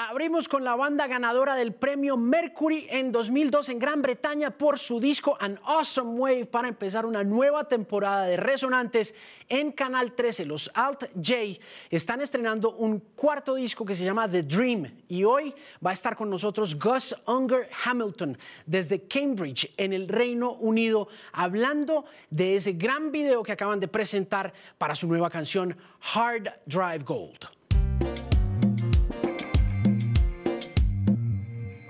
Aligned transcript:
Abrimos 0.00 0.46
con 0.46 0.62
la 0.62 0.76
banda 0.76 1.08
ganadora 1.08 1.56
del 1.56 1.74
premio 1.74 2.16
Mercury 2.16 2.86
en 2.88 3.10
2002 3.10 3.68
en 3.70 3.80
Gran 3.80 4.00
Bretaña 4.00 4.52
por 4.52 4.78
su 4.78 5.00
disco 5.00 5.36
An 5.40 5.58
Awesome 5.64 6.12
Wave 6.12 6.46
para 6.46 6.68
empezar 6.68 7.04
una 7.04 7.24
nueva 7.24 7.64
temporada 7.64 8.26
de 8.26 8.36
Resonantes 8.36 9.12
en 9.48 9.72
Canal 9.72 10.12
13. 10.12 10.44
Los 10.44 10.70
Alt 10.72 11.06
J 11.16 11.60
están 11.90 12.20
estrenando 12.20 12.76
un 12.76 13.00
cuarto 13.16 13.56
disco 13.56 13.84
que 13.84 13.96
se 13.96 14.04
llama 14.04 14.30
The 14.30 14.44
Dream 14.44 14.88
y 15.08 15.24
hoy 15.24 15.52
va 15.84 15.90
a 15.90 15.94
estar 15.94 16.14
con 16.14 16.30
nosotros 16.30 16.78
Gus 16.78 17.16
Unger 17.26 17.68
Hamilton 17.84 18.38
desde 18.66 19.02
Cambridge 19.08 19.74
en 19.76 19.92
el 19.92 20.06
Reino 20.06 20.52
Unido 20.52 21.08
hablando 21.32 22.04
de 22.30 22.54
ese 22.54 22.74
gran 22.74 23.10
video 23.10 23.42
que 23.42 23.50
acaban 23.50 23.80
de 23.80 23.88
presentar 23.88 24.52
para 24.78 24.94
su 24.94 25.08
nueva 25.08 25.28
canción 25.28 25.76
Hard 26.14 26.52
Drive 26.66 27.02
Gold. 27.02 27.57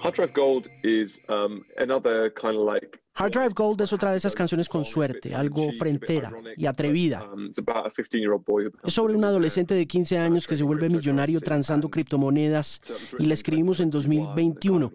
Hard 0.03 0.15
Drive 0.15 0.33
Gold 0.33 0.69
is 0.83 1.23
um, 1.29 1.65
another 1.79 2.33
kind 2.35 2.57
of 2.57 2.65
like 2.65 2.99
Hard 3.15 3.33
Drive 3.33 3.55
Gold 3.55 3.81
es 3.81 3.93
otra 3.93 4.13
de 4.13 4.17
esas 4.19 4.35
canciones 4.37 4.69
con 4.69 4.85
suerte, 4.85 5.35
algo 5.35 5.73
frentera 5.77 6.31
y 6.57 6.67
atrevida. 6.67 7.25
um, 7.33 7.47
it's 7.47 7.59
about 7.59 7.85
a 7.85 7.91
15-year-old 7.91 8.45
boy 8.45 8.67
who 8.67 8.71
Es 8.85 8.95
sobre 8.95 9.17
un 9.17 9.25
adolescente 9.25 9.75
de 9.75 9.87
15 9.89 10.19
años 10.19 10.47
que 10.47 10.55
se 10.55 10.63
vuelve 10.63 10.89
millonario 10.89 11.41
transando 11.41 11.89
criptomonedas 11.89 12.81
y 13.19 13.27
la 13.27 13.35
escribimos 13.35 13.81
en 13.81 13.91
2021, 13.91 14.93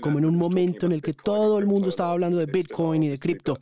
como 0.00 0.18
en 0.18 0.24
un 0.24 0.36
momento 0.36 0.86
en 0.86 0.92
el 0.92 1.02
que 1.02 1.12
todo 1.12 1.58
el 1.58 1.66
mundo 1.66 1.90
estaba 1.90 2.12
hablando 2.12 2.38
de 2.38 2.46
Bitcoin 2.46 3.02
y 3.02 3.08
de 3.08 3.18
cripto. 3.18 3.58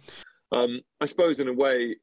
Um, 0.52 0.76
I 1.00 1.08
suppose 1.08 1.42
in 1.42 1.48
a 1.48 1.52
way 1.52 1.96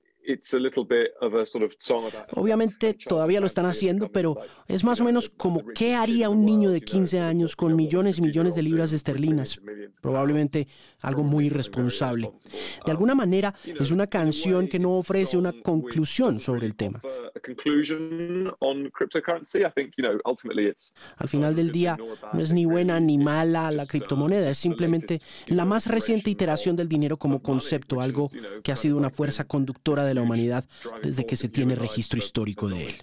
Obviamente 2.33 2.93
todavía 2.93 3.39
lo 3.39 3.45
están 3.45 3.65
haciendo, 3.65 4.11
pero 4.11 4.37
es 4.67 4.83
más 4.83 4.99
o 4.99 5.03
menos 5.03 5.29
como 5.29 5.65
qué 5.75 5.95
haría 5.95 6.29
un 6.29 6.45
niño 6.45 6.71
de 6.71 6.81
15 6.81 7.19
años 7.19 7.55
con 7.55 7.75
millones 7.75 8.19
y 8.19 8.21
millones 8.21 8.55
de 8.55 8.63
libras 8.63 8.93
esterlinas. 8.93 9.59
Probablemente 10.01 10.67
algo 11.01 11.23
muy 11.23 11.47
irresponsable. 11.47 12.31
De 12.85 12.91
alguna 12.91 13.15
manera 13.15 13.53
es 13.65 13.91
una 13.91 14.07
canción 14.07 14.67
que 14.67 14.79
no 14.79 14.91
ofrece 14.91 15.37
una 15.37 15.53
conclusión 15.61 16.39
sobre 16.39 16.65
el 16.65 16.75
tema. 16.75 17.01
Al 21.17 21.27
final 21.27 21.55
del 21.55 21.71
día 21.71 21.97
no 22.33 22.41
es 22.41 22.53
ni 22.53 22.65
buena 22.65 22.99
ni 22.99 23.17
mala 23.17 23.71
la 23.71 23.85
criptomoneda, 23.85 24.49
es 24.49 24.57
simplemente 24.57 25.21
la 25.47 25.65
más 25.65 25.87
reciente 25.87 26.29
iteración 26.29 26.75
del 26.75 26.87
dinero 26.87 27.17
como 27.17 27.41
concepto, 27.41 28.01
algo 28.01 28.29
que 28.63 28.71
ha 28.71 28.75
sido 28.75 28.97
una 28.97 29.09
fuerza 29.09 29.45
conductora 29.45 30.05
de 30.05 30.12
la 30.13 30.21
humanidad 30.21 30.65
desde 31.01 31.25
que 31.25 31.35
se 31.35 31.49
tiene 31.49 31.75
registro 31.75 32.17
histórico 32.19 32.67
de 32.69 32.87
él. 32.87 32.93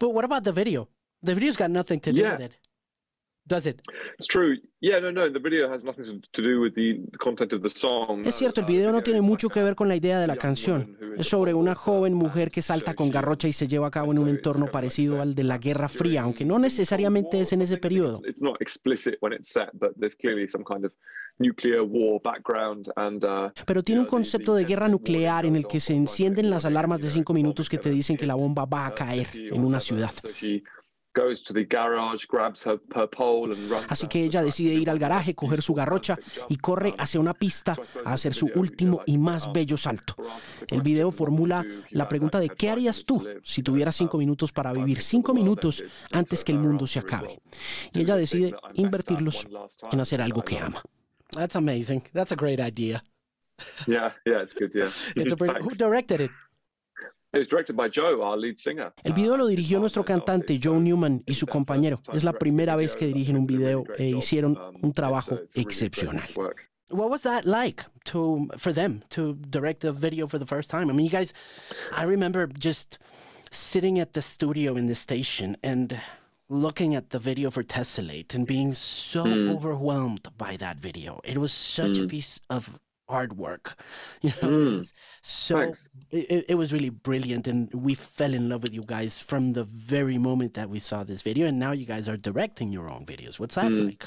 But 0.00 0.10
what 0.14 0.24
about 0.24 0.42
the 0.44 0.52
video? 0.52 0.88
The 1.22 1.34
video's 1.34 1.56
got 1.56 1.68
nothing 1.68 2.00
to 2.00 2.10
do 2.12 2.18
Yeah. 2.18 2.36
with 2.36 2.46
it. 2.46 2.52
Does 3.48 3.64
it? 3.64 3.80
It's 4.18 4.26
true. 4.26 4.56
Yeah, 4.80 4.98
no, 5.00 5.12
no. 5.12 5.30
The 5.32 5.38
video 5.38 5.70
has 5.70 5.84
nothing 5.84 6.04
to- 6.04 6.20
to 6.32 6.42
do 6.42 6.60
with 6.60 6.74
the 6.74 7.00
content 7.18 7.52
of 7.52 7.62
the 7.62 7.68
song. 7.68 8.26
Es 8.26 8.34
cierto, 8.34 8.60
el 8.60 8.66
video 8.66 8.90
no 8.90 9.02
tiene 9.04 9.20
mucho 9.20 9.48
que 9.48 9.62
ver 9.62 9.76
con 9.76 9.86
la 9.86 9.94
idea 9.94 10.18
de 10.18 10.26
la 10.26 10.34
canción. 10.36 10.98
Es 11.16 11.28
sobre 11.28 11.54
una 11.54 11.76
joven 11.76 12.12
mujer 12.14 12.50
que 12.50 12.60
salta 12.60 12.94
con 12.94 13.08
garrocha 13.08 13.46
y 13.46 13.52
se 13.52 13.68
lleva 13.68 13.86
a 13.86 13.90
cabo 13.92 14.10
en 14.10 14.18
un 14.18 14.28
entorno 14.28 14.68
parecido 14.68 15.20
al 15.22 15.36
de 15.36 15.44
la 15.44 15.58
Guerra 15.58 15.88
Fría, 15.88 16.22
aunque 16.22 16.44
no 16.44 16.58
necesariamente 16.58 17.40
es 17.40 17.52
en 17.52 17.62
ese 17.62 17.76
periodo. 17.76 18.20
It's 18.26 18.42
not 18.42 18.60
explicit 18.60 19.16
when 19.20 19.32
it's 19.32 19.48
set, 19.48 19.68
but 19.74 19.92
there's 19.96 20.16
clearly 20.16 20.48
some 20.48 20.64
kind 20.64 20.84
of 20.84 20.92
nuclear 21.38 21.82
war 21.82 22.20
background 22.22 22.90
and 22.96 23.24
uh, 23.24 23.50
Pero 23.66 23.82
tiene 23.82 24.00
un 24.00 24.06
concepto 24.06 24.54
de 24.54 24.64
guerra 24.64 24.88
nuclear 24.88 25.46
en 25.46 25.56
el 25.56 25.66
que 25.66 25.80
se 25.80 25.94
encienden 25.94 26.50
las 26.50 26.64
alarmas 26.64 27.00
de 27.00 27.10
cinco 27.10 27.32
minutos 27.32 27.68
que 27.68 27.78
te 27.78 27.90
dicen 27.90 28.16
que 28.16 28.26
la 28.26 28.34
bomba 28.34 28.64
va 28.64 28.86
a 28.86 28.94
caer 28.94 29.28
en 29.34 29.64
una 29.64 29.80
ciudad. 29.80 30.10
So 30.22 30.28
she 30.30 30.62
goes 31.14 31.42
to 31.42 31.54
the 31.54 31.64
garage, 31.64 32.26
grabs 32.28 32.66
her, 32.66 32.80
her 32.94 33.08
pole 33.08 33.54
and 33.54 33.70
runs. 33.70 33.86
Así 33.88 34.06
que 34.06 34.22
ella 34.22 34.42
decide 34.42 34.74
ir 34.74 34.90
al 34.90 34.98
garaje, 34.98 35.34
coger 35.34 35.62
su 35.62 35.74
garrocha 35.74 36.18
y 36.48 36.56
corre 36.56 36.94
hacia 36.98 37.20
una 37.20 37.32
pista 37.32 37.74
a 38.04 38.12
hacer 38.12 38.34
su 38.34 38.50
último 38.54 39.00
y 39.06 39.16
más 39.18 39.50
bello 39.52 39.76
salto. 39.76 40.14
El 40.68 40.82
video 40.82 41.10
formula 41.10 41.64
la 41.90 42.08
pregunta 42.08 42.38
de 42.38 42.50
¿qué 42.50 42.70
harías 42.70 43.02
tú 43.04 43.26
si 43.42 43.62
tuvieras 43.62 43.96
cinco 43.96 44.18
minutos 44.18 44.52
para 44.52 44.72
vivir 44.72 45.00
cinco 45.00 45.32
minutos 45.32 45.82
antes 46.12 46.44
que 46.44 46.52
el 46.52 46.58
mundo 46.58 46.86
se 46.86 46.98
acabe? 46.98 47.40
Y 47.92 48.00
ella 48.00 48.16
decide 48.16 48.54
invertirlos 48.74 49.46
en 49.90 50.00
hacer 50.00 50.20
algo 50.20 50.42
que 50.42 50.58
ama. 50.58 50.82
That's 51.32 51.56
amazing. 51.56 52.02
That's 52.12 52.32
a 52.32 52.36
great 52.36 52.60
idea. 52.60 53.02
Yeah, 53.86 54.12
yeah, 54.26 54.42
it's 54.42 54.52
good. 54.52 54.72
Yeah, 54.74 54.90
It's 55.16 55.32
a 55.32 55.36
pretty- 55.36 55.60
who 55.62 55.70
directed 55.70 56.20
it? 56.20 56.30
It 57.32 57.40
was 57.40 57.48
directed 57.48 57.76
by 57.76 57.88
Joe, 57.88 58.22
our 58.22 58.36
lead 58.36 58.58
singer. 58.58 58.92
El 59.04 59.12
video 59.12 59.36
lo 59.36 59.46
dirigió 59.46 59.78
nuestro 59.78 60.02
uh, 60.02 60.06
cantante 60.06 60.58
Joe 60.58 60.76
um, 60.76 60.84
Newman 60.84 61.22
y 61.26 61.34
su 61.34 61.46
compañero. 61.46 62.00
Es 62.14 62.24
la 62.24 62.32
primera 62.32 62.76
vez 62.76 62.96
que 62.96 63.06
dirigen 63.06 63.36
un 63.36 63.46
video 63.46 63.84
e 63.98 64.04
eh, 64.04 64.16
hicieron 64.16 64.56
um, 64.56 64.76
un 64.82 64.92
trabajo 64.94 65.38
excepcional. 65.54 66.24
What 66.88 67.10
was 67.10 67.22
that 67.22 67.44
like 67.44 67.84
to 68.04 68.48
for 68.56 68.72
them 68.72 69.02
to 69.10 69.34
direct 69.50 69.84
a 69.84 69.92
video 69.92 70.28
for 70.28 70.38
the 70.38 70.46
first 70.46 70.70
time? 70.70 70.88
I 70.88 70.92
mean, 70.94 71.04
you 71.04 71.10
guys, 71.10 71.34
I 71.92 72.04
remember 72.04 72.46
just 72.46 72.98
sitting 73.50 73.98
at 73.98 74.12
the 74.12 74.22
studio 74.22 74.76
in 74.76 74.86
the 74.86 74.94
station 74.94 75.56
and 75.62 76.00
looking 76.48 76.94
at 76.94 77.10
the 77.10 77.18
video 77.18 77.50
for 77.50 77.62
Tessellate 77.62 78.34
and 78.34 78.46
being 78.46 78.74
so 78.74 79.24
hmm. 79.24 79.50
overwhelmed 79.50 80.28
by 80.38 80.56
that 80.56 80.78
video. 80.78 81.20
It 81.24 81.38
was 81.38 81.52
such 81.52 81.98
a 81.98 82.02
hmm. 82.02 82.08
piece 82.08 82.40
of 82.50 82.78
hard 83.08 83.36
work, 83.36 83.76
you 84.20 84.32
know. 84.42 84.76
was 84.76 84.92
so 85.22 85.72
it, 86.10 86.44
it 86.48 86.54
was 86.56 86.72
really 86.72 86.90
brilliant, 86.90 87.46
and 87.46 87.72
we 87.72 87.94
fell 87.94 88.34
in 88.34 88.48
love 88.48 88.62
with 88.62 88.74
you 88.74 88.82
guys 88.84 89.20
from 89.20 89.52
the 89.52 89.64
very 89.64 90.18
moment 90.18 90.54
that 90.54 90.68
we 90.68 90.78
saw 90.78 91.04
this 91.04 91.22
video. 91.22 91.46
And 91.46 91.58
now 91.58 91.72
you 91.72 91.86
guys 91.86 92.08
are 92.08 92.16
directing 92.16 92.70
your 92.70 92.90
own 92.90 93.04
videos. 93.04 93.38
What's 93.38 93.54
that 93.56 93.70
like? 93.70 94.06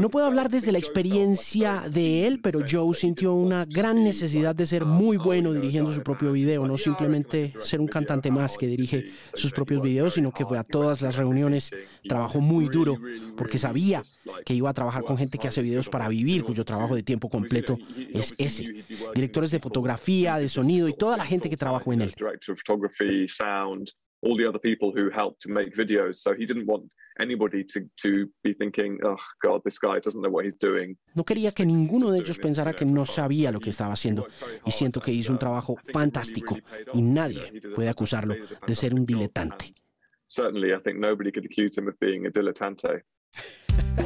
No 0.00 0.08
puedo 0.08 0.24
hablar 0.24 0.48
desde 0.48 0.72
la 0.72 0.78
experiencia 0.78 1.84
de 1.90 2.26
él, 2.26 2.40
pero 2.42 2.60
Joe 2.66 2.94
sintió 2.94 3.34
una 3.34 3.66
gran 3.66 4.02
necesidad 4.02 4.54
de 4.54 4.64
ser 4.64 4.86
muy 4.86 5.18
bueno 5.18 5.52
dirigiendo 5.52 5.92
su 5.92 6.02
propio 6.02 6.32
video, 6.32 6.66
no 6.66 6.78
simplemente 6.78 7.52
ser 7.58 7.80
un 7.80 7.86
cantante 7.86 8.30
más 8.30 8.56
que 8.56 8.66
dirige 8.66 9.10
sus 9.34 9.52
propios 9.52 9.82
videos, 9.82 10.14
sino 10.14 10.32
que 10.32 10.46
fue 10.46 10.58
a 10.58 10.64
todas 10.64 11.02
las 11.02 11.16
reuniones, 11.16 11.70
trabajó 12.08 12.40
muy 12.40 12.70
duro, 12.70 12.96
porque 13.36 13.58
sabía 13.58 14.02
que 14.46 14.54
iba 14.54 14.70
a 14.70 14.74
trabajar 14.74 15.02
con 15.02 15.18
gente 15.18 15.36
que 15.36 15.48
hace 15.48 15.60
videos 15.60 15.90
para 15.90 16.08
vivir, 16.08 16.44
cuyo 16.44 16.64
trabajo 16.64 16.94
de 16.94 17.02
tiempo 17.02 17.28
completo 17.28 17.76
es 18.14 18.34
ese. 18.38 18.84
Directores 19.14 19.50
de 19.50 19.60
fotografía, 19.60 20.38
de 20.38 20.48
sonido 20.48 20.88
y 20.88 20.94
toda 20.94 21.18
la 21.18 21.26
gente 21.26 21.50
que 21.50 21.58
trabajó 21.58 21.92
en 21.92 22.00
él. 22.00 22.14
All 24.22 24.36
the 24.36 24.48
other 24.48 24.58
people 24.58 24.92
who 24.92 25.10
helped 25.10 25.42
to 25.42 25.50
make 25.50 25.74
videos. 25.74 26.16
So 26.16 26.34
he 26.34 26.46
didn't 26.46 26.66
want 26.66 26.92
anybody 27.20 27.64
to, 27.64 27.80
to 28.02 28.26
be 28.42 28.54
thinking, 28.54 28.98
oh, 29.04 29.16
God, 29.42 29.60
this 29.64 29.78
guy 29.78 30.00
doesn't 30.00 30.20
know 30.20 30.30
what 30.30 30.44
he's 30.44 30.58
doing. 30.58 30.96
No 31.14 31.24
quería 31.24 31.52
que 31.52 31.66
ninguno 31.66 32.10
de 32.10 32.20
ellos 32.20 32.38
pensara 32.38 32.74
que 32.74 32.84
no 32.84 33.04
sabía 33.06 33.52
lo 33.52 33.60
que 33.60 33.70
estaba 33.70 33.92
haciendo 33.92 34.26
y 34.64 34.70
siento 34.70 35.00
que 35.00 35.12
hizo 35.12 35.32
un 35.32 35.38
trabajo 35.38 35.76
fantástico 35.92 36.56
y 36.94 37.02
nadie 37.02 37.60
puede 37.74 37.88
acusarlo 37.88 38.34
de 38.66 38.74
ser 38.74 38.94
un 38.94 39.04
diletante. 39.04 39.72
Certainly, 40.28 40.72
I 40.72 40.80
think 40.80 40.98
nobody 40.98 41.30
could 41.30 41.44
accuse 41.44 41.78
him 41.78 41.86
of 41.88 41.94
being 42.00 42.26
a 42.26 42.30
dilettante. 42.30 43.02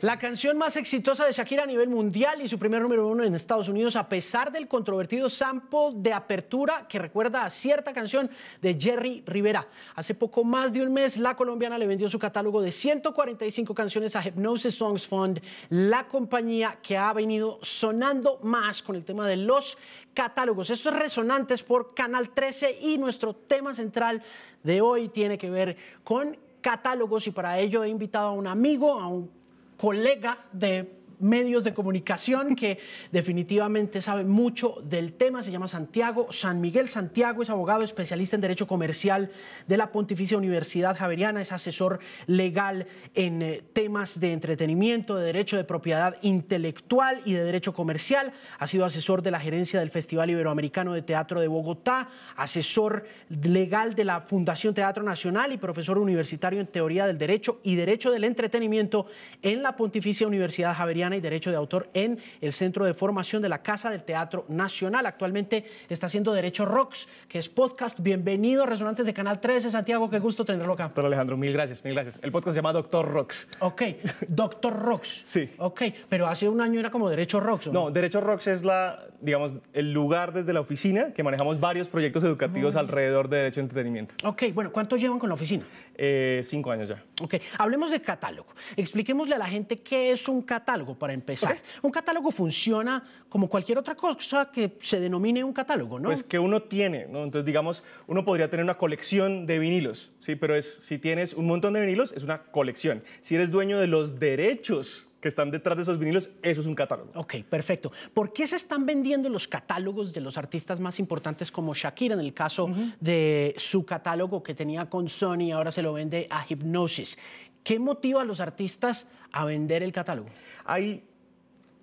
La 0.00 0.16
canción 0.16 0.56
más 0.56 0.76
exitosa 0.76 1.26
de 1.26 1.32
Shakira 1.32 1.64
a 1.64 1.66
nivel 1.66 1.88
mundial 1.88 2.40
y 2.40 2.46
su 2.46 2.56
primer 2.56 2.80
número 2.80 3.08
uno 3.08 3.24
en 3.24 3.34
Estados 3.34 3.68
Unidos, 3.68 3.96
a 3.96 4.08
pesar 4.08 4.52
del 4.52 4.68
controvertido 4.68 5.28
sample 5.28 5.90
de 5.96 6.12
apertura 6.12 6.86
que 6.88 7.00
recuerda 7.00 7.44
a 7.44 7.50
cierta 7.50 7.92
canción 7.92 8.30
de 8.62 8.78
Jerry 8.78 9.24
Rivera. 9.26 9.66
Hace 9.96 10.14
poco 10.14 10.44
más 10.44 10.72
de 10.72 10.82
un 10.82 10.92
mes, 10.92 11.18
la 11.18 11.34
colombiana 11.34 11.76
le 11.78 11.88
vendió 11.88 12.08
su 12.08 12.16
catálogo 12.16 12.62
de 12.62 12.70
145 12.70 13.74
canciones 13.74 14.14
a 14.14 14.22
Hypnosis 14.22 14.76
Songs 14.76 15.04
Fund, 15.04 15.40
la 15.70 16.06
compañía 16.06 16.78
que 16.80 16.96
ha 16.96 17.12
venido 17.12 17.58
sonando 17.62 18.38
más 18.44 18.82
con 18.82 18.94
el 18.94 19.04
tema 19.04 19.26
de 19.26 19.36
los 19.36 19.78
catálogos. 20.14 20.70
Esto 20.70 20.90
es 20.90 20.96
Resonantes 20.96 21.64
por 21.64 21.92
Canal 21.94 22.30
13 22.30 22.78
y 22.82 22.98
nuestro 22.98 23.34
tema 23.34 23.74
central 23.74 24.22
de 24.62 24.80
hoy 24.80 25.08
tiene 25.08 25.36
que 25.36 25.50
ver 25.50 25.76
con 26.04 26.36
catálogos 26.60 27.26
y 27.26 27.32
para 27.32 27.58
ello 27.58 27.82
he 27.82 27.88
invitado 27.88 28.28
a 28.28 28.32
un 28.32 28.46
amigo, 28.46 28.92
a 28.92 29.08
un 29.08 29.37
colega 29.78 30.44
de 30.52 30.97
medios 31.20 31.64
de 31.64 31.74
comunicación 31.74 32.56
que 32.56 32.78
definitivamente 33.12 34.02
sabe 34.02 34.24
mucho 34.24 34.76
del 34.84 35.14
tema. 35.14 35.42
Se 35.42 35.50
llama 35.50 35.68
Santiago 35.68 36.32
San 36.32 36.60
Miguel. 36.60 36.88
Santiago 36.88 37.42
es 37.42 37.50
abogado 37.50 37.82
especialista 37.82 38.36
en 38.36 38.42
Derecho 38.42 38.66
Comercial 38.66 39.30
de 39.66 39.76
la 39.76 39.92
Pontificia 39.92 40.36
Universidad 40.36 40.96
Javeriana. 40.96 41.40
Es 41.40 41.52
asesor 41.52 42.00
legal 42.26 42.86
en 43.14 43.42
eh, 43.42 43.62
temas 43.72 44.20
de 44.20 44.32
entretenimiento, 44.32 45.16
de 45.16 45.26
derecho 45.26 45.56
de 45.56 45.64
propiedad 45.64 46.16
intelectual 46.22 47.22
y 47.24 47.32
de 47.32 47.44
derecho 47.44 47.72
comercial. 47.74 48.32
Ha 48.58 48.66
sido 48.66 48.84
asesor 48.84 49.22
de 49.22 49.30
la 49.30 49.40
gerencia 49.40 49.80
del 49.80 49.90
Festival 49.90 50.30
Iberoamericano 50.30 50.92
de 50.92 51.02
Teatro 51.02 51.40
de 51.40 51.48
Bogotá, 51.48 52.08
asesor 52.36 53.04
legal 53.28 53.94
de 53.94 54.04
la 54.04 54.20
Fundación 54.20 54.74
Teatro 54.74 55.02
Nacional 55.02 55.52
y 55.52 55.58
profesor 55.58 55.98
universitario 55.98 56.60
en 56.60 56.66
Teoría 56.66 57.06
del 57.06 57.18
Derecho 57.18 57.60
y 57.62 57.76
Derecho 57.76 58.10
del 58.10 58.24
Entretenimiento 58.24 59.06
en 59.42 59.62
la 59.62 59.76
Pontificia 59.76 60.26
Universidad 60.26 60.74
Javeriana 60.74 61.07
Colombiana 61.08 61.16
y 61.16 61.20
Derecho 61.20 61.50
de 61.50 61.56
Autor 61.56 61.88
en 61.94 62.18
el 62.40 62.52
Centro 62.52 62.84
de 62.84 62.92
Formación 62.92 63.40
de 63.40 63.48
la 63.48 63.62
Casa 63.62 63.90
del 63.90 64.02
Teatro 64.02 64.44
Nacional. 64.48 65.06
Actualmente 65.06 65.64
está 65.88 66.06
haciendo 66.06 66.32
Derecho 66.32 66.66
Rocks, 66.66 67.08
que 67.28 67.38
es 67.38 67.48
podcast. 67.48 68.00
Bienvenido, 68.00 68.66
Resonantes 68.66 69.06
de 69.06 69.14
Canal 69.14 69.40
13. 69.40 69.70
Santiago, 69.70 70.10
qué 70.10 70.18
gusto 70.18 70.44
tenerlo 70.44 70.74
acá. 70.74 70.84
Doctor 70.84 71.06
Alejandro, 71.06 71.36
mil 71.36 71.52
gracias, 71.52 71.82
mil 71.82 71.94
gracias. 71.94 72.20
El 72.22 72.30
podcast 72.30 72.54
se 72.54 72.58
llama 72.58 72.72
Doctor 72.72 73.10
Rocks. 73.10 73.48
Ok, 73.60 73.82
Doctor 74.28 74.74
Rocks. 74.78 75.22
Sí. 75.38 75.50
Ok, 75.58 75.82
pero 76.08 76.26
hace 76.26 76.48
un 76.48 76.60
año 76.60 76.80
era 76.80 76.90
como 76.90 77.08
Derecho 77.08 77.38
Rocks. 77.38 77.68
¿o 77.68 77.72
No, 77.72 77.90
Derecho 77.90 78.20
Rocks 78.20 78.46
es 78.46 78.64
la, 78.64 79.04
digamos, 79.20 79.52
el 79.72 79.92
lugar 79.92 80.32
desde 80.32 80.52
la 80.52 80.60
oficina 80.60 81.12
que 81.12 81.22
manejamos 81.22 81.60
varios 81.60 81.88
proyectos 81.88 82.24
educativos 82.24 82.76
alrededor 82.76 83.28
de 83.28 83.36
derecho 83.38 83.60
y 83.60 83.62
entretenimiento. 83.62 84.14
Ok, 84.24 84.44
bueno, 84.54 84.72
¿cuánto 84.72 84.96
llevan 84.96 85.18
con 85.18 85.28
la 85.28 85.34
oficina? 85.34 85.64
Eh, 86.00 86.42
cinco 86.44 86.70
años 86.70 86.88
ya. 86.88 87.04
Ok, 87.20 87.34
hablemos 87.58 87.90
de 87.90 88.00
catálogo. 88.00 88.54
Expliquémosle 88.76 89.34
a 89.34 89.38
la 89.38 89.48
gente 89.48 89.78
qué 89.78 90.12
es 90.12 90.28
un 90.28 90.42
catálogo 90.42 90.96
para 90.96 91.12
empezar. 91.12 91.58
Un 91.82 91.90
catálogo 91.90 92.30
funciona 92.30 93.02
como 93.28 93.48
cualquier 93.48 93.78
otra 93.78 93.96
cosa 93.96 94.52
que 94.52 94.78
se 94.80 95.00
denomine 95.00 95.42
un 95.42 95.52
catálogo, 95.52 95.98
¿no? 95.98 96.10
Pues 96.10 96.22
que 96.22 96.38
uno 96.38 96.62
tiene, 96.62 97.06
¿no? 97.06 97.24
Entonces, 97.24 97.44
digamos, 97.44 97.82
uno 98.06 98.24
podría 98.24 98.48
tener 98.48 98.62
una 98.62 98.78
colección 98.78 99.44
de 99.46 99.58
vinilos, 99.58 100.12
¿sí? 100.20 100.36
Pero 100.36 100.54
es, 100.54 100.78
si 100.82 100.98
tienes 100.98 101.34
un 101.34 101.46
montón 101.46 101.72
de 101.72 101.80
vinilos, 101.80 102.12
es 102.12 102.22
una 102.22 102.44
colección. 102.44 103.02
Si 103.20 103.34
eres 103.34 103.50
dueño 103.50 103.80
de 103.80 103.88
los 103.88 104.20
derechos 104.20 105.07
que 105.20 105.28
están 105.28 105.50
detrás 105.50 105.76
de 105.76 105.82
esos 105.82 105.98
vinilos, 105.98 106.28
eso 106.42 106.60
es 106.60 106.66
un 106.66 106.74
catálogo. 106.74 107.10
Ok, 107.14 107.36
perfecto. 107.48 107.90
¿Por 108.14 108.32
qué 108.32 108.46
se 108.46 108.56
están 108.56 108.86
vendiendo 108.86 109.28
los 109.28 109.48
catálogos 109.48 110.12
de 110.12 110.20
los 110.20 110.38
artistas 110.38 110.78
más 110.78 110.98
importantes 111.00 111.50
como 111.50 111.74
Shakira, 111.74 112.14
en 112.14 112.20
el 112.20 112.32
caso 112.34 112.68
de 113.00 113.54
su 113.56 113.84
catálogo 113.84 114.42
que 114.42 114.54
tenía 114.54 114.88
con 114.88 115.08
Sony, 115.08 115.50
ahora 115.52 115.72
se 115.72 115.82
lo 115.82 115.92
vende 115.92 116.28
a 116.30 116.44
Hypnosis? 116.48 117.18
¿Qué 117.64 117.78
motiva 117.80 118.22
a 118.22 118.24
los 118.24 118.40
artistas 118.40 119.08
a 119.32 119.44
vender 119.44 119.82
el 119.82 119.92
catálogo? 119.92 120.28
Hay, 120.64 121.02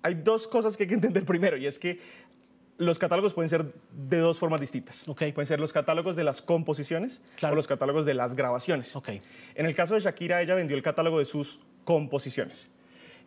hay 0.02 0.14
dos 0.14 0.48
cosas 0.48 0.76
que 0.76 0.84
hay 0.84 0.88
que 0.88 0.94
entender 0.94 1.24
primero, 1.26 1.56
y 1.58 1.66
es 1.66 1.78
que 1.78 2.00
los 2.78 2.98
catálogos 2.98 3.32
pueden 3.34 3.48
ser 3.50 3.72
de 3.92 4.18
dos 4.18 4.38
formas 4.38 4.60
distintas. 4.60 5.06
Ok. 5.08 5.24
Pueden 5.34 5.46
ser 5.46 5.60
los 5.60 5.72
catálogos 5.72 6.14
de 6.16 6.24
las 6.24 6.42
composiciones 6.42 7.20
Claro. 7.36 7.52
o 7.54 7.56
los 7.56 7.66
catálogos 7.66 8.04
de 8.06 8.14
las 8.14 8.34
grabaciones. 8.34 8.94
Ok. 8.96 9.10
En 9.54 9.66
el 9.66 9.74
caso 9.74 9.94
de 9.94 10.00
Shakira, 10.00 10.42
ella 10.42 10.54
vendió 10.54 10.76
el 10.76 10.82
catálogo 10.82 11.18
de 11.18 11.24
sus 11.24 11.58
composiciones. 11.84 12.68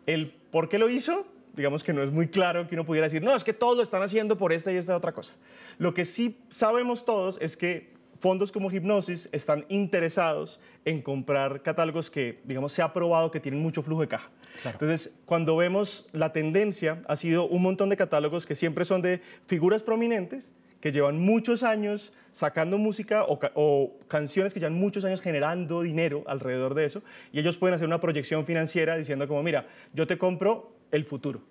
El 0.06 0.32
por 0.50 0.68
qué 0.68 0.78
lo 0.78 0.88
hizo, 0.88 1.26
digamos 1.54 1.84
que 1.84 1.92
no 1.92 2.02
es 2.02 2.10
muy 2.10 2.28
claro 2.28 2.66
que 2.68 2.74
uno 2.74 2.84
pudiera 2.84 3.06
decir, 3.06 3.22
no, 3.22 3.34
es 3.34 3.44
que 3.44 3.52
todos 3.52 3.76
lo 3.76 3.82
están 3.82 4.02
haciendo 4.02 4.36
por 4.36 4.52
esta 4.52 4.72
y 4.72 4.76
esta 4.76 4.96
otra 4.96 5.12
cosa. 5.12 5.34
Lo 5.78 5.94
que 5.94 6.04
sí 6.04 6.38
sabemos 6.48 7.04
todos 7.04 7.38
es 7.40 7.56
que 7.56 7.92
fondos 8.18 8.52
como 8.52 8.70
Hipnosis 8.70 9.28
están 9.32 9.64
interesados 9.68 10.60
en 10.84 11.00
comprar 11.00 11.62
catálogos 11.62 12.10
que, 12.10 12.40
digamos, 12.44 12.72
se 12.72 12.82
ha 12.82 12.92
probado 12.92 13.30
que 13.30 13.40
tienen 13.40 13.60
mucho 13.60 13.82
flujo 13.82 14.02
de 14.02 14.08
caja. 14.08 14.30
Claro. 14.62 14.76
Entonces, 14.80 15.12
cuando 15.24 15.56
vemos 15.56 16.06
la 16.12 16.32
tendencia, 16.32 17.02
ha 17.08 17.16
sido 17.16 17.46
un 17.46 17.62
montón 17.62 17.88
de 17.88 17.96
catálogos 17.96 18.46
que 18.46 18.54
siempre 18.54 18.84
son 18.84 19.00
de 19.00 19.22
figuras 19.46 19.82
prominentes, 19.82 20.52
que 20.80 20.92
llevan 20.92 21.18
muchos 21.20 21.62
años 21.62 22.12
sacando 22.32 22.78
música 22.78 23.24
o, 23.24 23.38
ca- 23.38 23.52
o 23.54 23.98
canciones 24.08 24.54
que 24.54 24.60
llevan 24.60 24.74
muchos 24.74 25.04
años 25.04 25.20
generando 25.20 25.82
dinero 25.82 26.24
alrededor 26.26 26.74
de 26.74 26.84
eso, 26.86 27.02
y 27.32 27.40
ellos 27.40 27.56
pueden 27.58 27.74
hacer 27.74 27.86
una 27.86 28.00
proyección 28.00 28.44
financiera 28.44 28.96
diciendo 28.96 29.26
como, 29.28 29.42
mira, 29.42 29.66
yo 29.92 30.06
te 30.06 30.16
compro 30.16 30.72
el 30.90 31.04
futuro. 31.04 31.42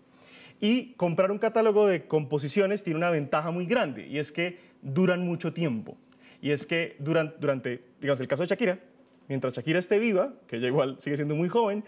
Y 0.62 0.94
comprar 0.94 1.31
un 1.31 1.38
catálogo 1.38 1.88
de 1.88 2.06
composiciones 2.06 2.84
tiene 2.84 2.98
una 2.98 3.12
ventaja 3.12 3.52
muy 3.52 3.66
grande, 3.66 4.08
y 4.08 4.18
es 4.20 4.31
que 4.31 4.60
duran 4.81 5.26
mucho 5.26 5.54
tiempo. 5.54 5.98
Y 6.42 6.52
es 6.52 6.66
que 6.66 6.96
duran, 7.00 7.34
durante, 7.40 7.81
digamos, 8.02 8.20
el 8.22 8.28
caso 8.28 8.44
de 8.44 8.48
Shakira, 8.48 8.80
mientras 9.28 9.54
Shakira 9.54 9.80
esté 9.80 10.00
viva, 10.00 10.34
que 10.48 10.56
ella 10.58 10.68
igual 10.68 10.96
sigue 11.00 11.16
siendo 11.18 11.36
muy 11.36 11.50
joven, 11.50 11.84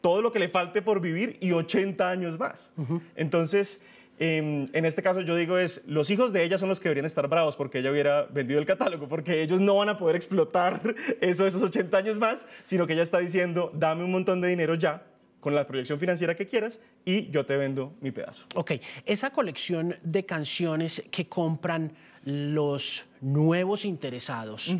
todo 0.00 0.22
lo 0.22 0.30
que 0.32 0.38
le 0.38 0.48
falte 0.48 0.80
por 0.80 1.00
vivir 1.00 1.36
y 1.40 1.50
80 1.52 2.08
años 2.08 2.38
más. 2.38 2.72
Entonces, 3.16 3.82
em, 4.18 4.68
en 4.72 4.84
este 4.84 5.02
caso 5.02 5.20
yo 5.20 5.36
digo 5.36 5.58
es, 5.58 5.82
los 5.86 6.10
hijos 6.10 6.32
de 6.32 6.44
ella 6.44 6.58
son 6.58 6.68
los 6.68 6.80
que 6.80 6.88
deberían 6.88 7.06
estar 7.06 7.28
bravos 7.28 7.56
porque 7.56 7.78
ella 7.78 7.90
hubiera 7.90 8.24
vendido 8.24 8.60
el 8.60 8.66
catálogo, 8.66 9.08
porque 9.08 9.42
ellos 9.42 9.60
no 9.60 9.76
van 9.76 9.88
a 9.88 9.98
poder 9.98 10.16
explotar 10.16 10.94
eso, 11.20 11.46
esos 11.46 11.62
80 11.62 11.96
años 11.96 12.18
más, 12.18 12.46
sino 12.64 12.86
que 12.86 12.92
ella 12.94 13.02
está 13.02 13.18
diciendo, 13.18 13.70
dame 13.74 14.04
un 14.04 14.12
montón 14.12 14.40
de 14.40 14.48
dinero 14.48 14.74
ya, 14.74 15.04
con 15.40 15.54
la 15.54 15.66
proyección 15.66 16.00
financiera 16.00 16.34
que 16.34 16.46
quieras, 16.46 16.80
y 17.04 17.30
yo 17.30 17.46
te 17.46 17.56
vendo 17.56 17.94
mi 18.00 18.10
pedazo. 18.10 18.46
Ok, 18.54 18.72
esa 19.06 19.30
colección 19.30 19.96
de 20.02 20.26
canciones 20.26 21.02
que 21.10 21.28
compran 21.28 21.92
los 22.24 23.06
nuevos 23.20 23.84
interesados 23.84 24.76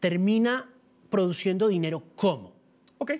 termina 0.00 0.68
produciendo 1.10 1.68
dinero 1.68 2.02
¿cómo? 2.16 2.52
Ok, 2.98 3.12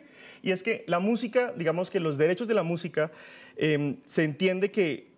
y 0.43 0.51
es 0.51 0.63
que 0.63 0.85
la 0.89 0.99
música, 0.99 1.53
digamos 1.57 1.91
que 1.91 2.01
los 2.01 2.19
derechos 2.19 2.49
de 2.49 2.55
la 2.55 2.63
música, 2.63 3.13
em, 3.57 3.97
se 4.05 4.25
entiende 4.25 4.71
que 4.71 5.12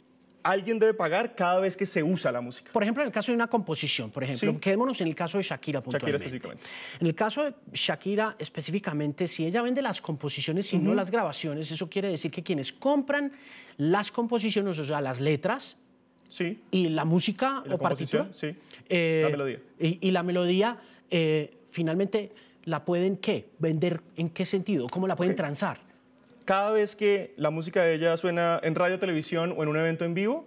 alguien 0.44 0.79
debe 0.79 0.94
pagar 0.94 1.35
cada 1.35 1.58
vez 1.58 1.76
que 1.76 1.87
se 1.87 2.02
usa 2.02 2.31
la 2.31 2.41
música. 2.41 2.70
Por 2.73 2.82
ejemplo, 2.82 3.02
en 3.02 3.08
el 3.08 3.12
caso 3.12 3.32
de 3.32 3.37
una 3.37 3.49
composición, 3.49 4.11
por 4.11 4.23
ejemplo, 4.23 4.52
Sí. 4.52 4.58
quedémonos 4.58 5.00
en 5.00 5.08
el 5.08 5.14
caso 5.14 5.38
de 5.38 5.43
Shakira 5.43 5.81
puntualmente. 5.82 6.17
específicamente. 6.25 6.64
En 7.00 7.06
el 7.06 7.14
caso 7.14 7.44
de 7.44 7.55
Shakira 7.73 8.37
específicamente, 8.38 9.26
si 9.26 9.44
ella 9.46 9.62
vende 9.62 9.82
las 9.82 10.00
composiciones 10.00 10.73
y 10.73 10.79
no 10.79 10.94
las 10.94 11.11
grabaciones, 11.11 11.70
eso 11.73 11.88
quiere 11.88 12.08
decir 12.11 12.31
que 12.31 12.43
quienes 12.43 12.73
compran 12.73 13.32
las 13.79 14.12
composiciones, 14.12 14.79
o 14.79 14.85
sea, 14.85 15.00
las 15.00 15.20
letras 15.20 15.79
Sí, 16.29 16.61
y 16.70 16.88
la 16.88 17.05
música 17.05 17.62
Y 17.64 17.69
la 17.69 17.75
o 17.76 17.79
partitura, 17.79 18.29
sí. 18.32 18.55
eh, 18.88 19.20
La 19.25 19.31
melodía. 19.31 19.58
Y, 19.79 20.08
y 20.08 20.11
la 20.11 20.23
melodía, 20.23 20.79
eh, 21.11 21.58
finalmente, 21.70 22.32
¿la 22.64 22.85
pueden 22.85 23.17
qué? 23.19 23.50
¿Vender 23.58 24.00
en 24.17 24.31
qué 24.31 24.44
sentido? 24.44 24.88
¿Cómo 24.88 25.06
la 25.06 25.17
pueden 25.17 25.32
Ok. 25.32 25.37
transar? 25.37 25.79
Cada 26.44 26.73
vez 26.73 26.96
que 26.96 27.35
la 27.37 27.50
música 27.50 27.82
de 27.82 27.94
ella 27.94 28.17
suena 28.17 28.61
en 28.62 28.75
radio, 28.75 28.99
televisión 28.99 29.55
o 29.56 29.62
en 29.62 29.69
un 29.69 29.76
evento 29.76 30.05
en 30.05 30.14
vivo, 30.14 30.46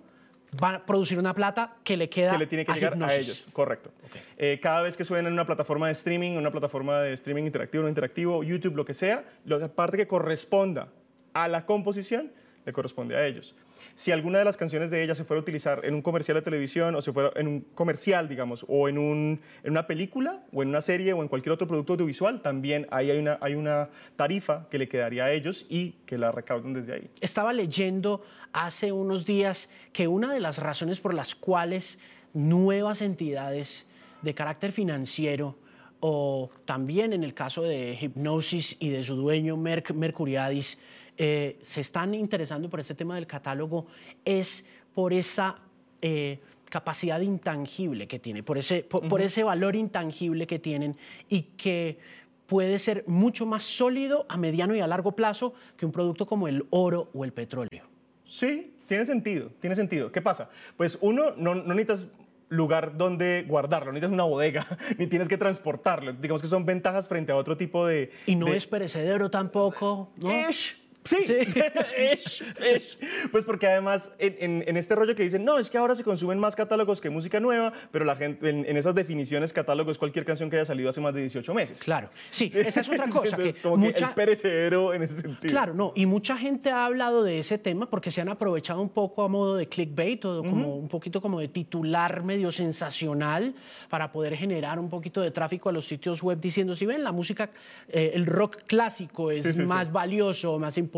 Va 0.62 0.76
a 0.76 0.86
producir 0.86 1.20
una 1.20 1.34
plata 1.34 1.76
que 1.84 1.98
le 1.98 2.10
queda 2.10 2.32
que 2.32 2.38
le 2.38 2.48
tiene 2.48 2.66
que 2.66 2.72
a 2.72 2.76
llegar 2.76 2.98
a 3.04 3.14
ellos. 3.14 3.46
Correcto. 3.52 3.92
Eh, 4.38 4.60
cada 4.62 4.82
vez 4.82 4.96
que 4.96 5.04
suena 5.04 5.28
en 5.28 5.34
una 5.34 5.46
plataforma 5.46 5.88
de 5.88 5.94
streaming, 5.94 6.38
una 6.38 6.52
plataforma 6.52 7.02
de 7.02 7.14
streaming 7.14 7.44
interactivo, 7.44 7.84
no 7.84 7.90
interactivo, 7.90 8.44
YouTube, 8.44 8.76
lo 8.76 8.86
que 8.86 8.94
sea, 8.94 9.26
la 9.46 9.68
parte 9.68 9.98
que 9.98 10.08
corresponda 10.08 10.88
a 11.34 11.48
la 11.48 11.66
composición 11.66 12.32
le 12.66 12.74
corresponde 12.74 13.16
a 13.16 13.26
ellos. 13.26 13.56
Si 13.98 14.12
alguna 14.12 14.38
de 14.38 14.46
las 14.46 14.58
canciones 14.58 14.92
de 14.92 15.02
ella 15.04 15.16
se 15.16 15.24
fuera 15.24 15.40
a 15.40 15.42
utilizar 15.42 15.82
en 15.84 15.96
un 15.96 16.04
comercial 16.04 16.36
de 16.36 16.44
televisión 16.44 16.94
o 16.94 17.02
se 17.02 17.12
fuera 17.12 17.32
en 17.36 17.48
un 17.48 17.62
comercial, 17.74 18.30
digamos, 18.30 18.64
o 18.70 18.88
en, 18.88 19.00
un- 19.00 19.42
en 19.64 19.72
una 19.72 19.88
película 19.88 20.44
o 20.54 20.62
en 20.62 20.70
una 20.70 20.82
serie 20.82 21.14
o 21.14 21.24
en 21.24 21.28
cualquier 21.28 21.54
otro 21.54 21.68
producto 21.68 21.94
audiovisual, 21.94 22.44
también 22.44 22.86
ahí 22.92 23.10
hay 23.10 23.56
una, 23.56 23.90
tarifa 24.16 24.68
que 24.70 24.78
le 24.78 24.88
quedaría 24.88 25.26
a 25.26 25.32
ellos 25.32 25.66
y 25.68 25.94
que 26.06 26.20
la 26.20 26.32
recaudan 26.32 26.74
desde 26.76 26.94
ahí. 26.94 27.10
Estaba 27.22 27.54
leyendo 27.54 28.22
hace 28.54 28.92
unos 28.92 29.26
días 29.26 29.68
que 29.94 30.08
una 30.08 30.32
de 30.32 30.42
las 30.42 30.60
razones 30.60 31.00
por 31.00 31.16
las 31.16 31.34
cuales 31.34 31.98
nuevas 32.36 33.02
entidades 33.02 33.88
de 34.22 34.36
carácter 34.36 34.74
financiero 34.74 35.58
o 36.02 36.52
también 36.66 37.14
en 37.14 37.24
el 37.24 37.34
caso 37.34 37.64
de 37.64 37.98
Hipnosis 38.00 38.78
y 38.80 38.90
de 38.90 39.04
su 39.04 39.16
dueño 39.16 39.58
Mercuriadis 39.58 40.78
eh, 41.18 41.58
se 41.62 41.82
están 41.82 42.14
interesando 42.14 42.70
por 42.70 42.80
este 42.80 42.96
tema 42.96 43.16
del 43.16 43.28
catálogo 43.28 43.88
es 44.26 44.66
por 44.94 45.14
esa 45.14 45.60
eh, 46.02 46.40
capacidad 46.70 47.20
intangible 47.22 48.08
que 48.08 48.20
tiene, 48.20 48.44
por 48.44 48.58
ese, 48.58 48.84
por, 48.84 49.08
por 49.08 49.22
ese 49.22 49.44
valor 49.44 49.76
intangible 49.76 50.46
que 50.48 50.60
tienen 50.60 50.96
y 51.30 51.44
que 51.58 51.98
puede 52.46 52.80
ser 52.80 53.04
mucho 53.08 53.46
más 53.46 53.64
sólido 53.64 54.26
a 54.30 54.38
mediano 54.38 54.76
y 54.76 54.80
a 54.80 54.88
largo 54.88 55.14
plazo 55.14 55.54
que 55.76 55.86
un 55.86 55.92
producto 55.92 56.26
como 56.26 56.48
el 56.48 56.66
oro 56.70 57.10
o 57.14 57.26
el 57.26 57.34
petróleo. 57.34 57.86
Sí, 58.24 58.74
tiene 58.86 59.06
sentido, 59.06 59.50
tiene 59.60 59.76
sentido. 59.76 60.12
¿Qué 60.12 60.22
pasa? 60.22 60.50
Pues 60.76 60.98
uno, 61.02 61.32
no, 61.38 61.56
no 61.56 61.74
necesitas 61.74 62.08
lugar 62.50 62.98
donde 62.98 63.44
guardarlo, 63.48 63.88
no 63.88 63.94
necesitas 63.94 64.14
una 64.14 64.24
bodega, 64.24 64.66
ni 64.98 65.08
tienes 65.08 65.28
que 65.28 65.38
transportarlo. 65.38 66.14
Digamos 66.14 66.42
que 66.42 66.48
son 66.48 66.66
ventajas 66.66 67.08
frente 67.08 67.32
a 67.32 67.36
otro 67.36 67.58
tipo 67.58 67.86
de... 67.86 68.12
Y 68.26 68.36
no 68.36 68.46
de- 68.48 68.58
es 68.58 68.68
perecedero 68.68 69.30
tampoco, 69.30 70.12
¿no? 70.18 70.50
Ish, 70.50 70.82
Sí. 71.08 71.18
Sí. 71.24 71.34
Ish, 72.14 72.44
ish. 72.76 72.98
Pues 73.32 73.44
porque 73.46 73.68
además 73.68 74.12
en, 74.20 74.36
en- 74.40 74.64
en 74.68 74.78
este 74.78 74.96
rollo 74.96 75.16
que 75.16 75.24
dicen, 75.24 75.44
no, 75.46 75.58
es 75.58 75.70
que 75.70 75.78
ahora 75.78 75.96
se 75.96 76.04
consumen 76.04 76.40
más 76.40 76.56
catálogos 76.56 77.02
que 77.02 77.10
música 77.10 77.40
nueva, 77.40 77.74
pero 77.92 78.06
la 78.06 78.16
gente, 78.16 78.50
en, 78.50 78.66
en 78.66 78.78
esas 78.78 78.94
definiciones, 78.96 79.54
catálogo 79.54 79.92
es 79.92 79.98
cualquier 79.98 80.26
canción 80.26 80.50
que 80.50 80.58
haya 80.58 80.66
salido 80.66 80.90
hace 80.90 81.02
más 81.02 81.14
de 81.14 81.22
18 81.22 81.54
meses. 81.54 81.82
Claro, 81.84 82.10
sí, 82.32 82.52
esa 82.54 82.82
es 82.82 82.90
otra 82.90 83.06
cosa. 83.10 83.30
Entonces, 83.36 83.56
que 83.58 83.62
como 83.62 83.76
que 83.78 83.88
mucha- 83.94 84.08
el 84.10 84.14
perecedero 84.14 84.94
en 84.94 85.04
ese 85.04 85.22
sentido. 85.22 85.52
Claro, 85.52 85.74
no, 85.74 85.94
y 85.96 86.06
mucha 86.06 86.38
gente 86.38 86.70
ha 86.72 86.86
hablado 86.86 87.24
de 87.24 87.40
ese 87.40 87.58
tema 87.58 87.90
porque 87.90 88.12
se 88.12 88.22
han 88.22 88.30
aprovechado 88.30 88.82
un 88.82 88.90
poco 88.90 89.24
a 89.24 89.28
modo 89.28 89.56
de 89.56 89.68
clickbait 89.68 90.24
o 90.26 90.44
como 90.44 90.76
un 90.76 90.88
poquito 90.88 91.22
como 91.22 91.40
de 91.40 91.48
titular 91.48 92.24
medio 92.24 92.52
sensacional 92.52 93.56
para 93.90 94.12
poder 94.12 94.36
generar 94.36 94.80
un 94.80 94.90
poquito 94.90 95.22
de 95.22 95.32
tráfico 95.32 95.70
a 95.70 95.72
los 95.72 95.88
sitios 95.88 96.22
web 96.22 96.40
diciendo, 96.40 96.76
si 96.76 96.86
ven, 96.86 97.04
la 97.04 97.12
música, 97.12 97.50
eh, 97.90 98.12
el 98.14 98.26
rock 98.26 98.58
clásico 98.68 99.32
es 99.32 99.46
Sí, 99.46 99.52
sí, 99.54 99.60
sí. 99.62 99.66
más 99.66 99.92
valioso, 99.92 100.58
más 100.60 100.78
importante, 100.78 100.97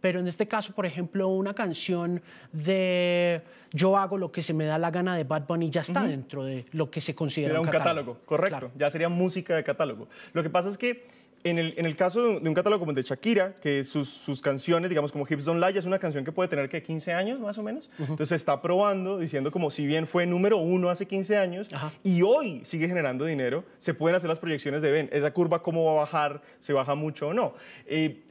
pero 0.00 0.20
en 0.20 0.28
este 0.28 0.46
caso, 0.46 0.74
por 0.74 0.84
ejemplo, 0.84 1.28
una 1.28 1.54
canción 1.54 2.20
de 2.52 3.40
Yo 3.72 3.96
hago 3.96 4.18
lo 4.18 4.30
que 4.30 4.42
se 4.42 4.52
me 4.52 4.66
da 4.66 4.76
la 4.76 4.90
gana 4.90 5.16
de 5.16 5.24
Bad 5.24 5.46
Bunny 5.46 5.70
ya 5.70 5.80
está 5.80 6.02
dentro 6.02 6.44
de 6.44 6.66
lo 6.72 6.90
que 6.90 7.00
se 7.00 7.14
considera 7.14 7.52
Era 7.52 7.60
un 7.60 7.68
catálogo, 7.68 8.18
correcto. 8.26 8.58
Claro. 8.58 8.70
Ya 8.76 8.90
sería 8.90 9.08
música 9.08 9.56
de 9.56 9.64
catálogo. 9.64 10.08
Lo 10.34 10.42
que 10.42 10.50
pasa 10.50 10.68
es 10.68 10.76
que 10.76 11.06
En 11.44 11.58
el, 11.58 11.74
en 11.76 11.84
el 11.84 11.94
caso 11.94 12.22
de 12.22 12.28
un, 12.28 12.42
de 12.42 12.48
un 12.48 12.54
catálogo 12.54 12.80
como 12.80 12.92
el 12.92 12.96
de 12.96 13.02
Shakira, 13.02 13.54
que 13.60 13.84
sus, 13.84 14.08
sus 14.08 14.40
canciones, 14.40 14.88
digamos 14.88 15.12
como 15.12 15.26
Hips 15.28 15.44
Don't 15.44 15.62
Lie, 15.62 15.78
es 15.78 15.84
una 15.84 15.98
canción 15.98 16.24
que 16.24 16.32
puede 16.32 16.48
tener 16.48 16.70
que 16.70 16.82
15 16.82 17.12
años 17.12 17.38
más 17.38 17.58
o 17.58 17.62
menos. 17.62 17.90
Entonces 17.98 18.28
se 18.30 18.36
está 18.36 18.62
probando, 18.62 19.18
diciendo 19.18 19.50
como 19.50 19.70
si 19.70 19.86
bien 19.86 20.06
fue 20.06 20.24
número 20.26 20.56
uno 20.56 20.88
hace 20.88 21.06
15 21.06 21.36
años 21.36 21.70
Ajá. 21.72 21.92
y 22.02 22.22
hoy 22.22 22.62
sigue 22.64 22.88
generando 22.88 23.26
dinero, 23.26 23.64
se 23.78 23.92
pueden 23.92 24.16
hacer 24.16 24.28
las 24.28 24.38
proyecciones 24.38 24.82
de 24.82 24.90
ven, 24.90 25.08
esa 25.12 25.32
curva 25.32 25.62
cómo 25.62 25.84
va 25.84 25.92
a 25.92 25.94
bajar, 25.96 26.40
se 26.60 26.72
baja 26.72 26.94
mucho 26.94 27.28
o 27.28 27.34
no. 27.34 27.54
Eh, 27.86 28.22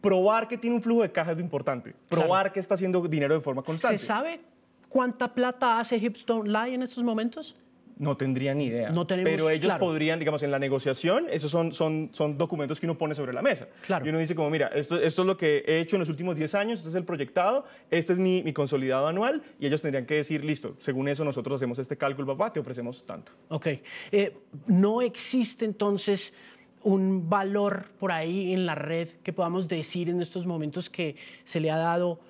probar 0.00 0.48
que 0.48 0.56
tiene 0.58 0.76
un 0.76 0.82
flujo 0.82 1.02
de 1.02 1.12
caja 1.12 1.32
es 1.32 1.36
lo 1.36 1.42
importante. 1.42 1.94
Probar 2.08 2.52
que 2.52 2.60
está 2.60 2.74
haciendo 2.74 3.00
dinero 3.06 3.34
de 3.34 3.40
forma 3.40 3.62
¿Se 3.62 3.66
constante. 3.66 3.98
sabe 3.98 4.40
cuánta 4.88 5.32
plata 5.34 5.78
hace 5.80 5.96
Hips 5.96 6.24
Don't 6.26 6.48
Lie 6.48 6.74
en 6.74 6.82
estos 6.82 7.04
momentos? 7.04 7.56
No 7.98 8.16
tendría 8.16 8.54
ni 8.54 8.64
idea. 8.64 8.88
No 8.88 9.06
tenemos- 9.06 9.30
Pero 9.30 9.50
ellos 9.50 9.66
claro. 9.66 9.80
podrían, 9.80 10.18
digamos, 10.18 10.42
en 10.42 10.50
la 10.50 10.58
negociación, 10.58 11.26
esos 11.30 11.50
son, 11.50 11.70
son, 11.74 12.08
son 12.12 12.38
documentos 12.38 12.80
que 12.80 12.86
uno 12.86 12.96
pone 12.96 13.14
sobre 13.14 13.34
la 13.34 13.42
mesa. 13.42 13.68
Claro. 13.84 14.06
Y 14.06 14.08
uno 14.08 14.18
dice 14.18 14.34
como, 14.34 14.48
mira, 14.48 14.68
esto, 14.68 14.98
esto 14.98 15.20
es 15.20 15.26
lo 15.28 15.36
que 15.36 15.62
he 15.66 15.80
hecho 15.80 15.96
en 15.96 16.00
los 16.00 16.08
últimos 16.08 16.34
10 16.34 16.54
años, 16.54 16.78
este 16.78 16.88
es 16.88 16.94
el 16.94 17.04
proyectado, 17.04 17.66
este 17.90 18.14
es 18.14 18.18
mi, 18.18 18.42
mi 18.42 18.54
consolidado 18.54 19.06
anual, 19.06 19.42
y 19.58 19.66
ellos 19.66 19.82
tendrían 19.82 20.06
que 20.06 20.14
decir, 20.14 20.42
listo, 20.46 20.76
según 20.78 21.08
eso 21.08 21.26
nosotros 21.26 21.56
hacemos 21.56 21.78
este 21.78 21.98
cálculo, 21.98 22.26
papá, 22.28 22.50
te 22.50 22.58
ofrecemos 22.60 23.04
tanto. 23.04 23.32
Ok. 23.50 23.66
Eh, 24.12 24.34
no 24.66 25.02
existe 25.02 25.66
entonces 25.66 26.32
un 26.82 27.28
valor 27.28 27.86
por 27.98 28.12
ahí 28.12 28.52
en 28.54 28.66
la 28.66 28.74
red 28.74 29.08
que 29.22 29.32
podamos 29.32 29.68
decir 29.68 30.08
en 30.08 30.20
estos 30.22 30.46
momentos 30.46 30.88
que 30.90 31.16
se 31.44 31.60
le 31.60 31.70
ha 31.70 31.76
dado 31.76 32.20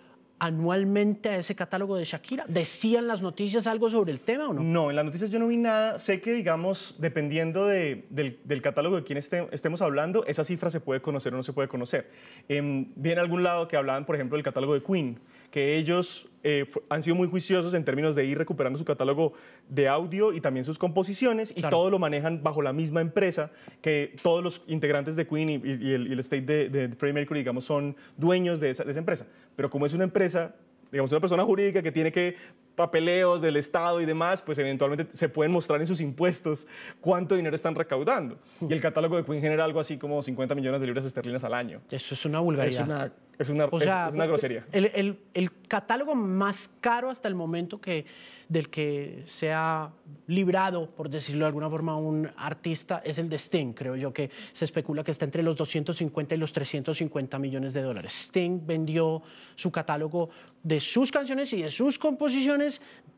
anualmente 0.42 1.28
a 1.28 1.36
ese 1.36 1.54
catálogo 1.54 1.96
de 1.96 2.04
Shakira. 2.06 2.46
¿Decían 2.48 3.06
las 3.06 3.20
noticias 3.20 3.66
algo 3.66 3.90
sobre 3.90 4.10
el 4.12 4.20
tema 4.20 4.48
o 4.48 4.54
no? 4.54 4.62
No, 4.62 4.88
en 4.90 4.96
las 4.96 5.04
noticias 5.04 5.30
yo 5.30 5.38
no 5.38 5.46
vi 5.46 5.58
nada. 5.58 5.98
Sé 5.98 6.20
que, 6.22 6.32
digamos, 6.32 6.96
dependiendo 6.98 7.66
de- 7.66 8.06
del, 8.08 8.62
catálogo 8.62 8.96
de 8.96 9.04
quién 9.04 9.18
esté- 9.18 9.46
estemos 9.52 9.82
hablando, 9.82 10.24
esa 10.26 10.42
cifra 10.42 10.70
se 10.70 10.80
puede 10.80 11.02
conocer 11.02 11.34
o 11.34 11.36
no 11.36 11.42
se 11.42 11.52
puede 11.52 11.68
conocer. 11.68 12.10
Em, 12.48 12.86
vi 12.96 13.10
en 13.12 13.18
algún 13.18 13.42
lado 13.42 13.68
que 13.68 13.76
hablaban, 13.76 14.06
por 14.06 14.14
ejemplo, 14.16 14.36
del 14.36 14.42
catálogo 14.44 14.72
de 14.72 14.82
Queen, 14.82 15.18
que 15.50 15.76
ellos 15.76 16.28
eh, 16.42 16.64
han 16.88 17.02
sido 17.02 17.16
muy 17.16 17.28
juiciosos 17.28 17.74
en 17.74 17.84
términos 17.84 18.14
de 18.16 18.24
ir 18.24 18.38
recuperando 18.38 18.78
su 18.78 18.84
catálogo 18.84 19.34
de 19.68 19.88
audio 19.88 20.32
y 20.32 20.40
también 20.40 20.64
sus 20.64 20.78
composiciones, 20.78 21.50
y 21.50 21.54
Claro. 21.60 21.76
todo 21.76 21.90
lo 21.90 21.98
manejan 21.98 22.42
bajo 22.42 22.62
la 22.62 22.72
misma 22.72 23.00
empresa, 23.00 23.50
que 23.82 24.14
todos 24.22 24.42
los 24.42 24.62
integrantes 24.66 25.16
de 25.16 25.26
Queen 25.26 25.50
y, 25.50 25.54
y- 25.56 25.78
y 25.88 25.92
el, 25.92 26.06
y 26.08 26.12
el 26.12 26.20
estate 26.20 26.42
de, 26.42 26.68
de 26.68 26.88
Freddie 26.96 27.14
Mercury, 27.14 27.40
digamos, 27.40 27.64
son 27.64 27.94
dueños 28.16 28.58
de 28.60 28.70
esa, 28.70 28.84
de 28.84 28.90
esa 28.92 29.00
empresa. 29.00 29.26
Pero 29.56 29.68
como 29.68 29.86
es 29.86 29.92
una 29.94 30.04
empresa 30.04 30.54
digamos, 30.92 31.12
una 31.12 31.20
persona 31.20 31.44
jurídica 31.44 31.82
que 31.82 31.92
tiene 31.92 32.10
que 32.10 32.34
papeleos 32.80 33.42
del 33.42 33.56
Estado 33.56 34.00
y 34.00 34.06
demás, 34.06 34.40
pues 34.40 34.56
eventualmente 34.58 35.14
se 35.14 35.28
pueden 35.28 35.52
mostrar 35.52 35.80
en 35.80 35.86
sus 35.86 36.00
impuestos 36.00 36.66
cuánto 37.00 37.34
dinero 37.36 37.54
están 37.54 37.74
recaudando. 37.74 38.38
Y 38.66 38.72
el 38.72 38.80
catálogo 38.80 39.16
de 39.18 39.24
Queen 39.24 39.42
genera 39.42 39.64
algo 39.64 39.80
así 39.80 39.98
como 39.98 40.22
50 40.22 40.54
millones 40.54 40.80
de 40.80 40.86
libras 40.86 41.04
esterlinas 41.04 41.44
al 41.44 41.52
año. 41.54 41.82
Eso 41.90 42.14
es 42.14 42.24
una 42.24 42.38
Es 42.38 42.44
vulgaridad. 42.44 42.84
una, 42.86 43.12
es 43.38 43.48
una, 43.50 43.64
O 43.66 43.76
es- 43.78 43.84
sea, 43.84 44.08
es 44.08 44.14
una 44.14 44.26
grosería. 44.26 44.64
El, 44.72 44.86
el- 44.94 45.18
el 45.34 45.50
catálogo 45.68 46.14
más 46.14 46.70
caro 46.80 47.10
hasta 47.10 47.28
el 47.28 47.34
momento 47.34 47.80
que, 47.80 48.06
del 48.48 48.68
que 48.70 49.22
se 49.24 49.52
ha 49.52 49.90
librado, 50.26 50.90
por 50.90 51.08
decirlo 51.10 51.44
de 51.44 51.48
alguna 51.48 51.68
forma, 51.70 51.96
un 51.96 52.30
artista 52.36 53.02
es 53.04 53.18
el 53.18 53.28
de 53.28 53.36
Sting. 53.36 53.72
Creo 53.74 53.94
yo 53.96 54.12
que 54.12 54.30
se 54.52 54.64
especula 54.64 55.04
que 55.04 55.10
está 55.10 55.24
entre 55.26 55.42
los 55.42 55.54
250 55.56 56.34
y 56.34 56.38
los 56.38 56.52
350 56.52 57.38
millones 57.38 57.72
de 57.74 57.82
dólares. 57.82 58.12
Sting 58.14 58.60
vendió 58.66 59.22
su 59.54 59.70
catálogo 59.70 60.30
de 60.62 60.78
sus 60.80 61.10
canciones 61.10 61.50
y 61.54 61.62
de 61.62 61.70
sus 61.70 61.98
composiciones, 61.98 62.69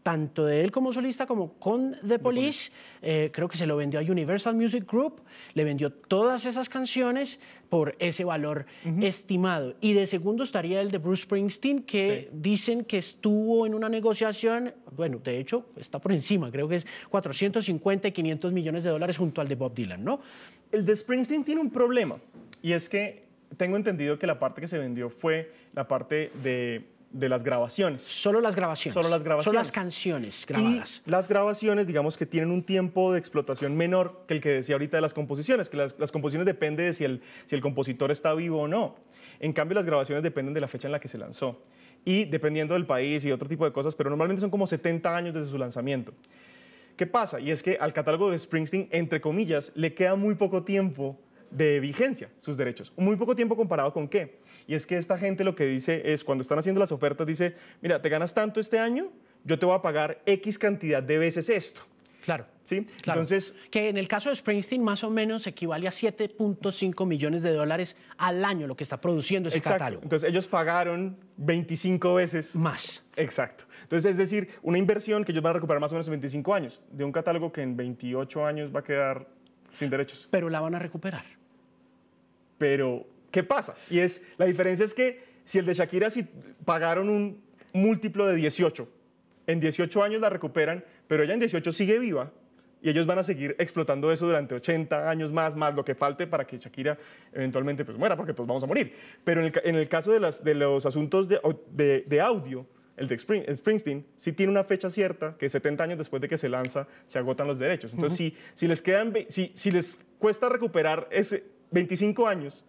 tanto 0.03 0.45
de 0.47 0.63
él 0.63 0.73
como 0.73 0.93
solista 0.93 1.27
como 1.27 1.53
con 1.55 1.97
The 2.07 2.19
Police. 2.19 2.73
Eh, 3.03 3.31
creo 3.33 3.49
que 3.49 3.57
se 3.57 3.67
lo 3.67 3.77
vendió 3.77 4.01
a 4.01 4.03
Universal 4.03 4.55
Music 4.57 4.85
Group, 4.91 5.21
le 5.55 5.63
vendió 5.65 5.93
todas 5.93 6.45
esas 6.45 6.69
canciones 6.69 7.39
por 7.69 7.95
ese 8.01 8.25
valor 8.25 8.67
estimado. 9.01 9.75
Y 9.81 9.95
de 9.95 10.07
segundo 10.07 10.43
estaría 10.45 10.81
el 10.81 10.91
de 10.91 10.99
Bruce 10.99 11.23
Springsteen, 11.23 11.83
que 11.85 12.29
Sí. 12.31 12.37
dicen 12.37 12.85
que 12.85 12.99
estuvo 12.99 13.65
en 13.65 13.75
una 13.75 13.89
negociación, 13.89 14.75
bueno, 14.97 15.21
de 15.23 15.39
hecho 15.39 15.67
está 15.77 15.99
por 16.01 16.13
encima, 16.13 16.51
creo 16.51 16.69
que 16.69 16.77
es 16.77 16.87
450 17.09 18.09
y 18.09 18.13
500 18.13 18.53
millones 18.53 18.85
de 18.85 18.91
dólares 18.91 19.17
junto 19.17 19.41
al 19.41 19.49
de 19.49 19.55
Bob 19.55 19.73
Dylan, 19.75 20.05
¿no? 20.05 20.21
El 20.71 20.85
de 20.85 20.97
Springsteen 20.97 21.45
tiene 21.45 21.61
un 21.61 21.71
problema 21.71 22.19
y 22.61 22.73
es 22.73 22.89
que 22.89 23.23
tengo 23.57 23.77
entendido 23.77 24.19
que 24.19 24.27
la 24.27 24.39
parte 24.39 24.61
que 24.61 24.69
se 24.69 24.79
vendió 24.79 25.11
fue 25.11 25.53
la 25.75 25.87
parte 25.87 26.31
de, 26.43 26.85
de 27.13 27.29
las 27.29 27.43
grabaciones. 27.43 28.03
Solo 28.03 28.41
las 28.41 28.57
grabaciones. 28.57 28.95
Solo 28.95 29.09
las 29.09 29.23
grabaciones. 29.23 29.45
Solo 29.45 29.59
las 29.59 29.73
canciones 29.73 30.47
grabadas. 30.47 31.03
Y 31.07 31.11
las 31.11 31.29
grabaciones, 31.29 31.87
digamos 31.87 32.17
que 32.17 32.27
tienen 32.27 32.51
un 32.51 32.63
tiempo 32.63 33.13
de 33.13 33.19
explotación 33.19 33.77
menor 33.77 34.25
que 34.27 34.35
el 34.35 34.41
que 34.41 34.51
decía 34.51 34.75
ahorita 34.75 34.97
de 34.97 35.01
las 35.03 35.15
composiciones, 35.15 35.69
que 35.69 35.77
las, 35.77 35.99
las 35.99 36.11
composiciones 36.13 36.47
depende 36.47 36.83
de 36.85 36.95
si 36.95 37.05
el, 37.05 37.23
si 37.47 37.55
el 37.55 37.61
compositor 37.61 38.11
está 38.11 38.35
vivo 38.35 38.63
o 38.63 38.69
no. 38.69 38.97
En 39.41 39.53
cambio, 39.53 39.75
las 39.75 39.87
grabaciones 39.87 40.23
dependen 40.23 40.55
de 40.55 40.61
la 40.61 40.69
fecha 40.69 40.89
en 40.89 40.93
la 40.93 41.01
que 41.01 41.09
se 41.09 41.19
lanzó. 41.19 41.63
Y 42.05 42.25
dependiendo 42.25 42.75
del 42.75 42.87
país 42.87 43.25
y 43.25 43.33
otro 43.33 43.49
tipo 43.49 43.65
de 43.65 43.73
cosas, 43.73 43.95
pero 43.95 44.11
normalmente 44.11 44.41
son 44.41 44.51
como 44.51 44.67
70 44.67 45.17
años 45.17 45.35
desde 45.35 45.51
su 45.51 45.59
lanzamiento. 45.59 46.13
¿Qué 46.97 47.07
pasa? 47.07 47.41
Y 47.41 47.51
es 47.51 47.63
que 47.63 47.77
al 47.81 47.93
catálogo 47.93 48.31
de 48.31 48.39
Springsteen, 48.39 48.89
entre 48.91 49.21
comillas, 49.21 49.73
le 49.75 49.95
queda 49.95 50.15
muy 50.15 50.35
poco 50.35 50.63
tiempo 50.63 51.19
de 51.53 51.81
vigencia 51.81 52.31
sus 52.39 52.57
derechos. 52.57 52.93
Muy 52.97 53.17
poco 53.17 53.37
tiempo 53.37 53.57
comparado 53.57 53.93
con 53.93 54.09
qué. 54.09 54.41
Y 54.67 54.75
es 54.75 54.87
que 54.87 54.97
esta 54.97 55.19
gente 55.19 55.45
lo 55.45 55.55
que 55.55 55.67
dice 55.67 56.13
es, 56.13 56.25
cuando 56.25 56.43
están 56.43 56.59
haciendo 56.59 56.81
las 56.81 56.93
ofertas, 56.93 57.27
dice, 57.27 57.55
mira, 57.81 58.01
te 58.01 58.09
ganas 58.09 58.33
tanto 58.35 58.61
este 58.61 58.79
año, 58.79 59.11
yo 59.45 59.59
te 59.59 59.67
voy 59.67 59.75
a 59.75 59.83
pagar 59.83 60.23
X 60.27 60.59
cantidad 60.59 61.03
de 61.03 61.19
veces 61.19 61.49
esto. 61.49 61.83
Claro. 62.23 62.47
¿Sí? 62.63 62.87
Claro. 63.03 63.21
Entonces, 63.21 63.55
que 63.71 63.89
en 63.89 63.97
el 63.97 64.07
caso 64.07 64.31
de 64.31 64.37
Springsteen 64.37 64.83
más 64.83 65.03
o 65.03 65.11
menos 65.11 65.47
equivale 65.49 65.89
a 65.89 65.91
7.5 65.91 67.05
millones 67.05 67.43
de 67.43 67.53
dólares 67.53 67.97
al 68.17 68.45
año 68.45 68.69
lo 68.69 68.77
que 68.77 68.85
está 68.85 69.01
produciendo 69.01 69.49
ese 69.49 69.59
exacto. 69.59 69.79
catálogo. 69.81 70.03
Entonces 70.05 70.29
ellos 70.29 70.47
pagaron 70.47 71.19
25 71.39 72.15
veces. 72.15 72.55
Más. 72.55 73.03
Exacto. 73.17 73.65
Entonces, 73.83 74.13
es 74.13 74.17
decir, 74.17 74.49
una 74.63 74.79
inversión 74.79 75.25
que 75.25 75.33
ellos 75.33 75.43
van 75.43 75.51
a 75.51 75.55
recuperar 75.55 75.81
más 75.81 75.91
o 75.91 75.97
menos 75.97 76.07
en 76.07 76.13
25 76.13 76.55
años, 76.55 76.81
de 76.93 77.05
un 77.05 77.11
catálogo 77.11 77.53
que 77.53 77.63
en 77.63 77.77
28 77.77 78.47
años 78.47 78.75
va 78.75 78.81
a 78.81 78.85
quedar 78.85 79.27
sin 79.79 79.91
derechos. 79.91 80.29
Pero 80.31 80.49
la 80.49 80.61
van 80.61 80.77
a 80.77 80.79
recuperar. 80.79 81.25
Pero, 82.63 83.05
¿qué 83.33 83.43
pasa? 83.43 83.75
Y 83.91 83.99
es, 83.99 84.23
la 84.39 84.47
diferencia 84.47 84.85
es 84.85 84.95
que 84.95 85.21
si 85.43 85.59
el 85.59 85.67
de 85.67 85.75
Shakira 85.75 86.11
si 86.11 86.23
pagaron 86.65 87.09
un 87.09 87.43
múltiplo 87.73 88.25
de 88.29 88.37
18, 88.37 88.89
en 89.49 89.59
18 89.59 90.01
años 90.01 90.21
la 90.21 90.31
recuperan, 90.31 90.85
pero 91.09 91.25
ella 91.25 91.35
en 91.35 91.41
18 91.41 91.73
sigue 91.73 91.99
viva 91.99 92.31
y 92.81 92.89
ellos 92.89 93.05
van 93.05 93.19
a 93.19 93.25
seguir 93.25 93.57
explotando 93.59 94.13
eso 94.13 94.27
durante 94.27 94.55
80 94.55 95.11
años 95.11 95.33
más, 95.33 95.57
más 95.57 95.75
lo 95.75 95.85
que 95.85 95.97
falte 95.97 96.29
para 96.29 96.47
que 96.47 96.57
Shakira 96.59 96.97
eventualmente 97.33 97.85
pues 97.85 97.99
muera, 97.99 98.17
porque 98.17 98.33
todos 98.33 98.47
vamos 98.47 98.63
a 98.63 98.69
morir. 98.69 98.95
Pero 99.25 99.41
en 99.41 99.47
el, 99.49 99.53
en 99.65 99.75
el 99.75 99.89
caso 99.89 100.13
de, 100.13 100.21
las, 100.21 100.45
de 100.45 100.55
los 100.55 100.87
asuntos 100.87 101.27
de, 101.27 101.41
de- 101.73 102.05
de 102.07 102.21
audio, 102.21 102.65
el 102.97 103.09
de 103.09 103.17
Spring- 103.17 103.53
Springsteen 103.53 104.07
sí 104.15 104.31
tiene 104.33 104.53
una 104.53 104.63
fecha 104.63 104.89
cierta, 104.89 105.35
que 105.37 105.51
70 105.51 105.83
años 105.83 105.99
después 105.99 106.23
de 106.23 106.29
que 106.29 106.39
se 106.39 106.49
lanza 106.49 106.87
se 107.09 107.19
agotan 107.19 107.49
los 107.49 107.59
derechos. 107.59 107.93
Entonces, 107.93 108.17
si, 108.17 108.37
si, 108.55 108.69
les 108.69 108.81
quedan, 108.81 109.13
si, 109.31 109.51
si 109.57 109.73
les 109.73 109.97
cuesta 110.21 110.49
recuperar 110.49 111.09
ese 111.11 111.43
25 111.73 112.27
años, 112.29 112.65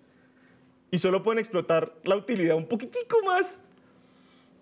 y 0.91 0.97
solo 0.97 1.23
pueden 1.23 1.39
explotar 1.39 1.93
la 2.03 2.15
utilidad 2.15 2.55
un 2.55 2.67
poquitico 2.67 3.17
más, 3.25 3.59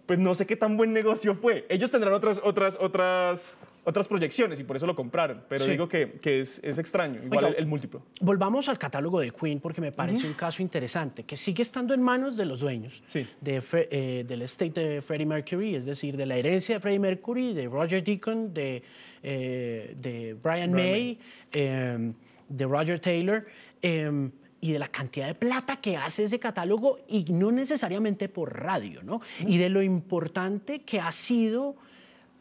pues 0.05 0.19
no 0.19 0.33
sé 0.35 0.45
qué 0.45 0.55
tan 0.55 0.75
buen 0.77 0.91
negocio 0.93 1.35
fue. 1.35 1.65
Ellos 1.69 1.91
tendrán 1.91 2.13
otras, 2.13 2.39
otras, 2.43 2.77
otras, 2.79 3.57
otras 3.83 4.07
proyecciones 4.07 4.59
y 4.59 4.63
por 4.63 4.75
eso 4.75 4.85
lo 4.85 4.95
compraron, 4.95 5.43
pero 5.49 5.63
Sí. 5.65 5.71
digo 5.71 5.87
que, 5.87 6.13
que 6.21 6.41
es, 6.41 6.59
es 6.63 6.77
extraño, 6.77 7.15
igual 7.23 7.45
Oiga, 7.45 7.47
el, 7.49 7.55
el 7.63 7.65
múltiplo. 7.65 8.01
Volvamos 8.19 8.67
al 8.69 8.77
catálogo 8.77 9.19
de 9.19 9.31
Queen 9.31 9.59
porque 9.59 9.79
me 9.81 9.91
parece 9.91 10.27
un 10.27 10.33
caso 10.33 10.61
interesante 10.61 11.23
que 11.23 11.35
sigue 11.37 11.61
estando 11.61 11.93
en 11.93 12.01
manos 12.01 12.35
de 12.37 12.45
los 12.45 12.59
dueños 12.59 13.01
Sí. 13.05 13.25
de 13.41 13.61
eh, 13.73 14.25
del 14.27 14.41
estate 14.41 14.79
de 14.79 15.01
Freddie 15.01 15.25
Mercury, 15.25 15.75
es 15.75 15.85
decir, 15.85 16.15
de 16.17 16.25
la 16.25 16.35
herencia 16.37 16.75
de 16.75 16.79
Freddie 16.81 16.99
Mercury, 16.99 17.53
de 17.53 17.67
Roger 17.67 18.03
Deacon, 18.03 18.53
de, 18.53 18.83
eh, 19.23 19.95
de 19.99 20.35
Brian 20.41 20.71
May, 20.73 21.19
eh, 21.53 22.11
de 22.49 22.65
Roger 22.65 22.99
Taylor. 22.99 23.45
Eh, 23.81 24.29
y 24.63 24.71
de 24.73 24.79
la 24.79 24.89
cantidad 24.89 25.25
de 25.27 25.33
plata 25.35 25.77
que 25.81 25.97
hace 25.97 26.25
ese 26.25 26.39
catálogo 26.39 26.99
y 27.07 27.23
no 27.33 27.51
necesariamente 27.51 28.29
por 28.29 28.59
radio, 28.61 29.01
¿no? 29.01 29.21
Y 29.47 29.57
de 29.57 29.69
lo 29.69 29.81
importante 29.81 30.81
que 30.81 30.99
ha 30.99 31.11
sido 31.11 31.75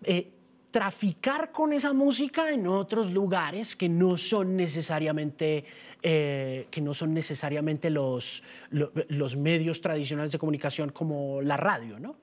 eh, 0.05 0.29
traficar 0.71 1.51
con 1.51 1.73
esa 1.73 1.93
música 1.95 2.53
en 2.53 2.67
otros 2.67 3.11
lugares 3.11 3.75
que 3.75 3.89
no 3.89 4.17
son 4.19 4.55
necesariamente, 4.55 5.65
eh, 6.03 6.67
que 6.71 6.81
no 6.81 6.93
son 6.95 7.13
necesariamente 7.15 7.89
los, 7.91 8.43
lo- 8.71 8.93
los 9.09 9.37
medios 9.37 9.81
tradicionales 9.81 10.31
de 10.33 10.39
comunicación 10.39 10.91
como 10.91 11.41
la 11.43 11.57
radio, 11.57 11.99
¿no? 11.99 12.17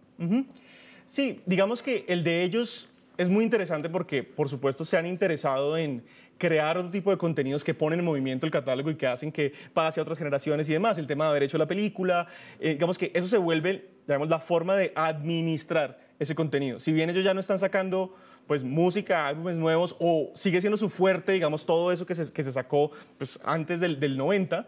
Sí, 1.05 1.41
digamos 1.45 1.81
que 1.83 2.05
el 2.07 2.23
de 2.23 2.43
ellos 2.43 2.87
es 3.17 3.29
muy 3.29 3.43
interesante 3.43 3.89
porque, 3.89 4.23
por 4.23 4.47
supuesto, 4.47 4.85
se 4.85 4.95
han 4.97 5.07
interesado 5.07 5.75
en 5.77 6.03
crear 6.37 6.77
otro 6.77 6.91
tipo 6.91 7.11
de 7.11 7.17
contenidos 7.17 7.63
que 7.63 7.73
ponen 7.73 7.99
en 7.99 8.05
movimiento 8.05 8.45
el 8.45 8.51
catálogo 8.51 8.89
y 8.89 8.95
que 8.95 9.07
hacen 9.07 9.31
que 9.31 9.53
pase 9.73 9.99
a 9.99 10.03
otras 10.03 10.17
generaciones 10.17 10.69
y 10.69 10.73
demás. 10.73 10.97
El 10.97 11.07
tema 11.07 11.25
de 11.25 11.31
haber 11.31 11.43
hecho 11.43 11.57
la 11.57 11.67
película, 11.67 12.27
eh, 12.59 12.73
digamos 12.73 12.97
que 12.97 13.11
eso 13.13 13.27
se 13.27 13.37
vuelve, 13.37 13.89
digamos, 14.07 14.29
la 14.29 14.39
forma 14.39 14.75
de 14.75 14.91
administrar 14.95 15.99
ese 16.19 16.35
contenido. 16.35 16.79
Si 16.79 16.91
bien 16.91 17.09
ellos 17.09 17.23
ya 17.23 17.33
no 17.33 17.39
están 17.39 17.59
sacando 17.59 18.15
pues 18.47 18.63
música, 18.63 19.27
álbumes 19.27 19.57
nuevos, 19.57 19.95
o 19.99 20.31
sigue 20.33 20.61
siendo 20.61 20.77
su 20.77 20.89
fuerte, 20.89 21.33
digamos, 21.33 21.65
todo 21.65 21.91
eso 21.91 22.05
que 22.05 22.15
se, 22.15 22.31
que 22.31 22.43
se 22.43 22.51
sacó 22.51 22.91
pues, 23.17 23.39
antes 23.43 23.81
del, 23.81 23.99
del 23.99 24.17
90, 24.17 24.65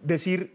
decir, 0.00 0.52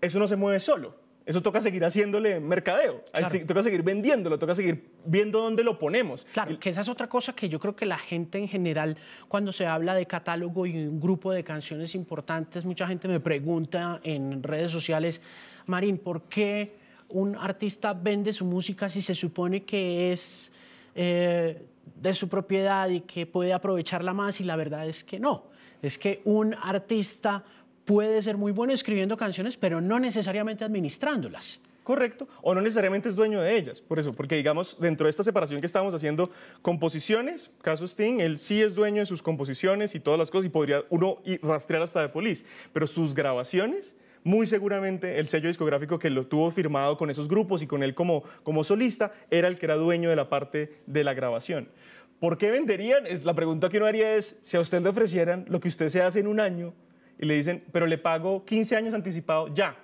eso 0.00 0.18
no 0.18 0.28
se 0.28 0.36
mueve 0.36 0.60
solo. 0.60 0.94
Eso 1.28 1.42
toca 1.42 1.60
seguir 1.60 1.84
haciéndole 1.84 2.40
mercadeo, 2.40 3.04
Claro. 3.12 3.46
Toca 3.46 3.62
seguir 3.62 3.82
vendiéndolo, 3.82 4.38
toca 4.38 4.54
seguir 4.54 4.92
viendo 5.04 5.42
dónde 5.42 5.62
lo 5.62 5.78
ponemos. 5.78 6.26
Claro, 6.32 6.58
que 6.58 6.70
esa 6.70 6.80
es 6.80 6.88
otra 6.88 7.06
cosa 7.06 7.34
que 7.34 7.50
yo 7.50 7.60
creo 7.60 7.76
que 7.76 7.84
la 7.84 7.98
gente 7.98 8.38
en 8.38 8.48
general, 8.48 8.96
cuando 9.28 9.52
se 9.52 9.66
habla 9.66 9.94
de 9.94 10.06
catálogo 10.06 10.64
y 10.64 10.86
un 10.86 10.98
grupo 10.98 11.30
de 11.30 11.44
canciones 11.44 11.94
importantes, 11.94 12.64
mucha 12.64 12.86
gente 12.86 13.08
me 13.08 13.20
pregunta 13.20 14.00
en 14.04 14.42
redes 14.42 14.72
sociales, 14.72 15.20
Marín, 15.66 15.98
¿por 15.98 16.22
qué 16.30 16.76
un 17.10 17.36
artista 17.36 17.92
vende 17.92 18.32
su 18.32 18.46
música 18.46 18.88
si 18.88 19.02
se 19.02 19.14
supone 19.14 19.64
que 19.64 20.12
es 20.12 20.50
eh, 20.94 21.62
de 21.94 22.14
su 22.14 22.30
propiedad 22.30 22.88
y 22.88 23.02
que 23.02 23.26
puede 23.26 23.52
aprovecharla 23.52 24.14
más? 24.14 24.40
Y 24.40 24.44
la 24.44 24.56
verdad 24.56 24.88
es 24.88 25.04
que 25.04 25.20
no. 25.20 25.44
Es 25.82 25.98
que 25.98 26.22
un 26.24 26.54
artista 26.54 27.44
puede 27.88 28.20
ser 28.20 28.36
muy 28.36 28.52
bueno 28.52 28.74
escribiendo 28.74 29.16
canciones, 29.16 29.56
pero 29.56 29.80
no 29.80 29.98
necesariamente 29.98 30.62
administrándolas. 30.62 31.58
Correcto, 31.82 32.28
o 32.42 32.54
no 32.54 32.60
necesariamente 32.60 33.08
es 33.08 33.16
dueño 33.16 33.40
de 33.40 33.56
ellas, 33.56 33.80
por 33.80 33.98
eso, 33.98 34.12
porque 34.12 34.36
digamos, 34.36 34.76
dentro 34.78 35.06
de 35.06 35.10
esta 35.10 35.22
separación 35.22 35.62
que 35.62 35.66
estamos 35.66 35.94
haciendo, 35.94 36.30
composiciones, 36.60 37.50
caso 37.62 37.86
Sting, 37.86 38.20
él 38.20 38.36
sí 38.36 38.60
es 38.60 38.74
dueño 38.74 39.00
de 39.00 39.06
sus 39.06 39.22
composiciones 39.22 39.94
y 39.94 40.00
todas 40.00 40.18
las 40.18 40.30
cosas, 40.30 40.44
y 40.44 40.48
podría 40.50 40.84
uno 40.90 41.22
rastrear 41.42 41.80
hasta 41.80 42.02
de 42.02 42.10
Police, 42.10 42.44
pero 42.74 42.86
sus 42.86 43.14
grabaciones, 43.14 43.96
muy 44.22 44.46
seguramente 44.46 45.18
el 45.18 45.26
sello 45.26 45.48
discográfico 45.48 45.98
que 45.98 46.10
lo 46.10 46.24
tuvo 46.24 46.50
firmado 46.50 46.98
con 46.98 47.08
esos 47.08 47.26
grupos 47.26 47.62
y 47.62 47.66
con 47.66 47.82
él 47.82 47.94
como, 47.94 48.22
como 48.42 48.64
solista, 48.64 49.14
era 49.30 49.48
el 49.48 49.58
que 49.58 49.64
era 49.64 49.76
dueño 49.76 50.10
de 50.10 50.16
la 50.16 50.28
parte 50.28 50.82
de 50.84 51.04
la 51.04 51.14
grabación. 51.14 51.70
¿Por 52.20 52.36
qué 52.36 52.50
venderían? 52.50 53.04
La 53.24 53.32
pregunta 53.32 53.70
que 53.70 53.78
uno 53.78 53.86
haría 53.86 54.14
es, 54.14 54.36
si 54.42 54.58
a 54.58 54.60
usted 54.60 54.82
le 54.82 54.90
ofrecieran 54.90 55.46
lo 55.48 55.58
que 55.58 55.68
usted 55.68 55.88
se 55.88 56.02
hace 56.02 56.20
en 56.20 56.26
un 56.26 56.38
año 56.38 56.74
y 57.18 57.26
le 57.26 57.34
dicen, 57.34 57.64
pero 57.72 57.86
le 57.86 57.98
pago 57.98 58.44
15 58.44 58.76
años 58.76 58.94
anticipado, 58.94 59.52
ya, 59.54 59.76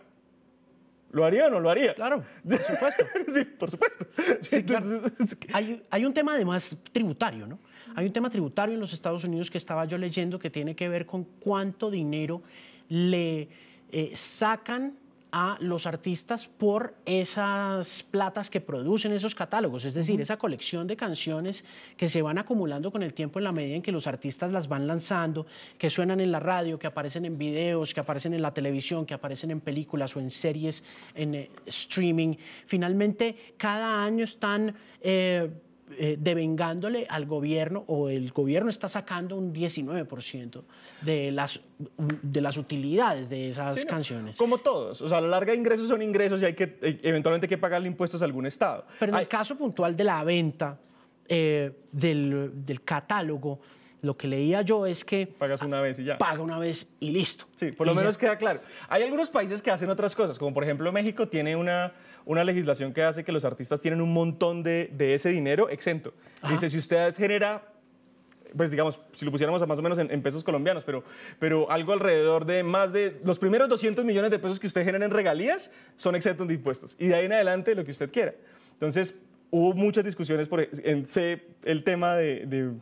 ¿Lo 1.14 1.24
haría 1.24 1.46
o 1.46 1.50
no 1.50 1.60
lo 1.60 1.70
haría? 1.70 1.94
Claro, 1.94 2.24
por 2.42 2.60
supuesto. 2.60 3.04
sí, 3.32 3.44
por 3.44 3.70
supuesto. 3.70 4.04
Sí, 4.40 4.56
entonces, 4.56 5.12
es 5.20 5.36
que- 5.36 5.48
Hay, 5.52 5.80
hay 5.88 6.04
un 6.04 6.12
tema 6.12 6.34
además 6.34 6.76
tributario, 6.90 7.46
¿no? 7.46 7.60
Hay 7.94 8.06
un 8.06 8.12
tema 8.12 8.28
tributario 8.28 8.74
en 8.74 8.80
los 8.80 8.92
Estados 8.92 9.22
Unidos 9.22 9.48
que 9.48 9.56
estaba 9.58 9.84
yo 9.84 9.96
leyendo 9.96 10.40
que 10.40 10.50
tiene 10.50 10.74
que 10.74 10.88
ver 10.88 11.06
con 11.06 11.22
cuánto 11.22 11.88
dinero 11.88 12.42
le 12.88 13.48
eh, 13.92 14.10
sacan 14.16 14.94
a 15.36 15.56
los 15.58 15.84
artistas 15.84 16.46
por 16.46 16.94
esas 17.04 18.04
platas 18.04 18.48
que 18.48 18.60
producen 18.60 19.10
esos 19.10 19.34
catálogos, 19.34 19.84
es 19.84 19.92
decir, 19.92 20.20
esa 20.20 20.36
colección 20.36 20.86
de 20.86 20.96
canciones 20.96 21.64
que 21.96 22.08
se 22.08 22.22
van 22.22 22.38
acumulando 22.38 22.92
con 22.92 23.02
el 23.02 23.12
tiempo 23.12 23.40
en 23.40 23.44
la 23.44 23.50
medida 23.50 23.74
en 23.74 23.82
que 23.82 23.90
los 23.90 24.06
artistas 24.06 24.52
las 24.52 24.68
van 24.68 24.86
lanzando, 24.86 25.44
que 25.76 25.90
suenan 25.90 26.20
en 26.20 26.30
la 26.30 26.38
radio, 26.38 26.78
que 26.78 26.86
aparecen 26.86 27.24
en 27.24 27.36
videos, 27.36 27.92
que 27.92 27.98
aparecen 27.98 28.32
en 28.32 28.42
la 28.42 28.54
televisión, 28.54 29.06
que 29.06 29.14
aparecen 29.14 29.50
en 29.50 29.60
películas 29.60 30.14
o 30.14 30.20
en 30.20 30.30
series, 30.30 30.84
en 31.16 31.34
eh, 31.34 31.50
streaming. 31.66 32.36
Finalmente, 32.66 33.54
cada 33.56 34.04
año 34.04 34.22
están... 34.22 34.72
eh, 35.00 35.50
eh, 35.98 36.16
devengándole 36.18 37.06
al 37.08 37.26
gobierno 37.26 37.84
o 37.88 38.08
el 38.08 38.30
gobierno 38.32 38.70
está 38.70 38.88
sacando 38.88 39.36
un 39.36 39.52
19% 39.52 40.62
de 41.02 41.30
las, 41.30 41.60
de 42.22 42.40
las 42.40 42.56
utilidades 42.56 43.28
de 43.28 43.50
esas 43.50 43.76
Sí, 43.76 43.82
no, 43.84 43.90
canciones. 43.90 44.36
Como 44.36 44.58
todos. 44.58 45.02
O 45.02 45.08
sea, 45.08 45.18
a 45.18 45.20
la 45.20 45.28
larga 45.28 45.54
ingresos 45.54 45.88
son 45.88 46.00
ingresos 46.02 46.40
y 46.42 46.46
hay 46.46 46.54
que 46.54 46.78
eh, 46.82 47.00
eventualmente 47.02 47.46
hay 47.46 47.48
que 47.50 47.58
pagarle 47.58 47.86
impuestos 47.88 48.22
a 48.22 48.24
algún 48.24 48.46
estado. 48.46 48.86
Pero 48.98 49.10
en 49.10 49.16
Hay- 49.16 49.22
el 49.22 49.28
caso 49.28 49.56
puntual 49.56 49.94
de 49.96 50.04
la 50.04 50.24
venta 50.24 50.78
eh, 51.28 51.70
del, 51.92 52.50
del 52.64 52.82
catálogo, 52.82 53.60
lo 54.04 54.16
que 54.16 54.28
leía 54.28 54.62
yo 54.62 54.86
es 54.86 55.04
que 55.04 55.26
pagas 55.26 55.62
una 55.62 55.80
vez 55.80 55.98
y 55.98 56.04
ya. 56.04 56.18
paga 56.18 56.42
una 56.42 56.58
vez 56.58 56.86
y 57.00 57.10
listo. 57.10 57.46
Sí, 57.54 57.72
por 57.72 57.86
lo 57.86 57.92
Y 57.92 57.96
ya. 57.96 58.00
menos 58.02 58.18
queda 58.18 58.36
claro. 58.36 58.60
Hay 58.88 59.02
algunos 59.02 59.30
países 59.30 59.62
que 59.62 59.70
hacen 59.70 59.88
otras 59.90 60.14
cosas, 60.14 60.38
como 60.38 60.52
por 60.52 60.62
ejemplo 60.62 60.92
México 60.92 61.26
tiene 61.28 61.56
una, 61.56 61.92
una 62.24 62.44
legislación 62.44 62.92
que 62.92 63.02
hace 63.02 63.24
que 63.24 63.32
los 63.32 63.44
artistas 63.44 63.80
tienen 63.80 64.00
un 64.00 64.12
montón 64.12 64.62
de, 64.62 64.90
de 64.92 65.14
ese 65.14 65.30
dinero 65.30 65.68
exento. 65.68 66.12
Ajá. 66.42 66.52
Dice, 66.52 66.68
si 66.68 66.78
usted 66.78 67.14
genera, 67.16 67.62
pues 68.56 68.70
digamos, 68.70 69.00
si 69.12 69.24
lo 69.24 69.30
pusiéramos 69.30 69.62
a 69.62 69.66
más 69.66 69.78
o 69.78 69.82
menos 69.82 69.98
en, 69.98 70.10
en 70.10 70.22
pesos 70.22 70.44
colombianos, 70.44 70.84
pero, 70.84 71.02
pero 71.38 71.70
algo 71.70 71.92
alrededor 71.92 72.44
de 72.44 72.62
más 72.62 72.92
de 72.92 73.20
los 73.24 73.38
primeros 73.38 73.68
200 73.68 74.04
millones 74.04 74.30
de 74.30 74.38
pesos 74.38 74.60
que 74.60 74.66
usted 74.66 74.84
genera 74.84 75.04
en 75.04 75.10
regalías 75.10 75.70
son 75.96 76.14
exentos 76.14 76.46
de 76.46 76.54
impuestos. 76.54 76.94
Y 76.98 77.06
de 77.08 77.14
ahí 77.14 77.24
en 77.24 77.32
adelante 77.32 77.74
lo 77.74 77.84
que 77.84 77.90
usted 77.92 78.10
quiera. 78.12 78.34
Entonces, 78.72 79.14
hubo 79.50 79.72
muchas 79.72 80.04
discusiones 80.04 80.46
por 80.48 80.68
en, 80.82 81.06
sé 81.06 81.46
el 81.64 81.84
tema 81.84 82.14
de, 82.16 82.44
de 82.46 82.72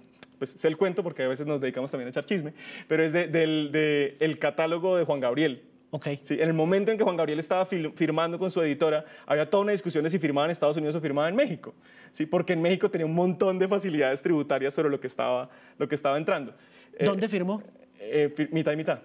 pues 0.43 0.55
sé 0.57 0.67
el 0.67 0.77
cuento 0.77 1.05
porque 1.05 1.23
a 1.23 1.29
veces 1.29 1.47
nos 1.47 1.61
dedicamos 1.61 1.89
también 1.93 2.09
a 2.09 2.11
echar 2.11 2.25
chisme, 2.25 2.53
pero 2.89 3.05
es 3.05 3.13
de- 3.13 3.29
del 3.29 3.71
de 3.71 4.17
el 4.19 4.41
catálogo 4.41 4.97
de 4.97 5.05
Juan 5.05 5.21
Gabriel. 5.21 5.63
Ok. 5.91 6.09
Sí, 6.23 6.35
en 6.35 6.49
el 6.49 6.53
momento 6.53 6.91
en 6.91 6.99
que 6.99 7.05
Juan 7.05 7.17
Gabriel 7.17 7.39
estaba 7.39 7.65
firmando 7.65 8.41
con 8.41 8.51
su 8.51 8.61
editora, 8.61 9.05
había 9.25 9.49
toda 9.49 9.63
una 9.63 9.71
discusión 9.71 10.03
de 10.03 10.11
si 10.11 10.19
firmaba 10.19 10.47
en 10.47 10.51
Estados 10.51 10.77
Unidos 10.77 10.97
o 10.97 11.01
firmaba 11.01 11.29
en 11.29 11.37
México. 11.37 11.75
Sí, 12.11 12.27
porque 12.27 12.55
en 12.55 12.63
México 12.63 12.91
tenía 12.91 13.07
un 13.07 13.15
montón 13.15 13.57
de 13.61 13.69
facilidades 13.69 14.21
tributarias 14.21 14.75
sobre 14.75 14.91
lo 14.91 14.99
que 14.99 15.07
estaba, 15.07 15.49
lo 15.79 15.87
que 15.87 15.95
estaba 15.95 16.19
entrando. 16.19 16.55
Eh, 16.99 17.05
¿Dónde 17.05 17.29
firmó? 17.29 17.63
eh, 18.01 18.49
mitad 18.51 18.73
y 18.73 18.77
mitad. 18.77 18.99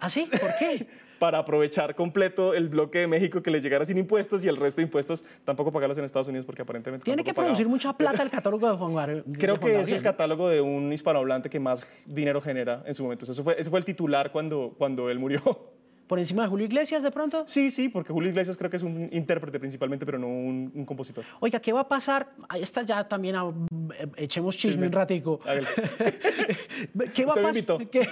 ¿Ah, 0.00 0.10
sí? 0.10 0.28
¿Por 0.28 0.50
qué? 0.58 0.86
Para 1.18 1.38
aprovechar 1.38 1.94
completo 1.94 2.54
el 2.54 2.68
bloque 2.68 2.98
de 3.00 3.06
México 3.06 3.42
que 3.42 3.50
le 3.50 3.60
llegara 3.60 3.84
sin 3.84 3.98
impuestos 3.98 4.44
y 4.44 4.48
el 4.48 4.56
resto 4.56 4.80
de 4.80 4.86
impuestos 4.86 5.24
tampoco 5.44 5.72
pagarlos 5.72 5.96
en 5.98 6.04
Estados 6.04 6.28
Unidos 6.28 6.44
porque 6.46 6.62
aparentemente 6.62 7.04
Tiene 7.04 7.22
que 7.24 7.32
pagaba. 7.32 7.52
producir 7.52 7.68
mucha 7.68 7.92
plata 7.92 8.22
el 8.22 8.30
catálogo 8.30 8.70
de 8.70 8.76
Juan, 8.76 9.22
de 9.26 9.38
Creo 9.38 9.56
Juan 9.56 9.72
que 9.72 9.80
es 9.80 9.88
el 9.88 9.94
Gabriel, 9.94 10.02
catálogo 10.02 10.48
de 10.48 10.60
un 10.60 10.92
hispanohablante 10.92 11.48
que 11.48 11.60
más 11.60 11.86
dinero 12.06 12.40
genera 12.40 12.82
en 12.86 12.94
su 12.94 13.02
momento. 13.04 13.30
Eso 13.30 13.42
fue, 13.44 13.58
ese 13.58 13.70
fue 13.70 13.78
el 13.78 13.84
titular 13.84 14.32
cuando, 14.32 14.74
cuando 14.76 15.08
él 15.10 15.18
murió. 15.18 15.40
¿Por 16.06 16.18
encima 16.18 16.42
de 16.42 16.48
Julio 16.50 16.66
Iglesias 16.66 17.02
de 17.02 17.10
pronto? 17.10 17.44
Sí, 17.46 17.70
sí, 17.70 17.88
porque 17.88 18.12
Julio 18.12 18.28
Iglesias 18.28 18.58
creo 18.58 18.70
que 18.70 18.76
es 18.76 18.82
un 18.82 19.08
intérprete 19.10 19.58
principalmente, 19.58 20.04
pero 20.04 20.18
no 20.18 20.26
un, 20.26 20.70
un 20.74 20.84
compositor. 20.84 21.24
Oiga, 21.40 21.60
¿qué 21.60 21.72
va 21.72 21.80
a 21.80 21.88
pasar? 21.88 22.28
Ahí 22.50 22.62
está 22.62 22.82
ya 22.82 23.08
también, 23.08 23.36
ah, 23.36 23.50
eh, 23.98 24.06
echemos 24.16 24.54
chisme 24.54 24.86
un 24.86 24.92
ratico. 24.92 25.40
¿Qué 27.14 27.24
va, 27.24 27.32
a. 27.32 27.52
¿Qué, 27.90 28.08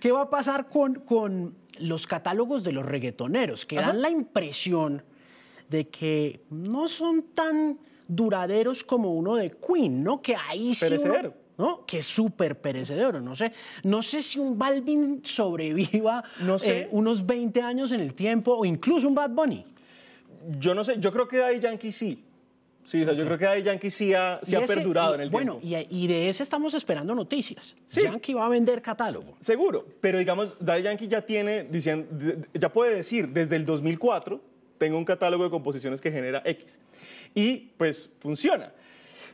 qué 0.00 0.10
va 0.10 0.22
a 0.22 0.30
pasar 0.30 0.68
con, 0.70 0.94
con 1.00 1.54
los 1.78 2.06
catálogos 2.06 2.64
de 2.64 2.72
los 2.72 2.84
reggaetoneros? 2.86 3.64
Que 3.66 3.76
dan 3.76 4.00
la 4.02 4.10
impresión 4.10 5.02
de 5.68 5.88
que 5.88 6.40
no 6.50 6.86
son 6.88 7.22
tan 7.34 7.78
duraderos 8.08 8.84
como 8.84 9.14
uno 9.14 9.36
de 9.36 9.50
Queen, 9.50 10.02
¿no? 10.04 10.20
Que 10.20 10.36
ahí 10.36 10.74
sí 10.74 10.84
uno- 10.86 10.96
Perecedero. 10.96 11.34
¿no? 11.58 11.84
Que 11.86 11.98
es 11.98 12.06
súper 12.06 12.60
perecedero, 12.60 13.20
no 13.20 13.36
sé. 13.36 13.52
No 13.84 14.02
sé 14.02 14.22
si 14.22 14.38
un 14.38 14.58
Balvin 14.58 15.20
sobreviva 15.22 16.24
No 16.40 16.58
sé. 16.58 16.80
eh, 16.80 16.88
unos 16.90 17.24
20 17.24 17.60
años 17.62 17.92
en 17.92 18.00
el 18.00 18.14
tiempo 18.14 18.52
o 18.56 18.64
incluso 18.64 19.06
un 19.06 19.14
Bad 19.14 19.30
Bunny. 19.30 19.64
Yo 20.58 20.74
no 20.74 20.82
sé, 20.82 20.96
yo 20.98 21.12
creo 21.12 21.28
que 21.28 21.36
Daddy 21.38 21.60
Yankee 21.60 21.92
sí. 21.92 22.24
Sí, 22.84 23.02
o 23.02 23.04
sea, 23.04 23.14
yo 23.14 23.24
creo 23.24 23.38
que 23.38 23.44
Daddy 23.44 23.62
Yankee 23.62 23.90
sí 23.90 24.12
ha, 24.12 24.40
sí 24.42 24.54
ha 24.56 24.60
ese- 24.64 24.74
perdurado 24.74 25.12
y- 25.12 25.14
en 25.16 25.20
el 25.20 25.30
bueno, 25.30 25.58
tiempo. 25.58 25.88
y, 25.90 26.04
y 26.04 26.06
de 26.08 26.28
ese 26.28 26.42
estamos 26.42 26.74
esperando 26.74 27.14
noticias. 27.14 27.76
Sí. 27.86 28.02
Yankee 28.02 28.34
va 28.34 28.46
a 28.46 28.48
vender 28.48 28.82
catálogo. 28.82 29.36
Seguro, 29.40 29.86
pero 30.00 30.18
digamos, 30.18 30.54
Daddy 30.58 30.82
Yankee 30.82 31.06
ya 31.08 31.22
tiene, 31.22 31.64
diciendo, 31.64 32.08
ya 32.52 32.72
puede 32.72 32.96
decir, 32.96 33.28
desde 33.28 33.56
el 33.56 33.64
2004 33.64 34.40
tengo 34.78 34.98
un 34.98 35.04
catálogo 35.04 35.44
de 35.44 35.50
composiciones 35.50 36.00
que 36.00 36.10
genera 36.10 36.42
X. 36.44 36.80
Y 37.34 37.70
pues 37.76 38.10
funciona. 38.18 38.72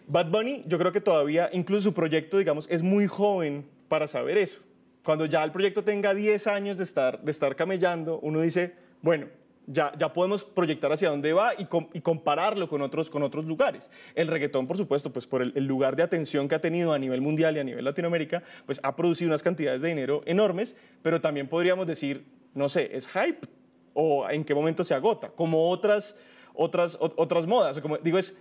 Bad 0.07 0.27
Bunny, 0.31 0.65
yo 0.67 0.79
creo 0.79 0.93
que 0.93 1.01
todavía, 1.01 1.49
incluso 1.53 1.85
su 1.85 1.95
proyecto, 1.95 2.37
digamos, 2.39 2.67
es 2.71 2.83
muy 2.83 3.07
joven 3.07 3.67
para 3.89 4.07
saber 4.07 4.37
eso. 4.39 4.61
Cuando 5.03 5.25
ya 5.25 5.43
el 5.43 5.53
proyecto 5.53 5.83
tenga 5.85 6.13
10 6.13 6.47
años 6.47 6.77
de 6.77 6.85
estar, 6.85 7.23
de 7.23 7.31
estar 7.31 7.57
camellando, 7.57 8.19
uno 8.21 8.43
dice, 8.43 8.75
bueno, 9.01 9.27
ya, 9.71 9.93
ya 9.99 10.13
podemos 10.13 10.45
proyectar 10.45 10.91
hacia 10.93 11.11
dónde 11.11 11.33
va 11.33 11.53
y, 11.57 11.67
com- 11.67 11.89
y 11.93 12.01
compararlo 12.01 12.69
con 12.69 12.81
otros, 12.83 13.11
con 13.11 13.23
otros 13.23 13.45
lugares. 13.45 13.91
El 14.15 14.27
reggaetón, 14.29 14.67
por 14.67 14.77
supuesto, 14.79 15.13
pues 15.13 15.27
por 15.27 15.43
el, 15.43 15.53
el 15.55 15.67
lugar 15.67 15.95
de 15.95 16.03
atención 16.03 16.49
que 16.49 16.55
ha 16.55 16.61
tenido 16.61 16.93
a 16.93 16.99
nivel 16.99 17.21
mundial 17.21 17.57
y 17.57 17.61
a 17.61 17.65
nivel 17.65 17.85
Latinoamérica, 17.85 18.43
pues 18.67 18.81
ha 18.83 18.97
producido 18.97 19.29
unas 19.29 19.43
cantidades 19.43 19.83
de 19.83 19.89
dinero 19.89 20.23
enormes, 20.25 20.75
pero 21.03 21.21
también 21.21 21.49
podríamos 21.49 21.87
decir, 21.87 22.25
no 22.55 22.69
sé, 22.69 22.97
es 22.97 23.07
hype 23.09 23.47
o 23.93 24.29
en 24.31 24.45
qué 24.45 24.55
momento 24.55 24.85
se 24.85 24.95
agota, 24.95 25.29
como 25.29 25.69
otras, 25.71 26.17
otras, 26.55 26.97
o- 27.01 27.13
otras 27.17 27.47
modas. 27.47 27.77
O 27.77 27.83
como, 27.83 27.99
digo, 27.99 28.17
es, 28.19 28.35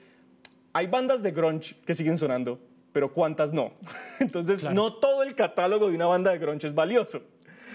hay 0.73 0.87
bandas 0.87 1.21
de 1.23 1.31
grunge 1.31 1.75
que 1.85 1.93
siguen 1.93 2.17
sonando, 2.17 2.59
pero 2.93 3.11
¿cuántas 3.11 3.51
no? 3.51 3.73
Entonces, 4.19 4.61
Claro. 4.61 4.75
no 4.75 4.93
todo 4.93 5.23
el 5.23 5.35
catálogo 5.35 5.89
de 5.89 5.95
una 5.95 6.05
banda 6.05 6.31
de 6.31 6.37
grunge 6.37 6.67
es 6.67 6.73
valioso. 6.73 7.21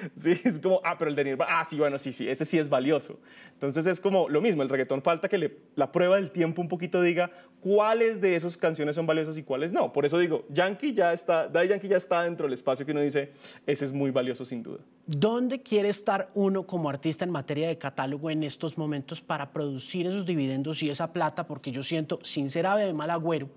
Sí, 0.16 0.38
es 0.44 0.58
como, 0.58 0.80
ah, 0.84 0.96
pero 0.98 1.10
el 1.10 1.16
de 1.16 1.24
Nirvana, 1.24 1.60
ah, 1.60 1.64
sí, 1.64 1.78
bueno, 1.78 1.98
sí, 1.98 2.12
sí, 2.12 2.28
ese 2.28 2.44
sí 2.44 2.58
es 2.58 2.68
valioso. 2.68 3.18
Entonces 3.52 3.86
es 3.86 4.00
como 4.00 4.28
lo 4.28 4.40
mismo, 4.40 4.62
el 4.62 4.68
reggaetón 4.68 5.02
falta 5.02 5.28
que 5.28 5.38
le- 5.38 5.56
la 5.76 5.90
prueba 5.92 6.16
del 6.16 6.30
tiempo 6.30 6.60
un 6.60 6.68
poquito 6.68 7.00
diga 7.02 7.30
cuáles 7.60 8.20
de 8.20 8.34
esas 8.36 8.56
canciones 8.56 8.94
son 8.96 9.06
valiosas 9.06 9.36
y 9.38 9.42
cuáles 9.42 9.72
no. 9.72 9.92
Por 9.92 10.04
eso 10.04 10.18
digo, 10.18 10.44
Yankee 10.50 10.92
ya 10.94 11.12
está, 11.12 11.48
Daddy 11.48 11.68
Yankee 11.68 11.88
ya 11.88 11.96
está 11.96 12.22
dentro 12.24 12.46
del 12.46 12.54
espacio 12.54 12.84
que 12.84 12.92
uno 12.92 13.00
dice, 13.00 13.32
ese 13.66 13.84
es 13.84 13.92
muy 13.92 14.10
valioso 14.10 14.44
sin 14.44 14.62
duda. 14.62 14.80
¿Dónde 15.06 15.62
quiere 15.62 15.88
estar 15.88 16.30
uno 16.34 16.66
como 16.66 16.88
artista 16.88 17.24
en 17.24 17.30
materia 17.30 17.68
de 17.68 17.78
catálogo 17.78 18.30
en 18.30 18.42
estos 18.42 18.76
momentos 18.78 19.20
para 19.20 19.52
producir 19.52 20.06
esos 20.06 20.26
dividendos 20.26 20.82
y 20.82 20.90
esa 20.90 21.12
plata? 21.12 21.46
Porque 21.46 21.70
yo 21.70 21.82
siento, 21.82 22.18
sin 22.22 22.48
ser 22.50 22.66
ave 22.66 22.84
de 22.86 22.92
mal 22.92 23.10
agüero, 23.10 23.48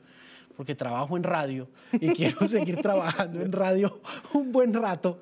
porque 0.55 0.73
trabajo 0.75 1.17
en 1.17 1.23
radio 1.23 1.67
y 1.93 2.09
quiero 2.13 2.47
seguir 2.47 2.77
trabajando 2.81 3.41
en 3.41 3.51
radio 3.51 3.99
un 4.33 4.51
buen 4.51 4.73
rato, 4.73 5.19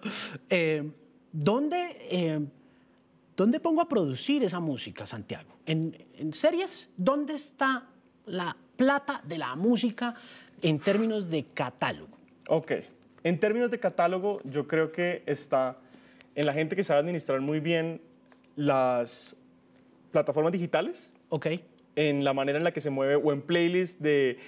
eh, 0.49 0.91
¿dónde, 1.34 1.98
eh, 2.10 2.39
¿dónde 3.36 3.60
pongo 3.60 3.82
a 3.82 3.89
producir 3.89 4.43
esa 4.46 4.62
música, 4.62 5.06
Santiago? 5.06 5.50
¿En, 5.65 5.98
¿En 6.17 6.34
series? 6.34 6.89
¿Dónde 6.96 7.34
está 7.34 7.88
la 8.26 8.56
plata 8.78 9.22
de 9.26 9.38
la 9.38 9.56
música 9.56 10.15
en 10.62 10.80
términos 10.80 11.30
de 11.30 11.43
catálogo? 11.54 12.17
Ok, 12.48 12.72
en 13.24 13.39
términos 13.39 13.72
de 13.72 13.80
catálogo, 13.80 14.39
yo 14.46 14.67
creo 14.67 14.91
que 14.91 15.24
está 15.26 15.78
en 16.36 16.46
la 16.46 16.54
gente 16.54 16.76
que 16.76 16.84
sabe 16.84 17.00
administrar 17.00 17.41
muy 17.41 17.60
bien 17.60 18.02
las 18.56 19.36
plataformas 20.12 20.52
digitales. 20.52 21.12
Ok. 21.30 21.48
En 21.96 22.24
la 22.24 22.34
manera 22.34 22.58
en 22.58 22.63
la 22.63 22.72
que 22.72 22.82
se 22.82 22.89
mueve 22.89 23.15
o 23.15 23.32
en 23.32 23.41
playlists 23.41 24.02
de 24.02 24.39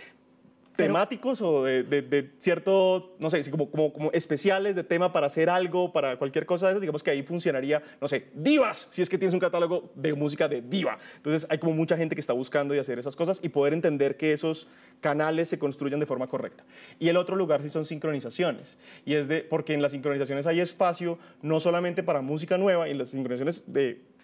temáticos 0.75 1.41
o 1.41 1.63
de, 1.63 2.31
cierto, 2.39 3.15
no 3.19 3.29
sé, 3.29 3.49
como, 3.49 3.69
como, 3.69 3.93
como, 3.93 4.11
especiales 4.11 4.75
de 4.75 4.83
tema 4.83 5.11
para 5.11 5.27
hacer 5.27 5.49
algo, 5.49 5.91
para 5.91 6.17
cualquier 6.17 6.45
cosa 6.45 6.67
de 6.67 6.73
esas, 6.73 6.81
digamos 6.81 7.03
que 7.03 7.11
ahí 7.11 7.23
funcionaría, 7.23 7.81
no 8.01 8.07
sé, 8.07 8.27
divas, 8.33 8.87
si 8.91 9.01
es 9.01 9.09
que 9.09 9.17
tienes 9.17 9.33
un 9.33 9.39
catálogo 9.39 9.91
de 9.95 10.13
música 10.13 10.47
de 10.47 10.61
diva. 10.61 10.97
Entonces 11.17 11.47
hay 11.49 11.57
como 11.57 11.73
mucha 11.73 11.97
gente 11.97 12.15
que 12.15 12.21
está 12.21 12.33
buscando 12.33 12.75
y 12.75 12.79
hacer 12.79 12.99
esas 12.99 13.15
cosas 13.15 13.39
y 13.41 13.49
poder 13.49 13.73
entender 13.73 14.17
que 14.17 14.33
esos 14.33 14.67
canales 15.01 15.49
se 15.49 15.59
construyan 15.59 15.99
de 15.99 16.05
forma 16.05 16.27
correcta. 16.27 16.63
Y 16.99 17.09
el 17.09 17.17
otro 17.17 17.35
lugar 17.35 17.61
sí 17.61 17.69
son 17.69 17.85
sincronizaciones. 17.85 18.77
Y 19.05 19.15
es 19.15 19.27
de, 19.27 19.41
porque 19.41 19.73
en 19.73 19.81
las 19.81 19.91
sincronizaciones 19.91 20.47
hay 20.47 20.59
espacio 20.59 21.19
no 21.41 21.59
solamente 21.59 22.03
para 22.03 22.21
música 22.21 22.57
nueva, 22.57 22.87
y 22.87 22.91
en 22.91 22.97
las 22.97 23.09
sincronizaciones 23.09 23.71
de 23.71 24.14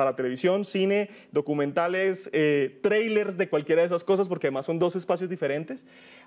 para 0.00 0.16
televisión, 0.16 0.64
cine, 0.64 1.10
documentales, 1.30 2.30
eh, 2.32 2.78
trailers 2.80 3.36
de 3.36 3.50
cualquiera 3.50 3.82
de 3.82 3.86
esas 3.86 4.02
cosas, 4.02 4.30
porque 4.30 4.46
además 4.46 4.64
son 4.64 4.78
dos 4.78 4.96
espacios 4.96 5.28
diferentes. 5.28 5.84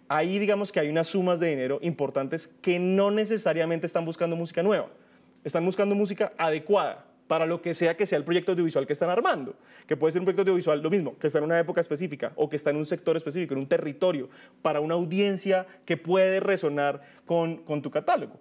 Ahí 0.07 0.37
digamos 0.37 0.71
que 0.71 0.79
hay 0.79 0.89
unas 0.89 1.07
sumas 1.07 1.39
de 1.39 1.47
dinero 1.47 1.79
importantes 1.81 2.51
que 2.61 2.77
no 2.77 3.09
necesariamente 3.09 3.87
están 3.87 4.05
buscando 4.05 4.35
música 4.35 4.61
nueva, 4.61 4.89
están 5.43 5.65
buscando 5.65 5.95
música 5.95 6.33
adecuada 6.37 7.07
para 7.25 7.47
lo 7.47 7.63
que 7.63 7.73
sea 7.73 7.97
que 7.97 8.05
sea 8.05 8.19
el 8.19 8.23
proyecto 8.23 8.51
audiovisual 8.51 8.85
que 8.85 8.93
están 8.93 9.09
armando, 9.09 9.55
que 9.87 9.97
puede 9.97 10.11
ser 10.11 10.21
un 10.21 10.25
proyecto 10.25 10.43
audiovisual 10.43 10.79
lo 10.79 10.91
mismo, 10.91 11.17
que 11.17 11.25
está 11.25 11.39
en 11.39 11.45
una 11.45 11.57
época 11.59 11.81
específica 11.81 12.31
o 12.35 12.47
que 12.47 12.57
está 12.57 12.69
en 12.69 12.75
un 12.75 12.85
sector 12.85 13.17
específico, 13.17 13.55
en 13.55 13.59
un 13.61 13.67
territorio, 13.67 14.29
para 14.61 14.81
una 14.81 14.93
audiencia 14.93 15.65
que 15.83 15.97
puede 15.97 16.41
resonar 16.41 17.01
con, 17.25 17.63
con 17.63 17.81
tu 17.81 17.89
catálogo 17.89 18.39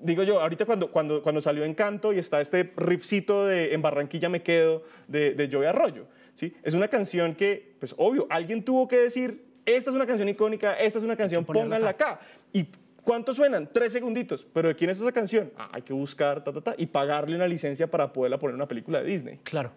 digo 0.00 0.22
yo, 0.22 0.40
ahorita 0.40 0.64
cuando, 0.64 0.90
cuando, 0.90 1.22
cuando 1.22 1.40
salió 1.40 1.64
Encanto 1.64 2.12
y 2.12 2.18
está 2.18 2.40
este 2.40 2.72
riffcito 2.76 3.44
de 3.44 3.74
En 3.74 3.82
Barranquilla 3.82 4.28
me 4.28 4.42
quedo 4.42 4.82
de, 5.08 5.34
de 5.34 5.50
Joey 5.50 5.66
Arroyo, 5.66 6.06
¿sí? 6.32 6.54
Es 6.62 6.72
una 6.72 6.88
canción 6.88 7.34
que, 7.34 7.74
pues 7.78 7.94
obvio, 7.98 8.26
alguien 8.30 8.64
tuvo 8.64 8.88
que 8.88 8.96
decir, 8.96 9.44
esta 9.66 9.90
es 9.90 9.96
una 9.96 10.06
canción 10.06 10.28
icónica, 10.28 10.72
esta 10.74 10.98
es 10.98 11.04
una 11.04 11.16
canción, 11.16 11.44
pónganla 11.44 11.90
acá. 11.90 12.20
¿Y 12.52 12.66
cuánto 13.02 13.34
suenan? 13.34 13.68
Tres 13.70 13.92
segunditos. 13.92 14.46
¿Pero 14.54 14.68
de 14.68 14.74
quién 14.74 14.88
es 14.88 15.00
esa 15.00 15.12
canción? 15.12 15.52
Ah, 15.58 15.68
hay 15.72 15.82
que 15.82 15.92
buscar, 15.92 16.42
ta, 16.42 16.52
ta, 16.52 16.60
ta, 16.62 16.74
y 16.78 16.86
pagarle 16.86 17.36
una 17.36 17.46
licencia 17.46 17.90
para 17.90 18.12
poderla 18.12 18.38
poner 18.38 18.52
en 18.52 18.56
una 18.56 18.68
película 18.68 19.02
de 19.02 19.10
Disney. 19.10 19.40
Claro. 19.42 19.72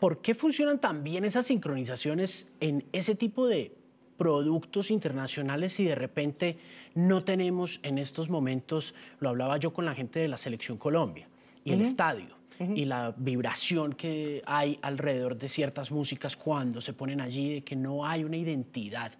¿Por 0.00 0.18
qué 0.22 0.34
funcionan 0.34 0.80
tan 0.80 1.04
bien 1.04 1.24
esas 1.24 1.46
sincronizaciones 1.46 2.48
en 2.60 2.84
ese 2.92 3.14
tipo 3.14 3.46
de 3.46 3.72
productos 4.18 4.90
internacionales 4.90 5.80
y 5.80 5.84
de 5.84 5.94
repente 5.94 6.58
no 6.94 7.24
tenemos 7.24 7.80
en 7.82 7.96
estos 7.96 8.28
momentos, 8.28 8.94
lo 9.20 9.30
hablaba 9.30 9.56
yo 9.56 9.72
con 9.72 9.86
la 9.86 9.94
gente 9.94 10.18
de 10.18 10.28
la 10.28 10.36
Selección 10.36 10.76
Colombia 10.76 11.26
y 11.64 11.72
el 11.72 11.80
estadio. 11.80 12.36
Y 12.74 12.86
la 12.86 13.14
vibración 13.16 13.92
que 13.92 14.42
hay 14.44 14.80
alrededor 14.82 15.38
de 15.38 15.48
ciertas 15.48 15.92
músicas 15.92 16.36
cuando 16.36 16.80
se 16.80 16.92
ponen 16.92 17.20
allí, 17.20 17.54
de 17.54 17.60
que 17.62 17.76
no 17.76 18.04
hay 18.04 18.24
una 18.24 18.36
identidad 18.36 19.12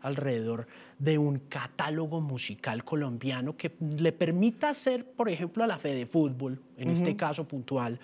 alrededor 0.00 0.68
de 1.00 1.18
un 1.18 1.40
catálogo 1.48 2.20
musical 2.20 2.84
colombiano 2.84 3.56
que 3.56 3.72
le 3.98 4.12
permita 4.12 4.68
hacer, 4.68 5.04
por 5.04 5.28
ejemplo, 5.28 5.64
a 5.64 5.66
la 5.66 5.76
Fede 5.76 6.06
Fútbol, 6.06 6.60
en 6.78 6.88
este 6.88 7.16
caso 7.16 7.48
puntual, 7.48 7.98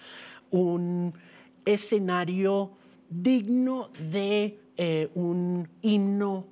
un 0.50 1.14
escenario 1.64 2.72
digno 3.11 3.90
de 4.11 4.59
eh, 4.77 5.11
un 5.14 5.68
himno 5.83 6.46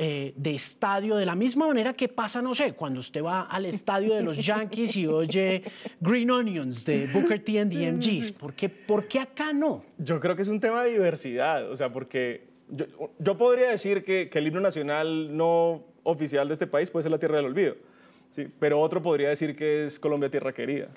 eh, 0.00 0.32
de 0.36 0.54
estadio, 0.54 1.16
de 1.16 1.26
la 1.26 1.34
misma 1.34 1.66
manera 1.66 1.92
que 1.92 2.06
pasa, 2.06 2.40
no 2.40 2.54
sé, 2.54 2.74
cuando 2.74 3.00
usted 3.00 3.20
va 3.22 3.42
al 3.42 3.66
estadio 3.66 4.14
de 4.14 4.22
los 4.22 4.38
Yankees 4.38 4.96
y 4.96 5.08
oye 5.08 5.64
Green 6.00 6.30
Onions 6.30 6.84
de 6.84 7.08
Booker 7.12 7.42
T 7.42 7.58
and 7.58 7.72
the 7.72 7.92
MGs. 7.92 8.30
¿Por 8.30 8.54
qué, 8.54 8.68
¿Por 8.68 9.08
qué 9.08 9.18
acá 9.18 9.52
no? 9.52 9.84
Yo 9.98 10.20
creo 10.20 10.36
que 10.36 10.42
es 10.42 10.48
un 10.48 10.60
tema 10.60 10.84
de 10.84 10.92
diversidad, 10.92 11.68
o 11.68 11.76
sea, 11.76 11.92
porque 11.92 12.46
yo, 12.70 12.86
yo 13.18 13.36
podría 13.36 13.70
decir 13.70 14.04
que, 14.04 14.28
que, 14.30 14.38
el 14.38 14.46
himno 14.46 14.60
nacional 14.60 15.36
no 15.36 15.82
oficial 16.04 16.46
de 16.46 16.54
este 16.54 16.68
país 16.68 16.90
puede 16.90 17.02
ser 17.02 17.10
la 17.10 17.18
Tierra 17.18 17.38
del 17.38 17.46
Olvido, 17.46 17.74
¿sí? 18.30 18.46
pero 18.60 18.80
otro 18.80 19.02
podría 19.02 19.30
decir 19.30 19.56
que 19.56 19.86
es 19.86 19.98
Colombia 19.98 20.30
Tierra 20.30 20.52
Querida. 20.52 20.90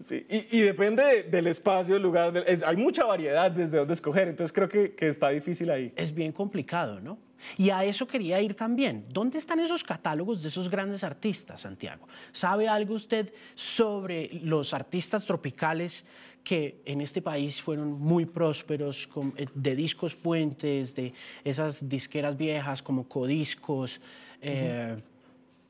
Sí, 0.00 0.24
y, 0.28 0.60
depende 0.60 1.24
del 1.24 1.48
espacio, 1.48 1.94
del 1.94 2.02
lugar, 2.04 2.32
hay 2.64 2.76
mucha 2.76 3.04
variedad 3.04 3.50
desde 3.50 3.78
donde 3.78 3.94
escoger, 3.94 4.28
entonces 4.28 4.52
creo 4.52 4.68
que, 4.68 4.94
que, 4.94 5.08
está 5.08 5.30
difícil 5.30 5.70
ahí. 5.70 5.92
Es 5.96 6.14
bien 6.14 6.30
complicado, 6.30 7.00
¿no? 7.00 7.18
Y 7.56 7.70
a 7.70 7.84
eso 7.84 8.06
quería 8.06 8.40
ir 8.40 8.54
también. 8.54 9.06
¿Dónde 9.08 9.38
están 9.38 9.60
esos 9.60 9.82
catálogos 9.82 10.42
de 10.42 10.48
esos 10.48 10.68
grandes 10.68 11.04
artistas, 11.04 11.62
Santiago? 11.62 12.06
¿Sabe 12.32 12.68
algo 12.68 12.94
usted 12.94 13.32
sobre 13.54 14.30
los 14.42 14.74
artistas 14.74 15.24
tropicales 15.24 16.04
que 16.44 16.80
en 16.84 17.00
este 17.00 17.20
país 17.20 17.60
fueron 17.60 17.92
muy 17.92 18.24
prósperos, 18.24 19.08
eh, 19.36 19.46
de 19.54 19.76
discos 19.76 20.14
fuentes, 20.14 20.94
de 20.94 21.12
esas 21.44 21.88
disqueras 21.88 22.36
viejas 22.36 22.82
como 22.82 23.08
Codiscos? 23.08 24.00
Eh, 24.40 24.96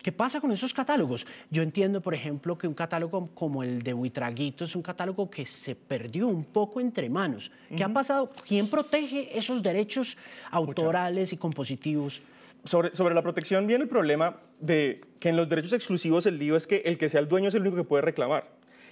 ¿Qué 0.03 0.13
pasa 0.13 0.41
con 0.41 0.53
esos 0.53 0.73
catálogos? 0.73 1.27
Yo 1.51 1.63
entiendo, 1.63 2.01
por 2.01 2.15
ejemplo, 2.15 2.57
que 2.57 2.69
un 2.69 2.75
catálogo 2.75 3.31
como 3.35 3.65
el 3.65 3.83
de 3.83 3.93
Buitraguito 3.93 4.65
es 4.65 4.77
un 4.77 4.83
catálogo 4.83 5.29
que 5.29 5.45
se 5.45 5.75
perdió 5.75 6.29
un 6.29 6.45
poco 6.45 6.81
entre 6.81 7.11
manos. 7.11 7.51
¿Qué 7.77 7.83
ha 7.83 7.89
pasado? 7.89 8.31
¿Quién 8.47 8.69
protege 8.69 9.37
esos 9.37 9.61
derechos 9.61 10.17
autorales 10.53 11.33
y 11.33 11.37
compositivos? 11.37 12.23
Sobre, 12.65 12.95
sobre 12.95 13.15
la 13.15 13.23
protección 13.23 13.67
viene 13.67 13.85
el 13.85 13.89
problema 13.89 14.37
de 14.61 15.01
que 15.19 15.31
en 15.31 15.37
los 15.37 15.49
derechos 15.49 15.73
exclusivos 15.73 16.27
el 16.27 16.39
lío 16.39 16.55
es 16.55 16.67
que 16.69 16.83
el 16.85 16.97
que 16.97 17.09
sea 17.09 17.21
el 17.21 17.29
dueño 17.29 17.49
es 17.49 17.55
el 17.55 17.63
único 17.63 17.77
que 17.77 17.85
puede 17.85 18.03
reclamar. 18.03 18.47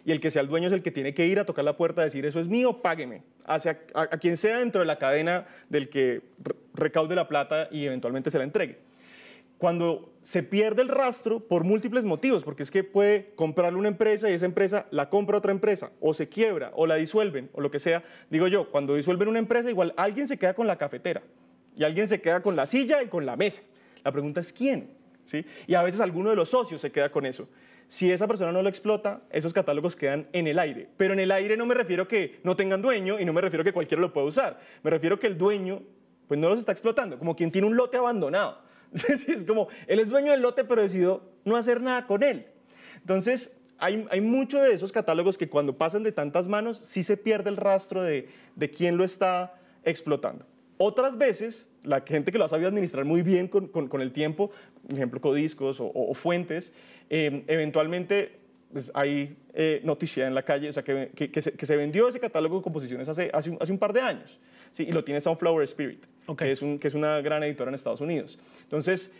Y 0.04 0.10
el 0.10 0.20
que 0.20 0.32
sea 0.32 0.42
el 0.42 0.48
dueño 0.48 0.66
es 0.66 0.72
el 0.72 0.82
que 0.82 0.90
tiene 0.90 1.14
que 1.14 1.26
ir 1.26 1.38
a 1.38 1.44
tocar 1.44 1.64
la 1.64 1.76
puerta 1.76 2.00
a 2.00 2.04
decir, 2.04 2.26
eso 2.26 2.40
es 2.40 2.48
mío, 2.48 2.80
págueme. 2.82 3.22
Hacia, 3.44 3.80
a, 3.94 4.02
a 4.02 4.18
quien 4.18 4.36
sea 4.36 4.58
dentro 4.58 4.80
de 4.80 4.86
la 4.86 4.98
cadena 4.98 5.46
del 5.68 5.88
que 5.88 6.22
recaude 6.74 7.14
la 7.14 7.28
plata 7.28 7.68
y 7.70 7.84
eventualmente 7.86 8.30
se 8.30 8.38
la 8.38 8.44
entregue 8.44 8.86
cuando 9.58 10.12
se 10.22 10.42
pierde 10.42 10.82
el 10.82 10.88
rastro 10.88 11.40
por 11.40 11.64
múltiples 11.64 12.04
motivos, 12.04 12.42
porque 12.42 12.62
es 12.62 12.70
que 12.70 12.84
puede 12.84 13.32
comprarle 13.36 13.78
una 13.78 13.88
empresa 13.88 14.28
y 14.28 14.34
esa 14.34 14.44
empresa 14.44 14.86
la 14.90 15.08
compra 15.08 15.38
otra 15.38 15.52
empresa, 15.52 15.92
o 16.00 16.14
se 16.14 16.28
quiebra, 16.28 16.72
o 16.74 16.86
la 16.86 16.96
disuelven, 16.96 17.48
o 17.52 17.60
lo 17.60 17.70
que 17.70 17.78
sea. 17.78 18.02
Digo 18.28 18.48
yo, 18.48 18.70
cuando 18.70 18.96
disuelven 18.96 19.28
una 19.28 19.38
empresa, 19.38 19.70
igual 19.70 19.94
alguien 19.96 20.26
se 20.26 20.36
queda 20.36 20.54
con 20.54 20.66
la 20.66 20.76
cafetera, 20.76 21.22
y 21.76 21.84
alguien 21.84 22.08
se 22.08 22.20
queda 22.20 22.42
con 22.42 22.56
la 22.56 22.66
silla 22.66 23.02
y 23.02 23.06
con 23.06 23.24
la 23.24 23.36
mesa. 23.36 23.62
La 24.04 24.12
pregunta 24.12 24.40
es 24.40 24.52
quién, 24.52 24.90
¿sí? 25.22 25.44
Y 25.66 25.74
a 25.74 25.82
veces 25.82 26.00
alguno 26.00 26.30
de 26.30 26.36
los 26.36 26.50
socios 26.50 26.80
se 26.80 26.90
queda 26.90 27.08
con 27.10 27.24
eso. 27.24 27.48
Si 27.88 28.10
esa 28.10 28.26
persona 28.26 28.50
no 28.50 28.62
lo 28.62 28.68
explota, 28.68 29.22
esos 29.30 29.52
catálogos 29.52 29.94
quedan 29.94 30.26
en 30.32 30.48
el 30.48 30.58
aire. 30.58 30.88
Pero 30.96 31.14
en 31.14 31.20
el 31.20 31.30
aire 31.30 31.56
no 31.56 31.66
me 31.66 31.74
refiero 31.74 32.08
que 32.08 32.40
no 32.42 32.56
tengan 32.56 32.82
dueño 32.82 33.20
y 33.20 33.24
no 33.24 33.32
me 33.32 33.40
refiero 33.40 33.62
que 33.62 33.72
cualquiera 33.72 34.00
lo 34.00 34.12
pueda 34.12 34.26
usar. 34.26 34.58
Me 34.82 34.90
refiero 34.90 35.20
que 35.20 35.28
el 35.28 35.38
dueño 35.38 35.82
pues 36.26 36.40
no 36.40 36.48
los 36.48 36.58
está 36.58 36.72
explotando, 36.72 37.16
como 37.16 37.36
quien 37.36 37.52
tiene 37.52 37.68
un 37.68 37.76
lote 37.76 37.96
abandonado 37.96 38.65
es 39.28 39.44
como, 39.44 39.68
él 39.86 40.00
es 40.00 40.08
dueño 40.08 40.32
del 40.32 40.42
lote, 40.42 40.64
pero 40.64 40.82
decidió 40.82 41.22
no 41.44 41.56
hacer 41.56 41.80
nada 41.80 42.06
con 42.06 42.22
él. 42.22 42.46
Entonces, 43.00 43.56
hay, 43.78 44.06
hay 44.10 44.20
muchos 44.20 44.62
de 44.62 44.72
esos 44.72 44.92
catálogos 44.92 45.36
que 45.38 45.48
cuando 45.48 45.76
pasan 45.76 46.02
de 46.02 46.12
tantas 46.12 46.48
manos, 46.48 46.78
sí 46.78 47.02
se 47.02 47.16
pierde 47.16 47.50
el 47.50 47.56
rastro 47.56 48.02
de, 48.02 48.28
de 48.54 48.70
quién 48.70 48.96
lo 48.96 49.04
está 49.04 49.54
explotando. 49.84 50.46
Otras 50.78 51.16
veces, 51.16 51.68
la 51.84 52.02
gente 52.02 52.32
que 52.32 52.38
lo 52.38 52.44
ha 52.44 52.48
sabido 52.48 52.68
administrar 52.68 53.04
muy 53.04 53.22
bien 53.22 53.48
con, 53.48 53.68
con, 53.68 54.00
el 54.00 54.12
tiempo, 54.12 54.50
por 54.86 54.94
ejemplo, 54.94 55.20
codiscos 55.20 55.78
o, 55.80 56.12
fuentes, 56.14 56.72
eh, 57.08 57.44
eventualmente 57.46 58.32
pues, 58.72 58.90
hay 58.94 59.36
eh, 59.54 59.80
noticia 59.84 60.26
en 60.26 60.34
la 60.34 60.42
calle, 60.42 60.68
o 60.68 60.72
sea, 60.72 60.84
que, 60.84 61.10
que, 61.14 61.40
se, 61.40 61.52
que, 61.52 61.64
se, 61.64 61.76
vendió 61.76 62.08
ese 62.08 62.20
catálogo 62.20 62.56
de 62.56 62.62
composiciones 62.62 63.08
hace, 63.08 63.30
hace, 63.32 63.50
un, 63.50 63.58
hace 63.60 63.72
un 63.72 63.78
par 63.78 63.92
de 63.92 64.00
años. 64.00 64.38
Sí, 64.72 64.84
y 64.86 64.92
lo 64.92 65.02
tiene 65.02 65.20
Sunflower 65.20 65.64
Spirit, 65.64 66.04
que, 66.34 66.50
es 66.50 66.94
una 66.94 67.20
gran 67.20 67.42
editora 67.42 67.68
en 67.68 67.74
Estados 67.74 68.00
Unidos. 68.00 68.38
Entonces, 68.62 69.12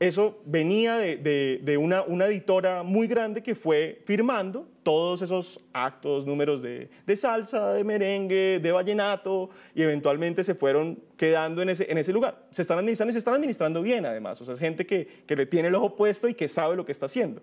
eso 0.00 0.40
venía 0.44 0.98
de, 0.98 1.76
una, 1.78 2.26
editora 2.26 2.82
muy 2.82 3.06
grande 3.06 3.42
que 3.42 3.54
fue 3.54 4.02
firmando 4.04 4.66
todos 4.82 5.22
esos 5.22 5.60
actos, 5.72 6.26
números 6.26 6.60
de, 6.60 6.88
salsa, 7.16 7.72
de 7.72 7.84
merengue, 7.84 8.58
de 8.60 8.72
vallenato, 8.72 9.50
y 9.74 9.82
eventualmente 9.82 10.42
se 10.42 10.54
fueron 10.54 10.98
quedando 11.16 11.62
en 11.62 11.68
ese, 11.68 12.12
lugar. 12.12 12.44
Se 12.50 12.62
están 12.62 12.78
administrando 12.78 13.10
y 13.10 13.12
se 13.12 13.18
están 13.20 13.34
administrando 13.34 13.82
bien, 13.82 14.04
además. 14.04 14.40
O 14.40 14.44
sea, 14.44 14.54
es 14.54 14.60
gente 14.60 14.84
que, 14.84 15.06
que 15.26 15.36
le 15.36 15.46
tiene 15.46 15.68
el 15.68 15.74
ojo 15.76 15.94
puesto 15.94 16.28
y 16.28 16.34
que 16.34 16.48
sabe 16.48 16.74
lo 16.74 16.84
que 16.84 16.92
está 16.92 17.06
haciendo. 17.06 17.40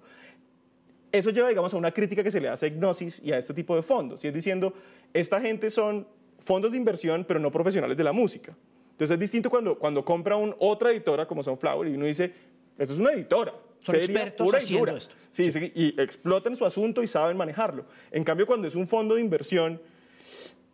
Eso 1.12 1.30
lleva, 1.30 1.50
digamos, 1.50 1.74
a 1.74 1.78
una 1.78 1.92
crítica 1.92 2.22
que 2.22 2.32
se 2.32 2.42
le 2.42 2.50
hace 2.50 2.68
a 2.68 2.70
Gnosis 2.70 3.22
y 3.24 3.32
a 3.32 3.38
este 3.38 3.54
tipo 3.54 3.76
de 3.76 3.82
fondos. 3.82 4.24
Y 4.24 4.28
es 4.28 4.34
diciendo, 4.34 4.74
esta 5.14 5.40
gente 5.40 5.70
son 5.70 6.06
fondos 6.40 6.72
de 6.72 6.78
inversión, 6.78 7.26
pero 7.26 7.40
no 7.40 7.52
profesionales 7.52 7.98
de 7.98 8.04
la 8.04 8.12
música. 8.12 8.56
Entonces 9.02 9.16
es 9.16 9.20
distinto 9.20 9.50
cuando, 9.50 9.80
cuando 9.80 10.06
compra 10.06 10.36
un, 10.36 10.56
otra 10.60 10.92
editora 10.92 11.26
como 11.26 11.42
Sunflower 11.42 11.88
y 11.88 11.96
uno 11.96 12.06
dice, 12.06 12.32
eso 12.78 12.94
es 12.94 13.00
una 13.00 13.12
editora. 13.12 13.52
Son 13.80 13.96
seria, 13.96 14.06
expertos 14.06 14.46
pura 14.46 14.60
y 14.60 14.62
haciendo 14.62 14.86
dura. 14.86 14.98
esto. 15.00 15.16
Sí, 15.32 15.52
sí, 15.52 15.72
y 15.74 16.00
explotan 16.00 16.56
su 16.56 16.68
asunto 16.68 17.02
y 17.02 17.08
saben 17.08 17.36
manejarlo. 17.36 17.86
En 18.12 18.24
cambio, 18.24 18.46
cuando 18.46 18.68
es 18.68 18.76
un 18.76 18.88
fondo 18.88 19.16
de 19.16 19.22
inversión, 19.22 19.82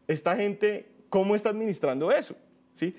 esta 0.10 0.36
gente, 0.36 0.90
¿cómo 1.08 1.36
está 1.36 1.52
administrando 1.52 2.12
eso? 2.12 2.36
¿Sí? 2.74 2.94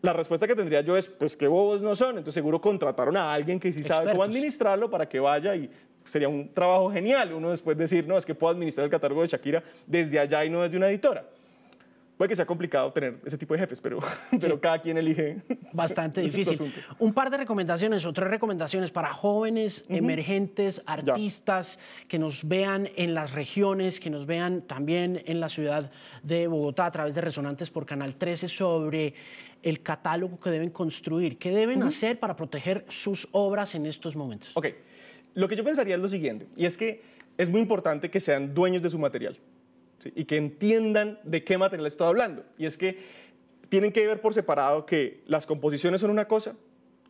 La 0.00 0.12
respuesta 0.12 0.46
que 0.46 0.54
tendría 0.54 0.80
yo 0.82 0.96
es, 0.96 1.08
pues 1.08 1.36
qué 1.36 1.48
bobos 1.48 1.82
no 1.82 1.96
son, 1.96 2.10
entonces 2.10 2.34
seguro 2.34 2.60
contrataron 2.60 3.16
a 3.16 3.32
alguien 3.32 3.58
que 3.58 3.72
sí 3.72 3.82
sabe 3.82 4.12
cómo 4.12 4.22
administrarlo 4.22 4.88
para 4.88 5.08
que 5.08 5.18
vaya 5.18 5.56
y 5.56 5.68
sería 6.04 6.28
un 6.28 6.54
trabajo 6.54 6.92
genial 6.92 7.32
uno 7.32 7.50
después 7.50 7.76
decir, 7.76 8.06
no, 8.06 8.16
es 8.16 8.24
que 8.24 8.36
puedo 8.36 8.52
administrar 8.52 8.84
el 8.84 8.92
catálogo 8.92 9.22
de 9.22 9.26
Shakira 9.26 9.60
desde 9.88 10.20
allá 10.20 10.44
y 10.44 10.50
no 10.50 10.62
desde 10.62 10.76
una 10.76 10.88
editora. 10.88 11.24
Puede 12.18 12.30
que 12.30 12.36
sea 12.36 12.46
complicado 12.46 12.92
tener 12.92 13.20
ese 13.24 13.38
tipo 13.38 13.54
de 13.54 13.60
jefes, 13.60 13.80
pero, 13.80 14.00
pero 14.40 14.60
cada 14.60 14.82
quien 14.82 14.98
elige. 14.98 15.36
Bastante 15.72 16.20
difícil. 16.28 16.74
Un 16.98 17.14
par 17.14 17.30
de 17.30 17.36
recomendaciones 17.36 18.04
o 18.04 18.12
tres 18.12 18.28
recomendaciones 18.28 18.90
para 18.90 19.14
jóvenes, 19.14 19.84
emergentes, 19.88 20.82
artistas 20.84 21.78
que 22.08 22.18
nos 22.18 22.46
vean 22.46 22.90
en 22.96 23.14
las 23.14 23.32
regiones, 23.32 24.00
que 24.00 24.10
nos 24.10 24.26
vean 24.26 24.62
también 24.62 25.22
en 25.26 25.38
la 25.38 25.48
ciudad 25.48 25.92
de 26.24 26.48
Bogotá 26.48 26.86
a 26.86 26.90
través 26.90 27.14
de 27.14 27.20
Resonantes 27.20 27.70
por 27.70 27.86
Canal 27.86 28.16
13 28.16 28.48
sobre 28.48 29.14
el 29.62 29.80
catálogo 29.82 30.40
que 30.40 30.50
deben 30.50 30.70
construir. 30.70 31.38
¿Qué 31.38 31.52
deben 31.52 31.84
hacer 31.84 32.18
para 32.18 32.34
proteger 32.34 32.84
sus 32.88 33.28
obras 33.30 33.76
en 33.76 33.86
estos 33.86 34.16
momentos? 34.16 34.50
Ok, 34.54 34.66
lo 35.34 35.46
que 35.46 35.54
yo 35.54 35.62
pensaría 35.62 35.94
es 35.94 36.00
lo 36.00 36.08
siguiente, 36.08 36.48
y 36.56 36.66
es 36.66 36.76
que 36.76 37.00
es 37.36 37.48
muy 37.48 37.60
importante 37.60 38.10
que 38.10 38.18
sean 38.18 38.54
dueños 38.54 38.82
de 38.82 38.90
su 38.90 38.98
material 38.98 39.38
y 40.14 40.24
que 40.24 40.36
entiendan 40.36 41.18
de 41.24 41.44
qué 41.44 41.58
material 41.58 41.86
estoy 41.86 42.08
hablando. 42.08 42.44
Y 42.56 42.66
es 42.66 42.76
que 42.76 42.98
tienen 43.68 43.92
que 43.92 44.06
ver 44.06 44.20
por 44.20 44.34
separado 44.34 44.86
que 44.86 45.22
las 45.26 45.46
composiciones 45.46 46.00
son 46.00 46.10
una 46.10 46.26
cosa, 46.26 46.56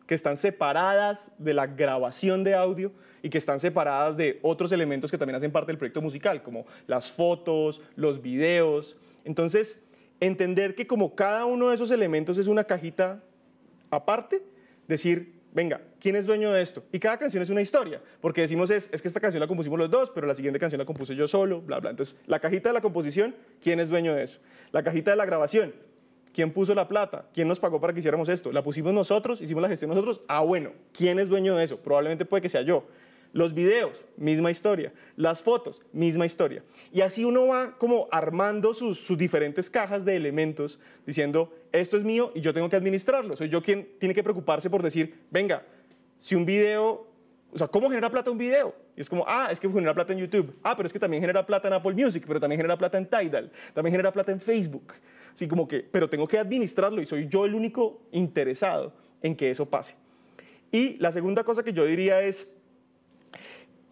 que 0.05 0.15
están 0.15 0.37
separadas 0.37 1.31
de 1.37 1.53
la 1.53 1.67
grabación 1.67 2.43
de 2.43 2.55
audio 2.55 2.91
y 3.21 3.29
que 3.29 3.37
están 3.37 3.59
separadas 3.59 4.17
de 4.17 4.39
otros 4.41 4.71
elementos 4.71 5.11
que 5.11 5.17
también 5.17 5.35
hacen 5.35 5.51
parte 5.51 5.71
del 5.71 5.77
proyecto 5.77 6.01
musical, 6.01 6.41
como 6.41 6.65
las 6.87 7.11
fotos, 7.11 7.81
los 7.95 8.21
videos. 8.21 8.97
Entonces, 9.23 9.81
entender 10.19 10.75
que 10.75 10.87
como 10.87 11.15
cada 11.15 11.45
uno 11.45 11.69
de 11.69 11.75
esos 11.75 11.91
elementos 11.91 12.37
es 12.37 12.47
una 12.47 12.63
cajita 12.63 13.23
aparte, 13.91 14.43
decir, 14.87 15.41
venga, 15.53 15.81
¿quién 15.99 16.15
es 16.15 16.25
dueño 16.25 16.51
de 16.51 16.61
esto? 16.61 16.83
Y 16.91 16.99
cada 16.99 17.17
canción 17.17 17.43
es 17.43 17.49
una 17.49 17.61
historia, 17.61 18.01
porque 18.21 18.41
decimos 18.41 18.69
es, 18.69 18.89
es 18.91 19.01
que 19.01 19.07
esta 19.07 19.19
canción 19.19 19.41
la 19.41 19.47
compusimos 19.47 19.77
los 19.77 19.89
dos, 19.89 20.11
pero 20.13 20.27
la 20.27 20.35
siguiente 20.35 20.59
canción 20.59 20.79
la 20.79 20.85
compuse 20.85 21.15
yo 21.15 21.27
solo, 21.27 21.61
bla, 21.61 21.79
bla. 21.79 21.91
Entonces, 21.91 22.15
la 22.27 22.39
cajita 22.39 22.69
de 22.69 22.73
la 22.73 22.81
composición, 22.81 23.35
¿quién 23.61 23.79
es 23.79 23.89
dueño 23.89 24.15
de 24.15 24.23
eso? 24.23 24.39
La 24.71 24.83
cajita 24.83 25.11
de 25.11 25.17
la 25.17 25.25
grabación, 25.25 25.73
¿quién 26.33 26.51
puso 26.51 26.73
la 26.73 26.87
plata? 26.87 27.27
¿Quién 27.33 27.47
nos 27.47 27.59
pagó 27.59 27.79
para 27.79 27.93
que 27.93 27.99
hiciéramos 27.99 28.29
esto? 28.29 28.51
¿La 28.51 28.63
pusimos 28.63 28.93
nosotros? 28.93 29.41
¿Hicimos 29.41 29.61
la 29.61 29.69
gestión 29.69 29.89
nosotros? 29.89 30.21
Ah, 30.27 30.41
bueno, 30.41 30.71
¿quién 30.93 31.19
es 31.19 31.29
dueño 31.29 31.55
de 31.55 31.65
eso? 31.65 31.77
Probablemente 31.77 32.25
puede 32.25 32.41
que 32.41 32.49
sea 32.49 32.61
yo. 32.61 32.85
Los 33.31 33.53
videos, 33.53 34.03
misma 34.17 34.49
historia. 34.49 34.91
Las 35.15 35.43
fotos, 35.43 35.83
misma 35.93 36.25
historia. 36.25 36.63
Y 36.91 37.01
así 37.01 37.25
uno 37.25 37.47
va 37.47 37.77
como 37.77 38.07
armando 38.11 38.73
sus, 38.73 38.99
sus 38.99 39.17
diferentes 39.17 39.69
cajas 39.69 40.03
de 40.03 40.15
elementos, 40.15 40.79
diciendo, 41.05 41.53
esto 41.71 41.97
es 41.97 42.03
mío 42.03 42.31
y 42.33 42.41
yo 42.41 42.53
tengo 42.53 42.69
que 42.69 42.75
administrarlo. 42.75 43.35
Soy 43.35 43.49
yo 43.49 43.61
quien 43.61 43.87
tiene 43.99 44.15
que 44.15 44.23
preocuparse 44.23 44.69
por 44.69 44.81
decir, 44.81 45.19
venga, 45.29 45.63
si 46.19 46.35
un 46.35 46.45
video, 46.45 47.07
o 47.51 47.57
sea, 47.57 47.67
¿cómo 47.67 47.89
genera 47.89 48.09
plata 48.09 48.29
un 48.29 48.37
video? 48.37 48.75
Y 48.95 49.01
es 49.01 49.09
como, 49.09 49.23
ah, 49.27 49.47
es 49.51 49.59
que 49.59 49.69
genera 49.69 49.93
plata 49.93 50.13
en 50.13 50.19
YouTube. 50.19 50.53
Ah, 50.61 50.75
pero 50.75 50.85
es 50.85 50.93
que 50.93 50.99
también 50.99 51.21
genera 51.21 51.45
plata 51.45 51.69
en 51.69 51.73
Apple 51.73 51.93
Music, 51.93 52.25
pero 52.27 52.39
también 52.39 52.59
genera 52.59 52.77
plata 52.77 52.97
en 52.97 53.07
Tidal, 53.07 53.51
también 53.73 53.93
genera 53.93 54.11
plata 54.11 54.31
en 54.31 54.39
Facebook. 54.39 54.93
Así 55.33 55.47
como 55.47 55.67
que, 55.67 55.79
pero 55.79 56.09
tengo 56.09 56.27
que 56.27 56.37
administrarlo 56.37 57.01
y 57.01 57.05
soy 57.05 57.27
yo 57.27 57.45
el 57.45 57.55
único 57.55 58.01
interesado 58.11 58.93
en 59.21 59.35
que 59.35 59.49
eso 59.49 59.65
pase. 59.65 59.95
Y 60.71 60.97
la 60.97 61.11
segunda 61.11 61.43
cosa 61.43 61.63
que 61.63 61.71
yo 61.71 61.85
diría 61.85 62.21
es, 62.21 62.51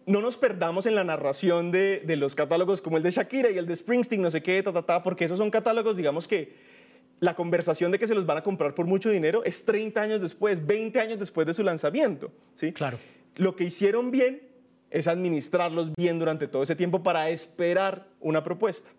no 0.04 0.20
nos 0.20 0.36
perdamos 0.36 0.86
en 0.86 0.94
la 0.94 1.04
narración 1.04 1.70
de, 1.70 2.02
de 2.04 2.16
los 2.16 2.34
catálogos 2.34 2.82
como 2.82 2.98
el 2.98 3.02
de 3.02 3.10
Shakira 3.10 3.50
y 3.50 3.58
el 3.58 3.66
de 3.66 3.76
Springsteen, 3.76 4.22
no 4.22 4.30
sé 4.30 4.42
qué, 4.42 4.62
ta, 4.62 4.72
ta, 4.72 4.82
ta, 4.82 5.02
porque 5.02 5.24
esos 5.24 5.38
son 5.38 5.50
catálogos, 5.50 5.96
digamos 5.96 6.28
que 6.28 6.54
la 7.20 7.34
conversación 7.34 7.90
de 7.90 7.98
que 7.98 8.06
se 8.06 8.14
los 8.14 8.26
van 8.26 8.38
a 8.38 8.42
comprar 8.42 8.74
por 8.74 8.86
mucho 8.86 9.10
dinero 9.10 9.42
es 9.44 9.64
30 9.64 10.00
años 10.00 10.20
después, 10.20 10.64
20 10.66 11.00
años 11.00 11.18
después 11.18 11.46
de 11.46 11.54
su 11.54 11.62
lanzamiento. 11.62 12.30
¿sí? 12.54 12.72
Claro. 12.72 12.98
Lo 13.36 13.56
que 13.56 13.64
hicieron 13.64 14.10
bien 14.10 14.42
es 14.90 15.06
administrarlos 15.06 15.92
bien 15.94 16.18
durante 16.18 16.48
todo 16.48 16.62
ese 16.62 16.76
tiempo 16.76 17.02
para 17.02 17.30
esperar 17.30 18.06
una 18.20 18.42
propuesta. 18.42 18.90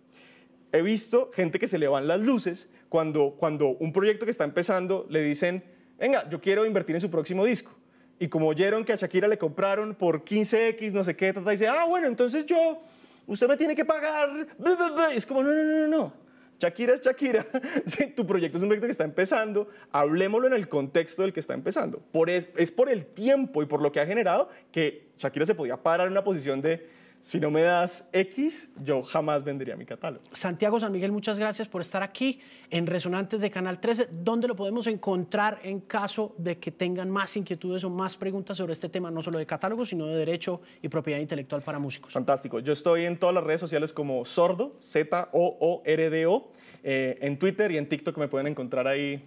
He 0.72 0.82
visto 0.82 1.32
gente 1.34 1.58
que 1.58 1.68
se 1.68 1.80
le 1.80 1.88
van 1.88 2.08
las 2.08 2.20
luces 2.20 2.70
cuando, 2.90 3.36
cuando 3.38 3.70
un 3.70 3.92
proyecto 3.92 4.26
que 4.26 4.32
está 4.32 4.44
empezando 4.44 5.08
le 5.10 5.24
dicen, 5.24 5.64
venga, 5.98 6.30
yo 6.30 6.40
quiero 6.40 6.66
invertir 6.66 6.96
en 6.96 7.02
su 7.02 7.10
próximo 7.10 7.46
disco. 7.46 7.72
Y 8.20 8.28
como 8.28 8.48
oyeron 8.48 8.84
que 8.84 8.92
a 8.92 8.96
Shakira 8.96 9.28
le 9.28 9.38
compraron 9.38 9.96
por 9.96 10.24
15X, 10.24 10.92
no 10.92 11.04
sé 11.04 11.16
qué, 11.16 11.34
ta, 11.34 11.42
ta, 11.42 11.52
dice, 11.52 11.68
ah, 11.68 11.86
bueno, 11.86 12.08
entonces 12.08 12.46
yo, 12.46 12.82
usted 13.26 13.48
me 13.48 13.58
tiene 13.58 13.76
que 13.76 13.86
pagar. 13.86 14.30
bla, 14.58 14.76
bla, 14.76 14.90
bla". 14.90 15.14
Y 15.14 15.18
es 15.18 15.26
como, 15.26 15.42
no, 15.42 15.54
no, 15.54 15.64
no, 15.64 15.88
no. 15.88 16.29
Shakira 16.60 16.94
es 16.94 17.02
Shakira. 17.02 17.46
Tu 18.16 18.28
proyecto 18.28 18.58
es 18.58 18.64
un 18.64 18.70
proyecto 18.70 18.88
que 18.88 18.92
está 18.92 19.06
empezando. 19.06 19.70
Hablemoslo 19.92 20.48
en 20.48 20.54
el 20.54 20.68
contexto 20.68 21.22
del 21.22 21.34
que 21.34 21.40
está 21.40 21.54
empezando. 21.54 22.00
Por 22.12 22.30
es, 22.30 22.50
es 22.58 22.72
por 22.72 22.90
el 22.90 23.06
tiempo 23.06 23.64
y 23.64 23.66
por 23.66 23.82
lo 23.82 23.92
que 23.92 24.00
ha 24.00 24.06
generado 24.06 24.50
que 24.72 25.10
Shakira 25.18 25.46
se 25.46 25.56
podía 25.56 25.78
parar 25.78 26.08
en 26.08 26.12
una 26.12 26.24
posición 26.24 26.62
de, 26.62 26.99
si 27.22 27.40
no 27.40 27.52
me 27.52 27.62
das 27.62 28.10
X, 28.14 28.72
yo 28.84 29.04
jamás 29.04 29.44
vendería 29.44 29.76
mi 29.76 29.86
catálogo. 29.86 30.24
Santiago 30.34 30.80
San 30.80 30.92
Miguel, 30.92 31.12
muchas 31.12 31.38
gracias 31.38 31.68
por 31.68 31.82
estar 31.82 32.02
aquí 32.02 32.40
en 32.70 32.88
Resonantes 32.88 33.42
de 33.42 33.52
Canal 33.52 33.80
13. 33.80 34.10
¿Dónde 34.12 34.48
lo 34.48 34.56
podemos 34.56 34.88
encontrar 34.88 35.60
en 35.64 35.82
caso 35.82 36.34
de 36.38 36.58
que 36.58 36.72
tengan 36.72 37.10
más 37.10 37.36
inquietudes 37.36 37.84
o 37.84 37.90
más 37.90 38.16
preguntas 38.16 38.58
sobre 38.58 38.74
este 38.74 38.90
tema, 38.90 39.12
no 39.12 39.22
solo 39.22 39.38
de 39.38 39.46
catálogo, 39.46 39.86
sino 39.86 40.06
de 40.08 40.16
derecho 40.16 40.62
y 40.82 40.90
propiedad 40.90 41.20
intelectual 41.20 41.62
para 41.62 41.80
músicos? 41.80 42.14
Fantástico. 42.14 42.60
Yo 42.60 42.74
estoy 42.74 43.06
en 43.06 43.18
todas 43.18 43.36
las 43.36 43.44
redes 43.44 43.62
sociales 43.62 43.94
como 43.94 44.24
Sordo, 44.26 44.78
Z-O-O-R-D-O, 44.82 46.52
eh, 46.84 47.18
en 47.22 47.38
Twitter 47.38 47.72
y 47.72 47.78
en 47.78 47.90
TikTok 47.90 48.18
me 48.18 48.28
pueden 48.30 48.48
encontrar 48.48 48.88
ahí 48.88 49.22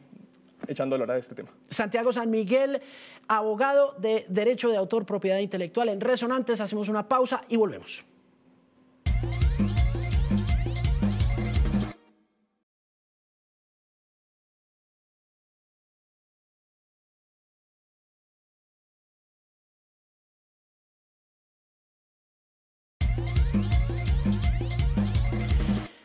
echando 0.69 0.97
hora 0.97 1.15
de 1.15 1.21
este 1.21 1.35
tema. 1.35 1.51
Santiago 1.71 2.13
San 2.13 2.31
Miguel, 2.31 2.81
abogado 3.29 3.95
de 3.99 4.27
Derecho 4.29 4.69
de 4.69 4.77
Autor, 4.77 5.07
Propiedad 5.07 5.39
Intelectual 5.39 5.89
en 5.89 6.01
Resonantes. 6.01 6.61
Hacemos 6.61 6.89
una 6.89 7.09
pausa 7.09 7.43
y 7.49 7.57
volvemos. 7.57 8.05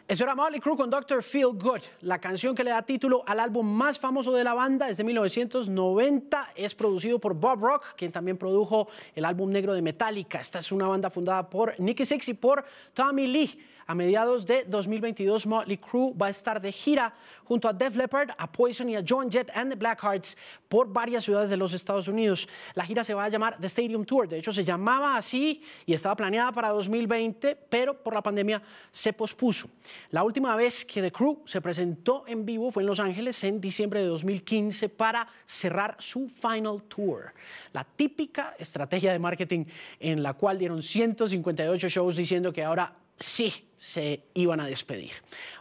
Eso 0.08 0.24
era 0.24 0.36
Motley 0.36 0.62
Crue 0.62 0.78
con 0.78 0.90
Dr. 0.90 1.22
Feel 1.22 1.50
Good, 1.52 1.82
la 2.00 2.18
canción 2.18 2.56
que 2.56 2.64
le 2.64 2.70
da 2.70 2.82
título 2.82 3.26
al 3.28 3.42
álbum 3.42 3.68
más 3.68 4.00
famoso 4.00 4.32
de 4.32 4.42
la 4.42 4.54
banda 4.54 4.88
desde 4.88 5.04
1990. 5.04 6.52
Es 6.56 6.74
producido 6.76 7.20
por 7.20 7.34
Bob 7.34 7.60
Rock, 7.60 7.88
quien 7.98 8.14
también 8.14 8.38
produjo 8.38 8.88
el 9.14 9.26
álbum 9.26 9.52
negro 9.52 9.74
de 9.74 9.82
Metallica. 9.82 10.40
Esta 10.40 10.60
es 10.60 10.72
una 10.72 10.88
banda 10.88 11.10
fundada 11.10 11.50
por 11.50 11.78
Nicky 11.78 12.06
Six 12.06 12.30
y 12.30 12.36
por 12.36 12.64
Tommy 12.94 13.28
Lee. 13.28 13.60
A 13.90 13.96
mediados 13.96 14.46
de 14.46 14.66
2022, 14.66 15.48
Motley 15.48 15.78
Crue 15.78 16.12
va 16.14 16.28
a 16.28 16.30
estar 16.30 16.60
de 16.60 16.74
gira 16.74 17.14
junto 17.46 17.70
a 17.70 17.74
Def 17.74 17.96
Leppard, 17.96 18.32
a 18.38 18.52
Poison 18.52 18.90
y 18.90 18.98
a 18.98 19.04
Joan 19.08 19.32
Jett 19.32 19.50
and 19.56 19.70
the 19.72 19.78
Blackhearts 19.78 20.36
por 20.68 20.92
varias 20.92 21.24
ciudades 21.24 21.50
de 21.50 21.56
los 21.56 21.72
Estados 21.72 22.10
Unidos. 22.10 22.50
La 22.76 22.84
gira 22.84 23.06
se 23.06 23.14
va 23.14 23.24
a 23.24 23.30
llamar 23.30 23.58
The 23.58 23.68
Stadium 23.68 24.04
Tour. 24.04 24.28
De 24.28 24.40
hecho, 24.40 24.52
se 24.52 24.66
llamaba 24.66 25.16
así 25.16 25.64
y 25.86 25.94
estaba 25.94 26.18
planeada 26.18 26.52
para 26.52 26.68
2020, 26.72 27.56
pero 27.70 27.94
por 28.04 28.14
la 28.14 28.22
pandemia 28.22 28.62
se 28.92 29.14
pospuso. 29.14 29.70
La 30.12 30.26
última 30.26 30.54
vez 30.58 30.84
que 30.84 31.02
The 31.02 31.12
Crew 31.14 31.44
se 31.46 31.62
presentó 31.62 32.26
en 32.28 32.46
vivo 32.46 32.72
fue 32.72 32.84
en 32.84 32.88
Los 32.88 33.00
Ángeles 33.00 33.42
en 33.46 33.62
diciembre 33.62 34.02
de 34.02 34.08
2015 34.08 34.90
para 34.90 35.30
cerrar 35.46 35.96
su 36.00 36.28
Final 36.28 36.84
Tour. 36.90 37.34
La 37.72 37.86
típica 37.86 38.54
estrategia 38.60 39.14
de 39.14 39.20
marketing 39.20 39.64
en 40.02 40.22
la 40.22 40.34
cual 40.34 40.60
dieron 40.60 40.84
158 40.84 41.88
shows 41.88 42.18
diciendo 42.18 42.52
que 42.52 42.66
ahora 42.66 42.92
sí 43.20 43.68
se 43.78 44.24
iban 44.34 44.60
a 44.60 44.66
despedir. 44.66 45.12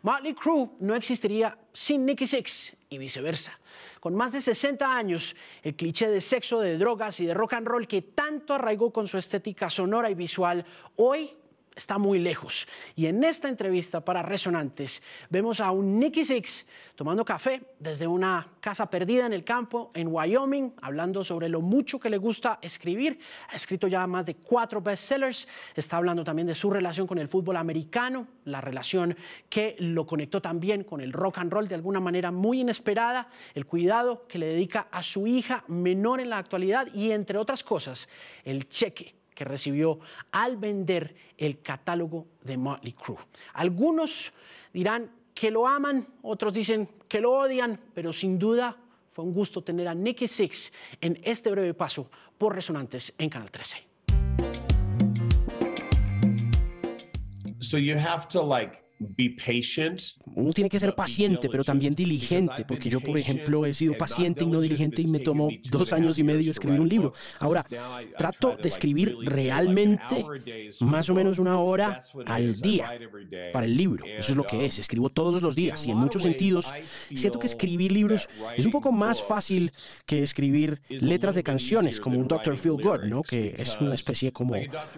Motley 0.03 0.35
Crue 0.35 0.71
no 0.81 0.95
existiría 0.95 1.57
sin 1.73 2.05
Nicky 2.05 2.27
Six 2.27 2.77
y 2.89 2.99
viceversa. 2.99 3.59
Con 4.01 4.15
más 4.15 4.33
de 4.33 4.41
60 4.41 4.97
años, 4.97 5.37
el 5.63 5.75
cliché 5.77 6.09
de 6.09 6.21
sexo, 6.21 6.61
de 6.61 6.79
drogas 6.79 7.21
y 7.21 7.27
de 7.27 7.35
rock 7.35 7.55
and 7.55 7.67
roll 7.67 7.87
que 7.87 8.03
tanto 8.03 8.55
arraigó 8.55 8.93
con 8.93 9.09
su 9.09 9.19
estética 9.19 9.69
sonora 9.69 10.11
y 10.11 10.15
visual, 10.15 10.65
hoy 10.97 11.37
está 11.77 11.99
muy 11.99 12.19
lejos. 12.19 12.67
Y 12.97 13.07
en 13.07 13.23
esta 13.23 13.49
entrevista 13.49 14.01
para 14.01 14.23
Resonantes 14.23 15.03
vemos 15.29 15.61
a 15.61 15.71
un 15.71 16.01
Nicky 16.01 16.25
Six 16.25 16.67
tomando 16.97 17.25
café 17.25 17.63
desde 17.79 18.07
una 18.07 18.49
casa 18.61 18.89
perdida 18.89 19.27
en 19.27 19.35
el 19.35 19.45
campo 19.45 19.91
en 19.95 20.09
Wyoming, 20.09 20.73
hablando 20.81 21.23
sobre 21.23 21.51
lo 21.51 21.61
mucho 21.61 22.01
que 22.01 22.09
le 22.09 22.17
gusta 22.17 22.59
escribir. 22.63 23.21
Ha 23.51 23.57
escrito 23.57 23.87
ya 23.87 24.07
más 24.07 24.25
de 24.25 24.37
cuatro 24.37 24.81
bestsellers. 24.81 25.47
Está 25.75 25.99
hablando 25.99 26.25
también 26.25 26.49
de 26.49 26.55
su 26.55 26.71
relación 26.71 27.07
con 27.07 27.19
el 27.19 27.29
fútbol 27.29 27.59
americano, 27.59 28.27
la 28.47 28.63
relación 28.63 29.15
que 29.51 29.77
lo 29.79 30.07
conectó 30.07 30.41
también 30.41 30.85
con 30.85 31.03
el 31.03 31.13
rock 31.13 31.39
and 31.39 31.53
roll 31.53 31.69
de 31.69 31.75
alguna 31.75 32.01
manera 32.01 32.31
muy 32.31 32.61
inesperada, 32.61 33.29
el 33.55 33.67
cuidado 33.67 34.27
que 34.27 34.39
le 34.39 34.47
dedica 34.47 34.89
a 34.91 35.03
su 35.03 35.27
hija 35.27 35.65
menor 35.69 36.21
en 36.21 36.31
la 36.31 36.39
actualidad 36.39 36.89
y 36.95 37.11
entre 37.11 37.37
otras 37.37 37.63
cosas, 37.63 38.09
el 38.45 38.69
cheque 38.69 39.15
que 39.37 39.45
recibió 39.45 40.01
al 40.33 40.57
vender 40.57 41.15
el 41.37 41.61
catálogo 41.61 42.27
de 42.43 42.57
Motley 42.57 42.95
Crue. 42.95 43.19
Algunos 43.53 44.33
dirán 44.73 45.13
que 45.35 45.51
lo 45.51 45.69
aman, 45.69 46.09
otros 46.23 46.55
dicen 46.55 46.89
que 47.07 47.21
lo 47.21 47.33
odian, 47.33 47.79
pero 47.95 48.13
sin 48.13 48.39
duda 48.39 48.75
fue 49.13 49.25
un 49.25 49.35
gusto 49.35 49.63
tener 49.63 49.87
a 49.89 49.95
Nicky 49.95 50.27
Six 50.27 50.73
en 51.01 51.21
este 51.23 51.51
breve 51.51 51.75
paso 51.75 52.11
por 52.39 52.55
Resonantes 52.55 53.15
en 53.19 53.29
Canal 53.29 53.51
13. 53.51 53.77
So 57.61 57.79
you 57.79 57.97
have 57.97 58.29
to 58.29 58.43
like 58.43 58.86
uno 58.99 60.53
tiene 60.53 60.71
que 60.71 60.79
ser 60.79 60.95
paciente, 60.95 61.49
pero 61.51 61.65
también 61.65 61.95
diligente, 61.95 62.65
porque 62.67 62.89
yo, 62.89 63.01
por 63.01 63.19
ejemplo, 63.19 63.67
he 63.67 63.75
sido 63.75 63.95
paciente 63.97 64.45
y 64.45 64.47
no 64.47 64.61
diligente 64.61 65.03
y 65.03 65.07
me 65.07 65.19
tomó 65.19 65.51
dos 65.71 65.93
años 65.93 66.19
y 66.19 66.23
medio 66.23 66.51
escribir 66.51 66.81
un 66.81 66.89
libro. 66.89 67.13
Ahora, 67.39 67.67
trato 68.17 68.57
de 68.57 68.69
escribir 68.69 69.17
realmente 69.23 70.25
más 70.81 71.11
o 71.11 71.15
menos 71.15 71.39
una 71.39 71.59
hora 71.59 72.01
al 72.25 72.59
día 72.61 72.99
para 73.53 73.67
el 73.67 73.77
libro. 73.77 74.05
Eso 74.07 74.33
es 74.33 74.37
lo 74.37 74.47
que 74.47 74.65
es. 74.65 74.79
Escribo 74.79 75.11
todos 75.11 75.43
los 75.43 75.55
días 75.55 75.87
y 75.87 75.91
en 75.91 75.99
muchos 75.99 76.23
sentidos 76.23 76.73
siento 77.15 77.39
que 77.39 77.47
escribir 77.47 77.93
libros 77.93 78.29
es 78.57 78.65
un 78.65 78.73
poco 78.73 78.93
más 78.93 79.23
fácil 79.23 79.71
que 80.07 80.23
escribir 80.23 80.81
letras 80.89 81.35
de 81.35 81.43
canciones 81.43 82.01
como 82.01 82.19
un 82.19 82.29
Dr. 82.29 82.57
Phil 82.57 82.83
Good, 82.83 83.05
¿no? 83.05 83.23
Que 83.23 83.55
es 83.59 83.79
una 83.81 83.95
especie 83.95 84.33
como 84.33 84.55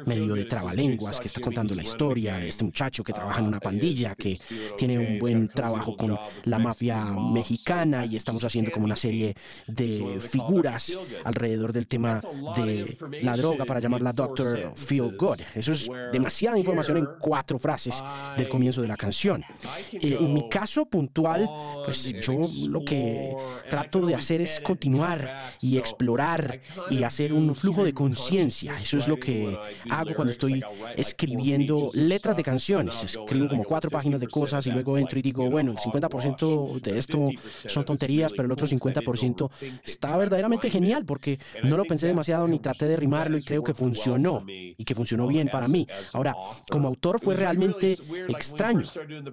medio 0.07 0.35
de 0.35 0.45
trabalenguas 0.45 1.19
que 1.19 1.27
está 1.27 1.41
contando 1.41 1.75
la 1.75 1.83
historia 1.83 2.39
de 2.39 2.49
este 2.49 2.65
muchacho 2.65 3.03
que 3.03 3.13
trabaja 3.13 3.41
en 3.41 3.47
una 3.47 3.61
pandilla 3.61 3.88
que 4.17 4.39
tiene 4.77 4.99
un 4.99 5.19
buen 5.19 5.49
trabajo 5.49 5.97
con 5.97 6.19
la 6.45 6.59
mafia 6.59 7.05
mexicana 7.05 8.05
y 8.05 8.17
estamos 8.17 8.45
haciendo 8.45 8.71
como 8.71 8.85
una 8.85 8.97
serie 8.97 9.35
de 9.67 10.19
figuras 10.21 10.99
alrededor 11.25 11.73
del 11.73 11.87
tema 11.87 12.21
de 12.57 12.99
la 13.23 13.37
droga 13.37 13.65
para 13.65 13.81
llamarla 13.81 14.13
Doctor 14.13 14.73
Feel 14.75 15.17
Good. 15.17 15.41
Eso 15.55 15.73
es 15.73 15.89
demasiada 16.13 16.59
información 16.59 16.99
en 16.99 17.09
cuatro 17.19 17.59
frases 17.59 18.03
del 18.37 18.49
comienzo 18.49 18.83
de 18.83 18.89
la 18.89 18.97
canción. 18.97 19.45
Eh, 19.93 20.17
en 20.21 20.33
mi 20.33 20.49
caso 20.49 20.87
puntual, 20.87 21.49
pues 21.85 22.13
yo 22.21 22.41
lo 22.69 22.85
que 22.85 23.35
trato 23.69 24.05
de 24.07 24.15
hacer 24.15 24.41
es 24.41 24.61
continuar 24.61 25.51
y 25.61 25.79
explorar 25.79 26.61
y 26.91 27.03
hacer 27.03 27.33
un 27.33 27.55
flujo 27.55 27.85
de 27.85 27.95
conciencia. 27.95 28.77
Eso 28.79 28.97
es 28.97 29.09
lo 29.09 29.19
que 29.19 29.57
hago 29.91 30.15
cuando 30.15 30.33
estoy 30.33 30.63
escribiendo 30.97 31.89
letras 31.95 32.37
de 32.37 32.43
canciones. 32.43 33.03
Escribo 33.05 33.49
como 33.49 33.65
cuatro 33.65 33.78
cuatro 33.79 33.91
páginas 33.91 34.21
de 34.21 34.27
cosas 34.27 34.67
y 34.67 34.73
luego 34.73 34.99
entro 34.99 35.21
y 35.21 35.23
digo, 35.23 35.49
bueno, 35.49 35.71
el 35.71 35.79
50% 35.79 36.81
de 36.81 36.99
esto 36.99 37.29
son 37.69 37.85
tonterías, 37.85 38.33
pero 38.33 38.47
el 38.47 38.51
otro 38.51 38.67
50% 38.67 39.51
está 39.85 40.17
verdaderamente 40.17 40.69
genial 40.69 41.05
porque 41.05 41.39
no 41.63 41.77
lo 41.77 41.85
pensé 41.85 42.09
demasiado 42.09 42.49
ni 42.49 42.59
traté 42.59 42.89
de 42.89 42.97
rimarlo 42.97 43.39
y 43.39 43.43
creo 43.45 43.63
que 43.63 43.75
funcionó 43.75 44.43
y 44.49 44.83
que 44.85 44.97
funcionó 44.97 45.29
bien 45.29 45.49
para 45.49 45.69
mí. 45.69 45.87
Ahora, 46.13 46.35
como 46.69 46.89
autor 46.89 47.21
fue 47.21 47.37
realmente 47.37 47.97
extraño, 48.29 48.85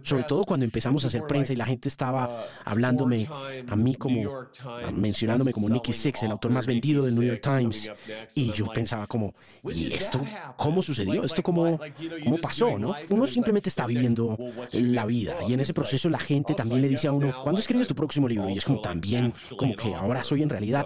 sobre 0.04 0.26
todo 0.26 0.44
cuando 0.44 0.64
empezamos 0.64 1.04
a 1.04 1.08
hacer 1.08 1.24
prensa 1.26 1.52
y 1.54 1.56
la 1.56 1.66
gente 1.66 1.90
estaba 1.90 2.46
hablándome 2.66 3.28
a 3.68 3.76
mí 3.76 3.96
como, 3.96 4.46
mencionándome 4.94 5.54
como 5.54 5.70
Nicky 5.70 5.92
Six, 5.92 6.22
el 6.22 6.32
autor 6.32 6.52
más 6.52 6.68
vendido 6.68 7.04
del 7.04 7.16
New 7.16 7.28
York 7.28 7.42
Times. 7.42 7.92
Y 8.36 8.52
yo 8.52 8.68
pensaba 8.68 9.08
como, 9.08 9.34
¿y 9.74 9.92
esto 9.92 10.22
cómo 10.56 10.84
sucedió? 10.84 11.24
¿Esto 11.24 11.42
cómo, 11.42 11.80
cómo 12.24 12.38
pasó? 12.38 12.78
¿no? 12.78 12.94
Uno 13.10 13.26
simplemente 13.26 13.70
está 13.70 13.88
viviendo 13.88 14.35
la 14.74 15.06
vida. 15.06 15.36
Y 15.48 15.54
en 15.54 15.60
ese 15.60 15.74
proceso 15.74 16.10
la 16.10 16.20
gente 16.20 16.54
también 16.54 16.82
le 16.82 16.88
dice 16.88 17.08
a 17.08 17.12
uno, 17.12 17.34
¿cuándo 17.44 17.60
escribes 17.60 17.88
tu 17.88 17.96
próximo 17.96 18.28
libro? 18.28 18.50
Y 18.50 18.58
es 18.58 18.66
como 18.66 18.82
también, 18.82 19.34
como 19.58 19.76
que 19.76 19.94
ahora 19.94 20.24
soy 20.24 20.44
en 20.44 20.50
realidad 20.50 20.86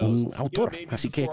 un 0.00 0.30
autor. 0.36 0.72
Así 0.90 1.10
que 1.10 1.28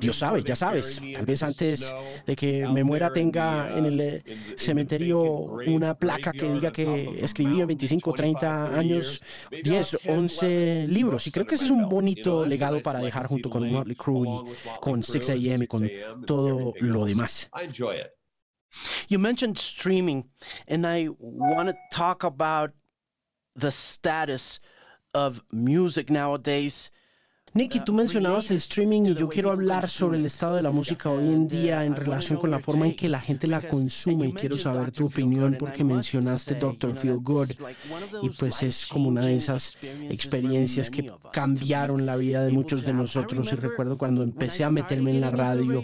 Dios 0.00 0.16
sabe, 0.16 0.42
ya 0.42 0.56
sabes, 0.56 1.00
tal 1.14 1.26
vez 1.26 1.42
antes 1.42 1.94
de 2.26 2.36
que 2.36 2.66
me 2.68 2.84
muera 2.84 3.12
tenga 3.12 3.76
en 3.76 3.86
el 3.86 4.00
eh, 4.00 4.24
cementerio 4.56 5.20
una 5.20 5.94
placa 5.94 6.32
que 6.32 6.50
diga 6.50 6.70
que 6.70 7.18
escribí 7.20 7.60
en 7.60 7.66
25, 7.66 8.12
30 8.12 8.78
años 8.78 9.22
10, 9.50 9.98
11 10.06 10.86
libros. 10.88 11.26
Y 11.26 11.30
creo 11.30 11.46
que 11.46 11.54
ese 11.54 11.64
es 11.64 11.70
un 11.70 11.88
bonito 11.88 12.44
legado 12.46 12.82
para 12.82 13.00
dejar 13.00 13.26
junto 13.26 13.50
con 13.50 13.70
Motley 13.70 13.96
Crue 13.96 14.28
y 14.28 14.80
con 14.80 15.02
6 15.02 15.30
AM 15.30 15.62
y 15.62 15.66
con 15.66 15.90
todo 16.26 16.74
lo 16.80 17.04
demás. 17.04 17.48
You 19.08 19.18
mentioned 19.18 19.58
streaming, 19.58 20.28
and 20.66 20.86
I 20.86 21.08
want 21.18 21.68
to 21.68 21.76
talk 21.92 22.24
about 22.24 22.72
the 23.54 23.70
status 23.70 24.60
of 25.14 25.42
music 25.50 26.10
nowadays. 26.10 26.90
Nicky, 27.56 27.80
tú 27.80 27.94
mencionabas 27.94 28.50
el 28.50 28.58
streaming 28.58 29.06
y 29.06 29.14
yo 29.14 29.30
quiero 29.30 29.50
hablar 29.50 29.88
sobre 29.88 30.18
el 30.18 30.26
estado 30.26 30.56
de 30.56 30.62
la 30.62 30.70
música 30.70 31.08
hoy 31.08 31.24
en 31.24 31.48
día 31.48 31.84
en 31.84 31.96
relación 31.96 32.38
con 32.38 32.50
la 32.50 32.58
forma 32.58 32.84
en 32.84 32.94
que 32.94 33.08
la 33.08 33.18
gente 33.18 33.46
la 33.46 33.62
consume 33.62 34.28
y 34.28 34.32
quiero 34.34 34.58
saber 34.58 34.90
tu 34.90 35.06
opinión 35.06 35.56
porque 35.58 35.82
mencionaste 35.82 36.56
Dr. 36.56 36.94
Feel 36.94 37.16
Good 37.16 37.52
y 38.20 38.28
pues 38.28 38.62
es 38.62 38.84
como 38.84 39.08
una 39.08 39.22
de 39.22 39.36
esas 39.36 39.74
experiencias 40.10 40.90
que 40.90 41.10
cambiaron 41.32 42.04
la 42.04 42.16
vida 42.16 42.44
de 42.44 42.52
muchos 42.52 42.84
de 42.84 42.92
nosotros 42.92 43.50
y 43.50 43.56
recuerdo 43.56 43.96
cuando 43.96 44.22
empecé 44.22 44.62
a 44.62 44.70
meterme 44.70 45.12
en 45.12 45.22
la 45.22 45.30
radio 45.30 45.82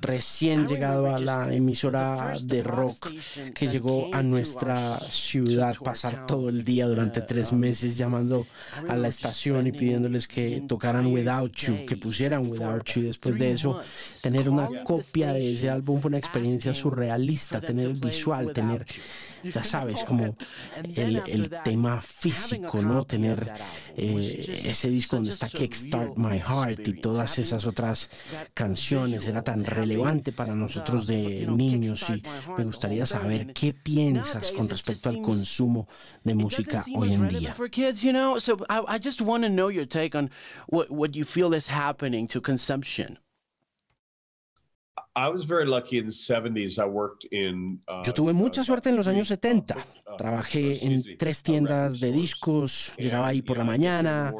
recién 0.00 0.68
llegado 0.68 1.12
a 1.12 1.18
la 1.18 1.52
emisora 1.52 2.34
de 2.40 2.62
rock 2.62 3.08
que 3.54 3.66
llegó 3.66 4.08
a 4.14 4.22
nuestra 4.22 5.00
ciudad 5.10 5.74
pasar 5.82 6.28
todo 6.28 6.48
el 6.48 6.62
día 6.62 6.86
durante 6.86 7.22
tres 7.22 7.52
meses 7.52 7.98
llamando 7.98 8.46
a 8.86 8.94
la 8.94 9.08
estación 9.08 9.66
y 9.66 9.72
pidiéndoles 9.72 10.28
que 10.28 10.62
tocaran 10.68 11.07
Without 11.12 11.52
You, 11.56 11.86
que 11.86 11.96
pusieran 11.96 12.50
Without 12.50 12.84
You. 12.84 13.02
Después 13.02 13.38
de 13.38 13.52
eso, 13.52 13.80
tener 14.22 14.48
una 14.48 14.68
copia 14.84 15.32
de 15.32 15.52
ese 15.52 15.70
álbum 15.70 16.00
fue 16.00 16.08
una 16.08 16.18
experiencia 16.18 16.74
surrealista, 16.74 17.60
tener 17.60 17.86
el 17.86 17.94
visual, 17.94 18.52
tener, 18.52 18.84
ya 19.42 19.64
sabes, 19.64 20.04
como 20.04 20.36
el, 20.94 21.22
el 21.26 21.50
tema 21.64 22.00
físico, 22.00 22.82
¿no? 22.82 23.04
Tener 23.04 23.50
eh, 23.96 24.62
ese 24.66 24.90
disco 24.90 25.16
donde 25.16 25.30
está 25.30 25.48
Kickstart 25.48 26.16
My 26.16 26.38
Heart 26.40 26.86
y 26.88 26.92
todas 26.94 27.38
esas 27.38 27.66
otras 27.66 28.10
canciones. 28.54 29.26
Era 29.26 29.42
tan 29.42 29.64
relevante 29.64 30.32
para 30.32 30.54
nosotros 30.54 31.06
de 31.06 31.46
niños 31.46 32.04
y 32.10 32.22
me 32.56 32.64
gustaría 32.64 33.06
saber 33.06 33.52
qué 33.52 33.72
piensas 33.72 34.52
con 34.52 34.68
respecto 34.68 35.08
al 35.08 35.20
consumo 35.20 35.88
de 36.24 36.34
música 36.34 36.84
hoy 36.94 37.12
en 37.12 37.28
día. 37.28 37.54
What 40.98 41.14
you 41.14 41.24
feel 41.24 41.54
is 41.54 41.68
happening 41.68 42.26
to 42.28 42.40
consumption? 42.40 43.18
Yo 48.04 48.14
tuve 48.14 48.32
mucha 48.32 48.62
suerte 48.62 48.90
en 48.90 48.96
los 48.96 49.08
años 49.08 49.26
70. 49.28 49.76
Trabajé 50.16 50.84
en 50.86 51.02
tres 51.18 51.42
tiendas 51.42 52.00
de 52.00 52.12
discos, 52.12 52.92
llegaba 52.96 53.28
ahí 53.28 53.42
por 53.42 53.58
la 53.58 53.64
mañana, 53.64 54.32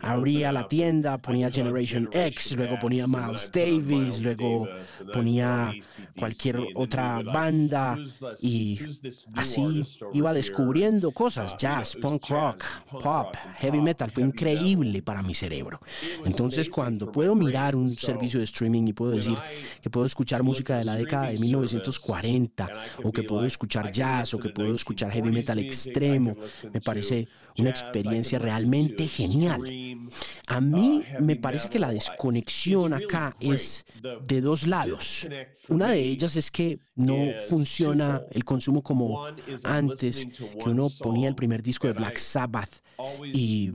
abría 0.00 0.50
la 0.50 0.66
tienda, 0.66 1.18
ponía 1.18 1.50
Generation 1.50 2.08
X, 2.12 2.56
luego 2.56 2.78
ponía 2.78 3.06
Miles 3.06 3.50
Davis, 3.52 4.20
luego 4.22 4.68
ponía 5.12 5.72
cualquier 6.16 6.60
otra 6.74 7.22
banda 7.22 7.98
y 8.40 8.80
así 9.34 9.84
iba 10.12 10.32
descubriendo 10.32 11.10
cosas, 11.10 11.56
jazz, 11.56 11.96
punk 12.00 12.28
rock, 12.28 12.64
pop, 13.02 13.34
heavy 13.58 13.80
metal. 13.80 14.10
Fue 14.10 14.22
increíble 14.22 15.02
para 15.02 15.22
mi 15.22 15.34
cerebro. 15.34 15.80
Entonces 16.24 16.68
cuando 16.70 17.10
puedo 17.10 17.34
mirar 17.34 17.76
un 17.76 17.90
servicio 17.90 18.38
de 18.38 18.44
streaming 18.44 18.88
y 18.88 18.92
puedo 18.92 19.10
decir 19.12 19.36
que 19.82 19.90
puedo 19.90 20.06
escuchar 20.06 20.19
música 20.42 20.78
de 20.78 20.84
la 20.84 20.96
década 20.96 21.30
de 21.30 21.38
1940 21.38 22.68
o 23.02 23.12
que 23.12 23.22
puedo 23.22 23.44
escuchar 23.44 23.90
jazz 23.90 24.34
o 24.34 24.38
que 24.38 24.50
puedo 24.50 24.74
escuchar 24.74 25.10
heavy 25.10 25.30
metal 25.30 25.58
extremo. 25.58 26.36
Me 26.72 26.80
parece 26.80 27.28
una 27.58 27.70
experiencia 27.70 28.38
realmente 28.38 29.06
genial. 29.08 29.60
A 30.46 30.60
mí 30.60 31.02
me 31.20 31.36
parece 31.36 31.68
que 31.68 31.78
la 31.78 31.90
desconexión 31.90 32.94
acá 32.94 33.34
es 33.40 33.84
de 34.26 34.40
dos 34.40 34.66
lados. 34.66 35.26
Una 35.68 35.90
de 35.90 36.00
ellas 36.00 36.36
es 36.36 36.50
que 36.50 36.80
no 36.94 37.16
funciona 37.48 38.22
el 38.30 38.44
consumo 38.44 38.82
como 38.82 39.26
antes, 39.64 40.26
que 40.26 40.68
uno 40.68 40.88
ponía 41.00 41.28
el 41.28 41.34
primer 41.34 41.62
disco 41.62 41.86
de 41.86 41.94
Black 41.94 42.18
Sabbath 42.18 42.82
y 43.32 43.70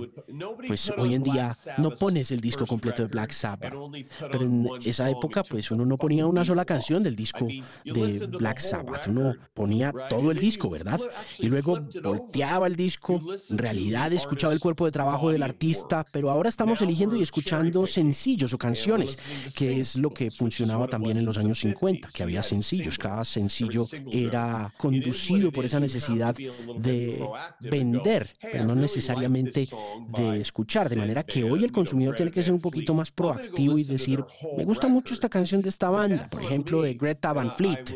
pues 0.67 0.91
hoy 0.97 1.13
en 1.13 1.23
día 1.23 1.51
no 1.77 1.91
pones 1.91 2.31
el 2.31 2.41
disco 2.41 2.65
completo 2.65 3.01
de 3.03 3.07
Black 3.07 3.31
Sabbath. 3.31 3.73
Pero 4.31 4.43
en 4.43 4.67
esa 4.83 5.09
época 5.09 5.43
pues 5.43 5.71
uno 5.71 5.85
no 5.85 5.97
ponía 5.97 6.25
una 6.25 6.45
sola 6.45 6.65
canción 6.65 7.03
del 7.03 7.15
disco 7.15 7.47
de 7.83 8.27
Black 8.27 8.59
Sabbath, 8.59 9.07
uno 9.07 9.33
ponía 9.53 9.93
todo 10.09 10.31
el 10.31 10.39
disco, 10.39 10.69
¿verdad? 10.69 10.99
Y 11.39 11.47
luego 11.47 11.79
volteaba 12.03 12.67
el 12.67 12.75
disco, 12.75 13.21
en 13.49 13.57
realidad 13.57 14.11
escuchaba 14.13 14.53
el 14.53 14.59
cuerpo 14.59 14.85
de 14.85 14.91
trabajo 14.91 15.31
del 15.31 15.43
artista, 15.43 16.05
pero 16.11 16.29
ahora 16.29 16.49
estamos 16.49 16.81
eligiendo 16.81 17.15
y 17.15 17.21
escuchando 17.21 17.85
sencillos 17.85 18.53
o 18.53 18.57
canciones, 18.57 19.17
que 19.57 19.79
es 19.79 19.95
lo 19.95 20.09
que 20.09 20.31
funcionaba 20.31 20.87
también 20.87 21.17
en 21.17 21.25
los 21.25 21.37
años 21.37 21.59
50, 21.59 22.09
que 22.13 22.23
había 22.23 22.43
sencillos, 22.43 22.97
cada 22.97 23.23
sencillo 23.23 23.85
era 24.11 24.73
conducido 24.77 25.51
por 25.51 25.65
esa 25.65 25.79
necesidad 25.79 26.35
de 26.35 27.27
vender, 27.59 28.29
pero 28.39 28.65
no 28.65 28.75
necesariamente 28.75 29.14
de 29.15 30.39
escuchar, 30.39 30.89
de 30.89 30.95
manera 30.95 31.23
que 31.23 31.43
hoy 31.43 31.63
el 31.63 31.71
consumidor 31.71 32.15
tiene 32.15 32.31
que 32.31 32.43
ser 32.43 32.53
un 32.53 32.61
poquito 32.61 32.93
más 32.93 33.11
proactivo 33.11 33.77
y 33.77 33.83
decir, 33.83 34.23
me 34.57 34.65
gusta 34.65 34.87
mucho 34.87 35.13
esta 35.13 35.29
canción 35.29 35.61
de 35.61 35.69
esta 35.69 35.89
banda, 35.89 36.27
por 36.29 36.43
ejemplo, 36.43 36.81
de 36.81 36.93
Greta 36.93 37.33
Van 37.33 37.51
Fleet, 37.51 37.95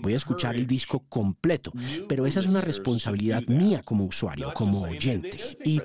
voy 0.00 0.14
a 0.14 0.16
escuchar 0.16 0.56
el 0.56 0.66
disco 0.66 1.04
completo, 1.08 1.72
pero 2.08 2.26
esa 2.26 2.40
es 2.40 2.46
una 2.46 2.60
responsabilidad 2.60 3.42
mía 3.46 3.82
como 3.84 4.04
usuario, 4.04 4.52
como 4.54 4.82
oyente, 4.82 5.38
y 5.64 5.80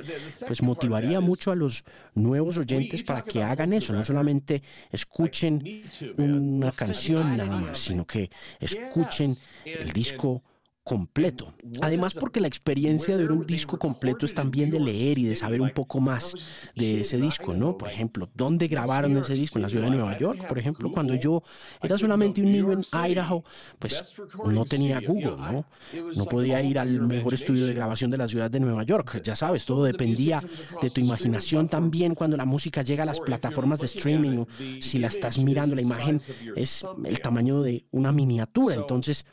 pues 0.47 0.61
motivaría 0.61 1.19
mucho 1.19 1.51
a 1.51 1.55
los 1.55 1.83
nuevos 2.15 2.57
oyentes 2.57 3.03
para 3.03 3.23
que 3.23 3.43
hagan 3.43 3.73
eso, 3.73 3.93
no 3.93 4.03
solamente 4.03 4.61
escuchen 4.91 5.83
una 6.17 6.71
canción 6.71 7.37
nada 7.37 7.57
más, 7.57 7.77
sino 7.77 8.05
que 8.05 8.29
escuchen 8.59 9.33
el 9.65 9.91
disco 9.91 10.43
completo. 10.91 11.53
Además 11.81 12.13
porque 12.13 12.41
la 12.41 12.49
experiencia 12.49 13.15
de 13.15 13.23
ver 13.23 13.31
un 13.31 13.45
disco 13.45 13.79
completo 13.79 14.25
es 14.25 14.35
también 14.35 14.69
de 14.69 14.77
leer 14.81 15.17
y 15.19 15.23
de 15.23 15.37
saber 15.37 15.61
un 15.61 15.69
poco 15.69 16.01
más 16.01 16.59
de 16.75 16.99
ese 16.99 17.15
disco, 17.15 17.53
¿no? 17.53 17.77
Por 17.77 17.87
ejemplo, 17.87 18.29
¿dónde 18.35 18.67
grabaron 18.67 19.15
ese 19.15 19.33
disco? 19.35 19.57
En 19.57 19.61
la 19.61 19.69
ciudad 19.69 19.85
de 19.85 19.91
Nueva 19.91 20.17
York, 20.17 20.45
por 20.49 20.59
ejemplo. 20.59 20.91
Cuando 20.91 21.15
yo 21.15 21.43
era 21.81 21.97
solamente 21.97 22.41
un 22.41 22.51
niño 22.51 22.73
en 22.73 22.81
Idaho, 23.09 23.45
pues 23.79 24.15
no 24.45 24.65
tenía 24.65 24.99
Google, 24.99 25.37
¿no? 25.37 25.65
No 26.13 26.25
podía 26.25 26.61
ir 26.61 26.77
al 26.77 26.99
mejor 27.07 27.35
estudio 27.35 27.65
de 27.67 27.73
grabación 27.73 28.11
de 28.11 28.17
la 28.17 28.27
ciudad 28.27 28.51
de 28.51 28.59
Nueva 28.59 28.83
York. 28.83 29.21
Ya 29.23 29.37
sabes, 29.37 29.65
todo 29.65 29.85
dependía 29.85 30.43
de 30.81 30.89
tu 30.89 30.99
imaginación 30.99 31.69
también 31.69 32.15
cuando 32.15 32.35
la 32.35 32.43
música 32.43 32.81
llega 32.81 33.03
a 33.03 33.05
las 33.05 33.21
plataformas 33.21 33.79
de 33.79 33.85
streaming 33.85 34.39
o 34.39 34.47
si 34.81 34.99
la 34.99 35.07
estás 35.07 35.37
mirando, 35.37 35.73
la 35.73 35.83
imagen 35.83 36.19
es 36.57 36.85
el 37.05 37.21
tamaño 37.21 37.61
de 37.61 37.85
una 37.91 38.11
miniatura. 38.11 38.75
Entonces, 38.75 39.25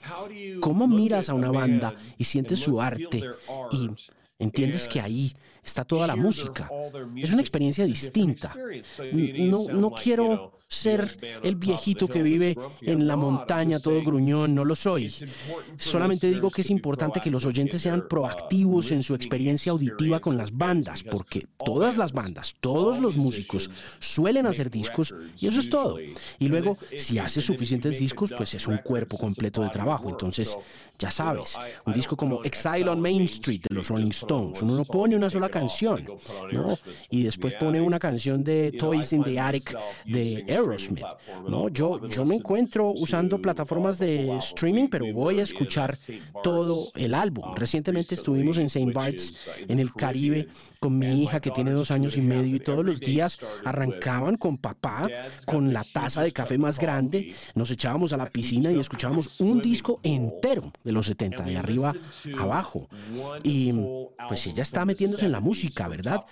¿cómo 0.60 0.86
miras 0.86 1.28
a 1.28 1.34
una 1.34 1.47
banda 1.50 1.96
y 2.16 2.24
sientes 2.24 2.60
su 2.60 2.80
arte 2.80 3.22
y 3.72 3.90
entiendes 4.38 4.88
que 4.88 5.00
ahí 5.00 5.34
está 5.62 5.84
toda 5.84 6.06
la 6.06 6.16
música. 6.16 6.70
Es 7.16 7.32
una 7.32 7.40
experiencia 7.40 7.84
distinta. 7.84 8.54
No, 9.12 9.64
no 9.68 9.90
quiero 9.90 10.57
ser 10.68 11.18
el 11.42 11.56
viejito 11.56 12.06
que 12.06 12.22
vive 12.22 12.56
en 12.82 13.06
la 13.06 13.16
montaña 13.16 13.80
todo 13.80 14.02
gruñón, 14.04 14.54
no 14.54 14.64
lo 14.64 14.74
soy. 14.74 15.12
Solamente 15.76 16.30
digo 16.30 16.50
que 16.50 16.60
es 16.60 16.70
importante 16.70 17.20
que 17.20 17.30
los 17.30 17.46
oyentes 17.46 17.82
sean 17.82 18.06
proactivos 18.06 18.90
en 18.90 19.02
su 19.02 19.14
experiencia 19.14 19.72
auditiva 19.72 20.20
con 20.20 20.36
las 20.36 20.56
bandas, 20.56 21.02
porque 21.02 21.46
todas 21.64 21.96
las 21.96 22.12
bandas, 22.12 22.54
todos 22.60 22.98
los 22.98 23.16
músicos 23.16 23.70
suelen 23.98 24.46
hacer 24.46 24.70
discos 24.70 25.14
y 25.38 25.46
eso 25.46 25.60
es 25.60 25.70
todo. 25.70 25.98
Y 26.38 26.48
luego, 26.48 26.76
si 26.96 27.18
haces 27.18 27.44
suficientes 27.44 27.98
discos, 27.98 28.32
pues 28.36 28.54
es 28.54 28.66
un 28.66 28.78
cuerpo 28.78 29.16
completo 29.16 29.62
de 29.62 29.70
trabajo. 29.70 30.10
Entonces, 30.10 30.58
ya 30.98 31.10
sabes, 31.10 31.56
un 31.86 31.94
disco 31.94 32.16
como 32.16 32.42
Exile 32.44 32.88
on 32.88 33.00
Main 33.00 33.22
Street 33.22 33.62
de 33.68 33.74
los 33.74 33.88
Rolling 33.88 34.10
Stones, 34.10 34.60
uno 34.62 34.76
no 34.76 34.84
pone 34.84 35.16
una 35.16 35.30
sola 35.30 35.48
canción, 35.48 36.04
¿no? 36.52 36.76
Y 37.08 37.22
después 37.22 37.54
pone 37.54 37.80
una 37.80 37.98
canción 37.98 38.44
de 38.44 38.72
Toys 38.72 39.12
in 39.12 39.22
the 39.22 39.40
Attic 39.40 39.76
de 40.04 40.44
Aerosmith, 40.58 41.04
¿no? 41.48 41.68
Yo, 41.68 42.06
yo 42.08 42.24
me 42.24 42.34
encuentro 42.34 42.90
usando 42.90 43.40
plataformas 43.40 43.98
de 43.98 44.36
streaming, 44.38 44.88
pero 44.88 45.12
voy 45.12 45.40
a 45.40 45.42
escuchar 45.42 45.94
todo 46.42 46.88
el 46.94 47.14
álbum. 47.14 47.54
Recientemente 47.54 48.14
estuvimos 48.14 48.58
en 48.58 48.66
St. 48.66 48.92
Bart's, 48.92 49.48
en 49.68 49.80
el 49.80 49.92
Caribe, 49.92 50.48
con 50.80 50.98
mi 50.98 51.22
hija 51.22 51.40
que 51.40 51.50
tiene 51.50 51.72
dos 51.72 51.90
años 51.90 52.16
y 52.16 52.20
medio 52.20 52.56
y 52.56 52.60
todos 52.60 52.84
los 52.84 53.00
días 53.00 53.38
arrancaban 53.64 54.36
con 54.36 54.58
papá, 54.58 55.08
con 55.46 55.72
la 55.72 55.84
taza 55.84 56.22
de 56.22 56.32
café 56.32 56.58
más 56.58 56.78
grande, 56.78 57.34
nos 57.54 57.70
echábamos 57.70 58.12
a 58.12 58.16
la 58.16 58.26
piscina 58.26 58.70
y 58.70 58.78
escuchábamos 58.78 59.40
un 59.40 59.60
disco 59.60 60.00
entero 60.02 60.72
de 60.84 60.92
los 60.92 61.06
70, 61.06 61.42
de 61.42 61.56
arriba 61.56 61.94
abajo. 62.38 62.88
Y 63.42 63.72
pues 64.28 64.46
ella 64.46 64.62
está 64.62 64.84
metiéndose 64.84 65.26
en 65.26 65.32
la 65.32 65.40
música, 65.40 65.88
¿verdad? 65.88 66.24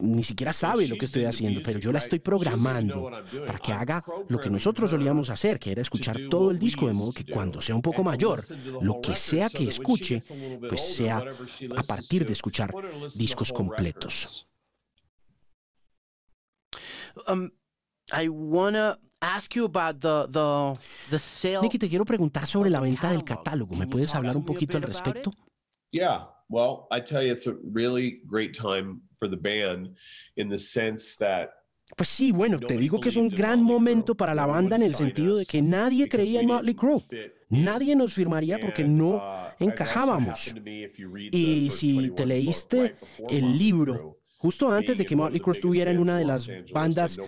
Ni 0.00 0.24
siquiera 0.24 0.52
sabe 0.52 0.88
lo 0.88 0.96
que 0.96 1.06
estoy 1.06 1.24
haciendo, 1.24 1.60
pero 1.64 1.78
yo 1.78 1.92
la 1.92 1.98
estoy 1.98 2.18
programando 2.18 3.10
para 3.46 3.55
que 3.58 3.72
haga 3.72 4.04
lo 4.28 4.38
que 4.38 4.50
nosotros 4.50 4.90
solíamos 4.90 5.30
hacer, 5.30 5.58
que 5.58 5.72
era 5.72 5.82
escuchar 5.82 6.16
todo 6.30 6.50
el 6.50 6.58
disco, 6.58 6.86
de 6.86 6.94
modo 6.94 7.12
que 7.12 7.24
cuando 7.24 7.60
sea 7.60 7.74
un 7.74 7.82
poco 7.82 8.02
mayor, 8.02 8.42
lo 8.80 9.00
que 9.00 9.16
sea 9.16 9.48
que 9.48 9.68
escuche, 9.68 10.20
pues 10.68 10.94
sea 10.96 11.18
a 11.76 11.82
partir 11.82 12.26
de 12.26 12.32
escuchar 12.32 12.72
discos 13.14 13.52
completos. 13.52 14.46
Um, 17.26 17.50
I 18.12 18.28
wanna 18.28 18.98
ask 19.20 19.54
you 19.56 19.64
about 19.64 20.00
the, 20.00 20.26
the, 20.30 20.78
the 21.10 21.18
sale. 21.18 21.62
Nicky, 21.62 21.78
te 21.78 21.88
quiero 21.88 22.04
preguntar 22.04 22.46
sobre 22.46 22.70
la 22.70 22.80
venta 22.80 23.10
del 23.10 23.24
catálogo. 23.24 23.74
¿Me 23.74 23.86
puedes 23.86 24.14
hablar 24.14 24.36
un 24.36 24.44
poquito 24.44 24.76
al 24.76 24.82
respecto? 24.82 25.32
Yeah, 25.92 26.28
well, 26.48 26.86
I 26.90 27.00
tell 27.00 27.22
you, 27.22 27.32
it's 27.32 27.46
a 27.46 27.54
really 27.64 28.20
great 28.26 28.54
time 28.54 29.00
for 29.18 29.28
the 29.28 29.36
band 29.36 29.96
in 30.36 30.48
the 30.48 30.58
sense 30.58 31.16
that 31.16 31.50
Pues 31.94 32.08
sí, 32.08 32.32
bueno, 32.32 32.58
te 32.58 32.76
digo 32.76 33.00
que 33.00 33.10
es 33.10 33.16
un 33.16 33.28
gran 33.28 33.62
momento 33.62 34.14
para 34.14 34.34
la 34.34 34.46
banda 34.46 34.76
en 34.76 34.82
el 34.82 34.94
sentido 34.94 35.36
de 35.36 35.46
que 35.46 35.62
nadie 35.62 36.08
creía 36.08 36.40
en 36.40 36.46
Motley 36.46 36.74
Crue. 36.74 37.02
Nadie 37.48 37.94
nos 37.94 38.12
firmaría 38.12 38.58
porque 38.58 38.82
no 38.84 39.22
encajábamos. 39.60 40.54
Y 41.30 41.70
si 41.70 42.10
te 42.10 42.26
leíste 42.26 42.96
el 43.30 43.56
libro 43.56 44.18
justo 44.46 44.70
antes 44.70 44.96
de 44.96 45.04
que 45.04 45.16
Motley 45.16 45.40
Crue 45.40 45.54
estuviera 45.54 45.90
en 45.90 45.98
una 45.98 46.16
de 46.16 46.24
las 46.24 46.48
bandas 46.72 47.18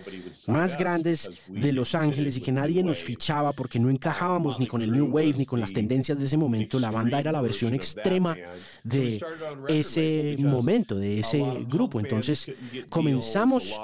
más 0.47 0.77
grandes 0.77 1.29
de 1.49 1.73
Los 1.73 1.93
Ángeles 1.93 2.37
y 2.37 2.41
que 2.41 2.53
nadie 2.53 2.81
nos 2.81 2.99
fichaba 2.99 3.51
porque 3.51 3.77
no 3.77 3.89
encajábamos 3.89 4.57
ni 4.57 4.67
con 4.67 4.81
el 4.81 4.89
New 4.89 5.07
Wave 5.07 5.33
ni 5.37 5.45
con 5.45 5.59
las 5.59 5.73
tendencias 5.73 6.17
de 6.17 6.27
ese 6.27 6.37
momento, 6.37 6.79
la 6.79 6.91
banda 6.91 7.19
era 7.19 7.33
la 7.33 7.41
versión 7.41 7.73
extrema 7.73 8.37
de 8.85 9.19
ese 9.67 10.37
momento, 10.39 10.95
de 10.95 11.19
ese 11.19 11.43
grupo. 11.67 11.99
Entonces 11.99 12.49
comenzamos 12.89 13.77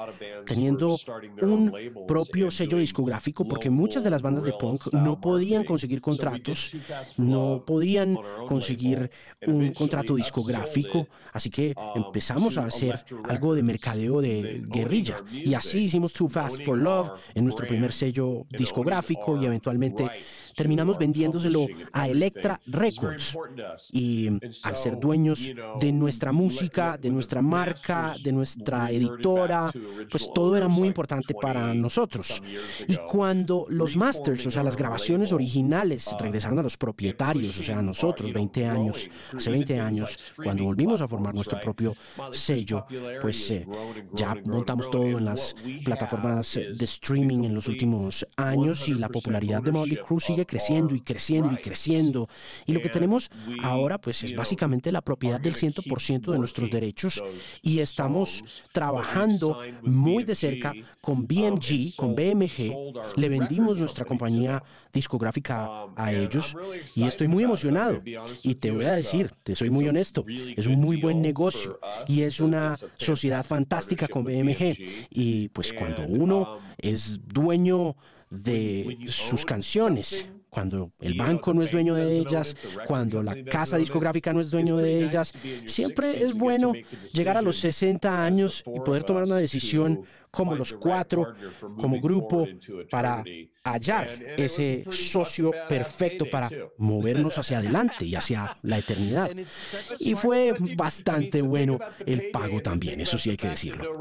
teniendo 0.46 0.96
un 1.42 1.74
propio 2.08 2.50
sello 2.50 2.78
discográfico 2.78 3.46
porque 3.46 3.68
muchas 3.68 4.02
de 4.02 4.08
las 4.08 4.22
bandas 4.22 4.44
de 4.44 4.54
punk 4.54 4.94
no 4.94 5.20
podían 5.20 5.62
conseguir 5.64 6.00
contratos, 6.00 6.72
no 7.18 7.64
podían 7.66 8.16
conseguir 8.48 9.10
un 9.46 9.74
contrato 9.74 10.14
discográfico, 10.14 11.06
así 11.34 11.50
que 11.50 11.74
empezamos 11.94 12.56
a 12.56 12.64
hacer 12.64 13.04
algo 13.28 13.54
de 13.54 13.62
mercadeo 13.62 14.20
de 14.20 14.62
guerrilla. 14.66 15.22
Y 15.32 15.54
así 15.54 15.84
hicimos 15.84 16.12
Too 16.12 16.28
Fast 16.28 16.62
for 16.62 16.78
Love 16.78 17.10
en 17.34 17.44
nuestro 17.44 17.66
primer 17.66 17.92
sello 17.92 18.46
discográfico 18.50 19.40
y 19.40 19.46
eventualmente 19.46 20.08
terminamos 20.56 20.98
vendiéndoselo 20.98 21.66
a 21.92 22.08
Electra 22.08 22.60
Records. 22.66 23.36
Y 23.92 24.28
al 24.64 24.76
ser 24.76 24.98
dueños 24.98 25.52
de 25.78 25.92
nuestra 25.92 26.32
música, 26.32 26.98
de 26.98 27.10
nuestra 27.10 27.42
marca, 27.42 28.14
de 28.22 28.32
nuestra 28.32 28.90
editora, 28.90 29.70
pues 30.10 30.28
todo 30.34 30.56
era 30.56 30.66
muy 30.66 30.88
importante 30.88 31.34
para 31.34 31.74
nosotros. 31.74 32.42
Y 32.88 32.96
cuando 32.96 33.66
los 33.68 33.96
masters, 33.96 34.46
o 34.46 34.50
sea, 34.50 34.62
las 34.62 34.76
grabaciones 34.76 35.32
originales, 35.32 36.10
regresaron 36.18 36.58
a 36.58 36.62
los 36.62 36.76
propietarios, 36.76 37.58
o 37.58 37.62
sea, 37.62 37.78
a 37.78 37.82
nosotros, 37.82 38.32
20 38.32 38.66
años, 38.66 39.08
hace 39.34 39.50
20 39.50 39.78
años, 39.78 40.34
cuando 40.42 40.64
volvimos 40.64 41.00
a 41.00 41.08
formar 41.08 41.34
nuestro 41.34 41.60
propio 41.60 41.94
sello, 42.32 42.86
pues 43.20 43.50
eh, 43.50 43.66
ya 44.14 44.34
montamos 44.46 44.90
todo 44.90 45.04
en 45.04 45.24
las 45.24 45.54
plataformas 45.84 46.54
de 46.54 46.84
streaming 46.84 47.44
en 47.44 47.54
los 47.54 47.68
últimos 47.68 48.26
años 48.36 48.88
y 48.88 48.94
la 48.94 49.08
popularidad 49.08 49.62
de 49.62 49.72
Motley 49.72 49.98
Crue 50.06 50.20
sigue 50.20 50.45
creciendo 50.46 50.94
y 50.94 51.00
creciendo 51.00 51.52
y 51.52 51.56
creciendo. 51.56 52.28
Y 52.66 52.72
lo 52.72 52.80
que 52.80 52.88
tenemos 52.88 53.30
ahora 53.62 53.98
pues 53.98 54.22
es 54.24 54.34
básicamente 54.34 54.92
la 54.92 55.02
propiedad 55.02 55.40
del 55.40 55.54
100% 55.54 56.32
de 56.32 56.38
nuestros 56.38 56.70
derechos 56.70 57.22
y 57.62 57.80
estamos 57.80 58.44
trabajando 58.72 59.60
muy 59.82 60.24
de 60.24 60.34
cerca 60.34 60.72
con 61.00 61.26
BMG, 61.26 61.94
con 61.96 62.14
BMG. 62.14 63.16
Le 63.16 63.28
vendimos 63.28 63.78
nuestra 63.78 64.04
compañía 64.04 64.62
discográfica 64.92 65.86
a 65.94 66.12
ellos 66.12 66.56
y 66.94 67.04
estoy 67.04 67.28
muy 67.28 67.44
emocionado. 67.44 68.02
Y 68.42 68.54
te 68.56 68.70
voy 68.70 68.84
a 68.84 68.92
decir, 68.92 69.32
te 69.42 69.54
soy 69.54 69.70
muy 69.70 69.88
honesto, 69.88 70.24
es 70.28 70.66
un 70.66 70.76
muy 70.76 71.00
buen 71.00 71.20
negocio 71.20 71.78
y 72.06 72.22
es 72.22 72.40
una 72.40 72.76
sociedad 72.96 73.44
fantástica 73.44 74.08
con 74.08 74.24
BMG. 74.24 74.76
Y 75.10 75.48
pues 75.48 75.72
cuando 75.72 76.02
uno 76.06 76.58
es 76.78 77.20
dueño 77.26 77.96
de 78.30 78.98
sus 79.08 79.44
canciones, 79.44 80.28
cuando 80.56 80.90
el 81.00 81.12
banco 81.18 81.52
no 81.52 81.62
es 81.62 81.70
dueño 81.70 81.94
de 81.94 82.16
ellas, 82.16 82.56
cuando 82.86 83.22
la 83.22 83.44
casa 83.44 83.76
discográfica 83.76 84.32
no 84.32 84.40
es 84.40 84.50
dueño 84.50 84.78
de 84.78 85.04
ellas. 85.04 85.34
Siempre 85.66 86.22
es 86.22 86.32
bueno 86.32 86.72
llegar 87.12 87.36
a 87.36 87.42
los 87.42 87.58
60 87.58 88.24
años 88.24 88.64
y 88.74 88.80
poder 88.80 89.04
tomar 89.04 89.24
una 89.24 89.36
decisión 89.36 90.06
como 90.30 90.54
los 90.54 90.72
cuatro, 90.72 91.34
como 91.78 92.00
grupo, 92.00 92.48
para 92.90 93.22
hallar 93.64 94.08
ese 94.38 94.86
socio 94.90 95.52
perfecto 95.68 96.24
para 96.30 96.50
movernos 96.78 97.36
hacia 97.36 97.58
adelante 97.58 98.06
y 98.06 98.14
hacia 98.14 98.56
la 98.62 98.78
eternidad. 98.78 99.32
Y 99.98 100.14
fue 100.14 100.54
bastante 100.74 101.42
bueno 101.42 101.78
el 102.06 102.30
pago 102.30 102.62
también, 102.62 103.02
eso 103.02 103.18
sí 103.18 103.28
hay 103.28 103.36
que 103.36 103.50
decirlo. 103.50 103.92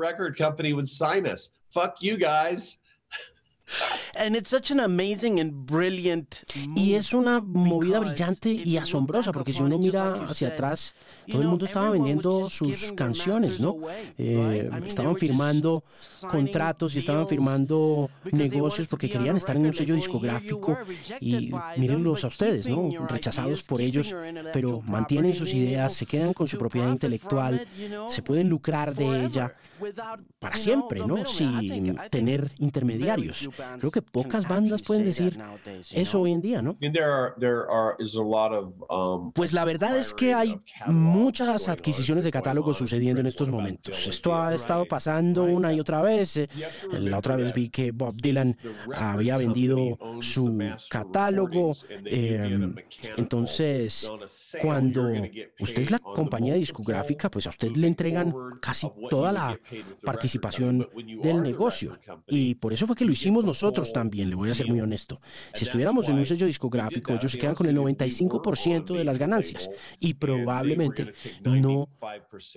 Y 6.76 6.93
es 6.93 7.13
una 7.13 7.41
movida 7.41 7.99
brillante 7.99 8.51
y 8.51 8.78
asombrosa, 8.78 9.32
porque 9.32 9.53
si 9.53 9.61
uno 9.61 9.78
mira 9.78 10.26
hacia 10.26 10.49
atrás, 10.49 10.93
todo 11.30 11.41
el 11.41 11.47
mundo 11.47 11.66
estaba 11.66 11.89
vendiendo 11.89 12.49
sus 12.49 12.93
canciones, 12.93 13.59
¿no? 13.59 13.78
Eh, 14.18 14.70
estaban 14.86 15.16
firmando 15.18 15.84
contratos 16.30 16.95
y 16.95 16.99
estaban 16.99 17.28
firmando 17.28 18.09
negocios 18.32 18.88
porque 18.88 19.09
querían 19.09 19.38
estar 19.38 19.55
en 19.55 19.66
un 19.66 19.74
sello 19.74 19.95
discográfico 19.95 20.78
y 21.20 21.51
mírenlos 21.78 22.24
a 22.24 22.28
ustedes, 22.28 22.68
¿no? 22.68 23.07
Rechazados 23.07 23.63
por 23.63 23.82
ellos, 23.82 24.16
pero 24.53 24.82
mantienen 24.82 25.36
sus 25.36 25.53
ideas, 25.53 25.93
se 25.93 26.05
quedan 26.05 26.34
con 26.34 26.47
su 26.47 26.57
propiedad 26.57 26.89
intelectual, 26.89 27.68
se 28.07 28.22
pueden 28.22 28.49
lucrar 28.49 28.93
de 28.93 29.26
ella 29.26 29.55
para 30.39 30.55
siempre, 30.55 31.05
¿no? 31.05 31.26
Sin 31.26 31.97
tener 32.09 32.51
intermediarios. 32.59 33.49
Creo 33.80 33.91
que 33.91 34.01
pocas 34.01 34.47
bandas 34.47 34.82
pueden 34.82 35.06
decir 35.06 35.38
eso 35.91 36.22
hoy 36.22 36.32
en 36.32 36.41
día, 36.41 36.62
¿no? 36.62 36.78
Um, 38.89 39.32
pues 39.32 39.53
la 39.53 39.66
verdad 39.66 39.97
es 39.97 40.14
que 40.14 40.34
hay 40.34 40.60
muchas 40.88 41.70
adquisiciones 41.70 42.24
de 42.24 42.32
catálogos 42.32 42.78
sucediendo 42.78 43.22
en 43.22 43.28
estos 43.28 43.49
momentos. 43.49 44.08
Esto 44.08 44.36
ha 44.36 44.53
estado 44.53 44.86
pasando 44.86 45.43
una 45.43 45.74
y 45.74 45.80
otra 45.80 46.01
vez. 46.01 46.38
Eh, 46.38 46.47
la 46.91 47.20
otra 47.20 47.36
vez 47.36 47.53
vi 47.53 47.70
que 47.70 47.91
Bob 47.91 48.14
Dylan 48.14 48.58
había 48.95 49.38
vendido 49.38 49.97
su 50.22 50.58
catálogo. 50.89 51.74
Em, 52.06 52.76
entonces, 53.18 54.12
cuando 54.62 55.12
usted 55.60 55.84
es 55.84 55.91
la 55.91 55.99
compañía 55.99 56.53
discográfica, 56.56 57.30
pues 57.30 57.47
a 57.47 57.49
usted 57.49 57.72
le 57.76 57.88
entregan 57.88 58.34
casi 58.60 58.88
toda 59.10 59.32
la 59.32 59.60
participación 60.03 60.88
del 61.22 61.41
negocio. 61.41 61.97
Y 62.28 62.56
por 62.56 62.74
eso 62.74 62.88
fue 62.88 62.95
que 62.95 63.06
lo 63.06 63.12
hicimos 63.12 63.45
nosotros 63.46 63.93
también, 63.93 64.30
le 64.30 64.36
voy 64.36 64.50
a 64.50 64.56
ser 64.56 64.68
muy 64.68 64.80
honesto. 64.80 65.22
Si 65.54 65.66
estuviéramos 65.66 66.08
en 66.10 66.16
un 66.16 66.26
sello 66.26 66.46
discográfico, 66.46 67.14
ellos 67.14 67.32
se 67.32 67.38
quedan 67.38 67.56
con 67.56 67.68
el 67.68 67.76
95% 67.78 68.98
de 68.98 69.04
las 69.04 69.18
ganancias 69.18 69.70
y 70.00 70.14
probablemente 70.16 71.14
no 71.43 71.89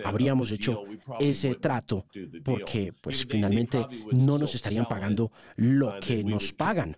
habríamos 0.05 0.53
hecho 0.53 0.83
ese 1.21 1.55
trato 1.57 2.07
porque 2.45 2.93
pues 3.01 3.27
finalmente 3.27 3.87
no 4.13 4.39
nos 4.39 4.55
estarían 4.55 4.87
pagando 4.87 5.31
lo 5.57 5.99
que 6.01 6.25
nos 6.25 6.53
pagan 6.53 6.97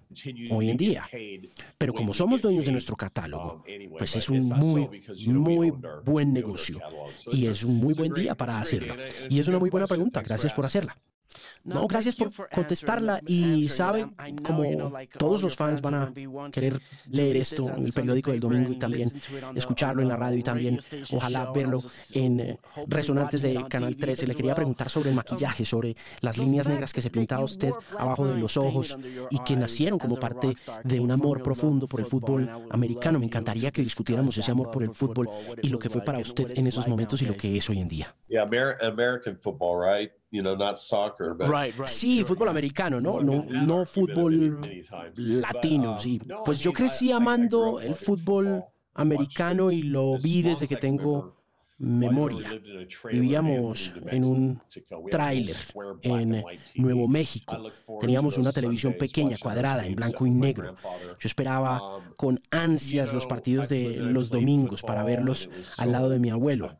hoy 0.51 0.70
en 0.70 0.76
día. 0.76 1.09
Pero 1.78 1.93
como 1.93 2.14
somos 2.14 2.43
dueños 2.43 2.64
de 2.64 2.72
nuestro 2.72 2.97
catálogo, 2.97 3.64
pues 3.99 4.16
es 4.16 4.28
un 4.28 4.41
muy, 4.49 4.88
muy 5.26 5.72
buen 6.05 6.32
negocio 6.32 6.80
y 7.32 7.47
es 7.47 7.64
un 7.64 7.76
muy 7.76 7.95
buen 7.95 8.12
día 8.12 8.34
para 8.34 8.61
hacerlo. 8.61 8.95
Y 9.28 9.38
es 9.38 9.49
una 9.49 9.59
muy 9.59 9.70
buena 9.70 9.86
pregunta. 9.86 10.22
Gracias 10.22 10.53
por 10.53 10.66
hacerla. 10.66 10.97
No, 11.64 11.87
gracias 11.87 12.14
por 12.14 12.31
contestarla 12.51 13.20
y 13.26 13.68
saben, 13.68 14.14
como 14.43 14.64
todos 15.18 15.43
los 15.43 15.57
fans 15.57 15.81
van 15.81 15.95
a 15.95 16.12
querer 16.51 16.81
leer 17.11 17.37
esto 17.37 17.68
en 17.68 17.85
el 17.85 17.93
periódico 17.93 18.31
del 18.31 18.41
domingo 18.41 18.72
y 18.72 18.78
también 18.78 19.12
escucharlo 19.55 20.03
en 20.03 20.09
la 20.09 20.16
radio 20.16 20.39
y 20.39 20.43
también 20.43 20.78
ojalá 21.12 21.51
verlo 21.53 21.83
en 22.12 22.41
eh, 22.41 22.59
Resonantes 22.87 23.43
de 23.43 23.64
Canal 23.68 23.97
13. 23.97 24.26
Le 24.26 24.35
quería 24.35 24.55
preguntar 24.55 24.89
sobre 24.89 25.11
el 25.11 25.16
maquillaje, 25.16 25.64
sobre 25.64 25.95
las 26.20 26.39
líneas 26.39 26.68
negras 26.68 26.93
que 26.93 27.03
se 27.03 27.11
pintaba 27.11 27.45
usted 27.45 27.72
abajo 27.99 28.26
de 28.26 28.39
los 28.39 28.57
ojos 28.57 28.97
y 29.31 29.39
que 29.41 29.57
nacieron 29.57 29.99
como 29.99 30.16
parte 30.16 30.55
de 30.85 31.01
un 31.01 31.11
amor 31.11 31.43
profundo 31.43 31.87
por 31.87 32.01
el 32.01 32.07
fútbol 32.07 32.49
americano. 32.70 33.18
Me 33.18 33.26
encantaría 33.26 33.70
que 33.70 33.83
discutiéramos 33.83 34.37
ese 34.39 34.51
amor 34.51 34.70
por 34.70 34.83
el 34.83 34.95
fútbol 34.95 35.28
y 35.62 35.68
lo 35.68 35.78
que 35.78 35.91
fue 35.91 36.03
para 36.03 36.18
usted 36.18 36.53
en 36.57 36.66
esos 36.66 36.89
momentos 36.89 37.20
y 37.22 37.26
lo 37.26 37.37
que 37.37 37.57
es 37.57 37.68
hoy 37.68 37.81
en 37.81 37.89
día. 37.89 38.14
American 38.83 39.37
football, 39.37 39.81
right? 39.81 40.12
Sí, 41.87 42.24
fútbol 42.24 42.49
americano, 42.49 43.01
¿no? 43.01 43.20
No, 43.20 43.45
no 43.45 43.85
fútbol 43.85 44.61
latino, 45.16 45.93
um, 45.93 45.99
sí. 45.99 46.20
Pues 46.45 46.61
yo 46.61 46.72
crecí 46.72 47.11
amando 47.11 47.81
el 47.81 47.95
fútbol 47.95 48.64
americano 48.95 49.70
y 49.70 49.83
lo 49.83 50.18
vi 50.18 50.43
desde 50.43 50.68
que 50.68 50.76
tengo 50.76 51.39
memoria. 51.81 52.51
Vivíamos 53.11 53.95
en 54.07 54.24
un 54.24 54.62
tráiler 55.11 55.57
en 56.03 56.45
Nuevo 56.76 57.09
México. 57.09 57.57
Teníamos 58.01 58.37
una 58.39 58.53
televisión 58.53 58.95
pequeña, 58.99 59.39
cuadrada, 59.39 59.87
en 59.87 59.97
blanco 59.97 60.26
y 60.26 60.31
negro. 60.31 60.76
Yo 61.18 61.26
esperaba 61.26 61.97
um, 61.97 62.05
con 62.16 62.41
ansias 62.51 63.12
los 63.12 63.26
partidos 63.26 63.68
de 63.68 63.97
los 63.97 64.28
domingos 64.31 64.83
para 64.83 65.05
verlos 65.05 65.49
al 65.78 65.93
lado 65.93 66.11
de 66.11 66.18
mi 66.18 66.28
abuelo. 66.31 66.76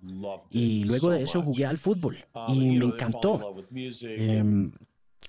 Y 0.51 0.85
luego 0.85 1.11
de 1.11 1.23
eso 1.23 1.43
jugué 1.43 1.65
al 1.65 1.79
fútbol 1.79 2.19
um, 2.35 2.55
y 2.55 2.79
me 2.79 2.85
encantó 2.85 3.57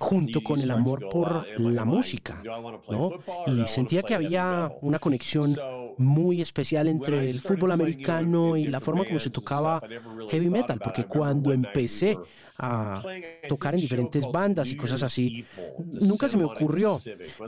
junto 0.01 0.41
con 0.41 0.59
el 0.59 0.71
amor 0.71 1.07
por 1.09 1.45
la 1.59 1.85
música, 1.85 2.41
¿no? 2.89 3.11
Y 3.45 3.67
sentía 3.67 4.01
que 4.01 4.15
había 4.15 4.71
una 4.81 4.97
conexión 4.97 5.55
muy 5.97 6.41
especial 6.41 6.87
entre 6.87 7.29
el 7.29 7.39
fútbol 7.39 7.71
americano 7.71 8.57
y 8.57 8.65
la 8.65 8.79
forma 8.79 9.05
como 9.05 9.19
se 9.19 9.29
tocaba 9.29 9.81
heavy 10.29 10.49
metal, 10.49 10.79
porque 10.83 11.05
cuando 11.05 11.53
empecé 11.53 12.17
a 12.63 13.01
tocar 13.49 13.73
en 13.73 13.81
diferentes 13.81 14.23
bandas 14.31 14.71
y 14.71 14.77
cosas 14.77 15.01
así. 15.01 15.43
Nunca 15.79 16.29
se 16.29 16.37
me 16.37 16.43
ocurrió, 16.43 16.99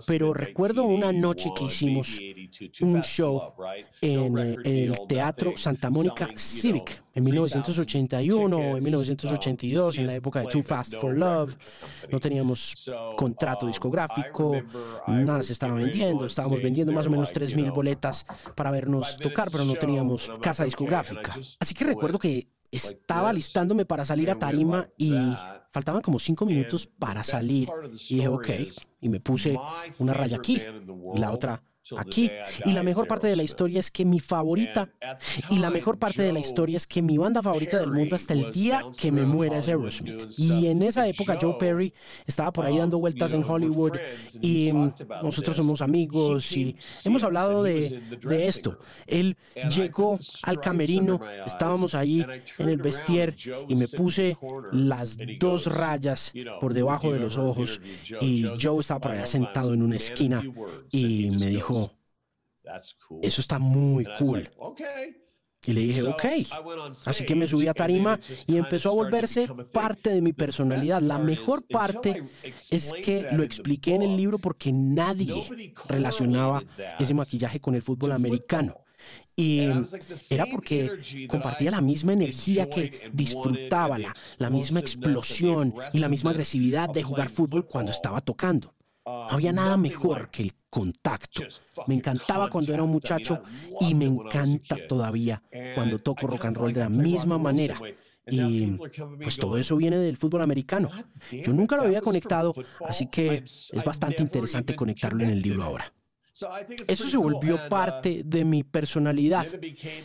pero 0.08 0.34
recuerdo 0.34 0.84
una 0.86 1.14
noche 1.14 1.52
que 1.56 1.66
hicimos 1.66 2.20
un 2.82 3.02
show 3.04 3.54
en 4.02 4.38
eh, 4.38 4.56
el 4.66 4.98
Teatro 5.08 5.54
Santa 5.56 5.92
Mónica 5.92 6.30
Civic 6.36 7.04
en 7.14 7.24
1981 7.24 8.58
o 8.58 8.78
en 8.78 8.84
1982, 8.84 10.00
en 10.00 10.08
la 10.08 10.16
época 10.16 10.42
de 10.42 10.48
Too 10.48 10.64
Fast 10.64 10.96
for 10.96 11.16
Love. 11.16 11.56
No 12.12 12.20
teníamos 12.20 12.90
contrato 13.16 13.68
discográfico, 13.68 14.64
nada 15.08 15.44
se 15.44 15.54
estaba 15.54 15.76
vendiendo, 15.76 16.26
estábamos 16.26 16.60
vendiendo 16.62 16.92
más 16.92 17.06
o 17.06 17.12
menos 17.12 17.32
3.000 17.32 17.72
boletas 17.72 18.26
para 18.56 18.72
vernos 18.72 19.18
tocar, 19.18 19.50
pero 19.52 19.64
no 19.64 19.76
teníamos 19.76 20.32
casa 20.42 20.64
discográfica. 20.64 21.36
Así 21.60 21.76
que 21.76 21.86
recuerdo 21.86 22.18
que 22.18 22.48
estaba 22.76 23.32
listándome 23.32 23.86
para 23.86 24.04
salir 24.04 24.30
a 24.32 24.40
tarima 24.40 24.88
y 24.98 25.14
faltaban 25.72 26.02
como 26.02 26.20
cinco 26.20 26.46
minutos 26.46 26.88
para 26.88 27.24
salir. 27.24 27.70
Y 28.10 28.16
dije, 28.16 28.28
ok, 28.28 28.50
y 29.02 29.10
me 29.10 29.20
puse 29.20 29.58
una 30.00 30.14
raya 30.14 30.38
aquí 30.38 30.62
y 31.14 31.20
la 31.20 31.32
otra 31.32 31.64
aquí. 31.98 32.32
Y 32.66 32.72
la 32.72 32.84
mejor 32.84 33.08
parte 33.08 33.28
de 33.28 33.36
la 33.36 33.44
historia 33.44 33.80
es 33.80 33.92
que 33.92 34.06
mi 34.06 34.20
favorita, 34.20 34.90
y 35.50 35.60
la 35.60 35.70
mejor 35.70 35.98
parte 35.98 36.22
de 36.22 36.34
la 36.34 36.40
historia 36.40 36.78
es 36.78 36.88
que 36.88 37.02
mi 37.02 37.18
banda 37.18 37.42
favorita 37.42 37.80
del 37.80 37.92
mundo 37.92 38.16
hasta 38.16 38.34
el 38.34 38.52
día 38.52 38.84
que 38.98 39.12
me 39.12 39.24
muera 39.24 39.58
es 39.58 39.68
Aerosmith. 39.68 40.28
Y 40.38 40.68
en 40.68 40.82
esa 40.82 41.08
época 41.08 41.38
Joe 41.40 41.56
Perry 41.60 41.94
estaba 42.26 42.52
por 42.52 42.66
ahí 42.66 42.78
dando 42.78 43.00
vueltas 43.00 43.34
en 43.34 43.44
Hollywood 43.44 43.94
y 44.42 44.72
nosotros 45.22 45.58
somos 45.58 45.82
amigos 45.82 46.52
y 46.56 46.76
hemos 47.06 47.24
hablado 47.24 47.64
de, 47.64 48.02
de 48.22 48.48
esto. 48.48 48.80
Él 49.08 49.38
llegó 49.76 50.20
al 50.44 50.60
camerino, 50.60 51.20
estábamos 51.46 51.96
ahí 51.96 52.26
en 52.58 52.70
el 52.70 52.78
vestier 52.78 53.36
y 53.68 53.76
me 53.76 53.88
puse 53.88 54.38
las 54.72 55.18
dos 55.40 55.68
rayas 55.68 56.34
por 56.60 56.74
debajo 56.74 57.12
de 57.12 57.20
los 57.20 57.38
ojos 57.38 57.82
y 58.22 58.46
Joe 58.62 58.80
estaba 58.80 59.00
por 59.00 59.12
allá 59.12 59.26
sentado 59.26 59.74
en 59.74 59.82
una 59.82 59.96
esquina 59.96 60.44
y 60.92 61.30
me 61.32 61.48
dijo, 61.48 61.73
eso 63.22 63.42
está 63.42 63.60
muy 63.60 64.06
cool. 64.18 64.50
Y 65.66 65.74
le 65.74 65.82
dije, 65.82 66.04
ok. 66.04 66.26
Así 67.06 67.26
que 67.26 67.36
me 67.36 67.48
subí 67.48 67.68
a 67.68 67.74
tarima 67.74 68.20
y 68.48 68.58
empezó 68.58 68.90
a 68.90 68.96
volverse 68.96 69.48
parte 69.72 70.10
de 70.10 70.22
mi 70.22 70.34
personalidad. 70.34 71.02
La 71.02 71.18
mejor 71.18 71.66
parte 71.66 72.24
es 72.70 72.92
que 73.04 73.28
lo 73.32 73.44
expliqué 73.44 73.96
en 73.96 74.04
el 74.04 74.18
libro 74.18 74.40
porque 74.40 74.72
nadie 74.72 75.34
relacionaba 75.88 76.64
ese 77.00 77.14
maquillaje 77.14 77.60
con 77.60 77.76
el 77.76 77.82
fútbol 77.82 78.12
americano. 78.12 78.76
Y 79.36 79.62
era 80.30 80.46
porque 80.52 81.28
compartía 81.28 81.72
la 81.72 81.82
misma 81.82 82.14
energía 82.14 82.70
que 82.70 83.10
disfrutaba, 83.12 83.98
la, 83.98 84.14
la 84.38 84.50
misma 84.50 84.80
explosión 84.80 85.74
y 85.92 86.00
la 86.00 86.08
misma 86.08 86.32
agresividad 86.32 86.90
de 86.90 87.04
jugar 87.04 87.30
fútbol 87.30 87.66
cuando 87.66 87.92
estaba 87.92 88.22
tocando. 88.22 88.74
No 89.06 89.30
había 89.32 89.52
nada 89.52 89.78
mejor 89.78 90.30
que 90.30 90.44
el 90.44 90.54
contacto. 90.70 91.44
Me 91.88 91.96
encantaba 91.96 92.50
cuando 92.50 92.74
era 92.74 92.84
un 92.84 92.90
muchacho 92.90 93.44
y 93.82 93.94
me 93.94 94.06
encanta 94.06 94.78
todavía 94.88 95.42
cuando 95.76 96.00
toco 96.00 96.28
rock 96.28 96.46
and 96.46 96.58
roll 96.58 96.74
de 96.74 96.80
la 96.80 96.90
misma 96.90 97.38
manera. 97.38 97.80
Y 98.26 98.78
pues 99.22 99.38
todo 99.38 99.58
eso 99.58 99.76
viene 99.76 99.98
del 99.98 100.18
fútbol 100.18 100.42
americano. 100.42 100.90
Yo 101.32 101.52
nunca 101.52 101.76
lo 101.76 101.84
había 101.84 102.02
conectado, 102.02 102.54
así 102.88 103.08
que 103.08 103.44
es 103.46 103.84
bastante 103.86 104.24
interesante 104.24 104.76
conectarlo 104.76 105.24
en 105.24 105.32
el 105.32 105.42
libro 105.42 105.64
ahora. 105.64 105.94
Eso 106.88 107.08
se 107.08 107.18
volvió 107.18 107.68
parte 107.70 108.24
de 108.26 108.44
mi 108.46 108.64
personalidad 108.64 109.46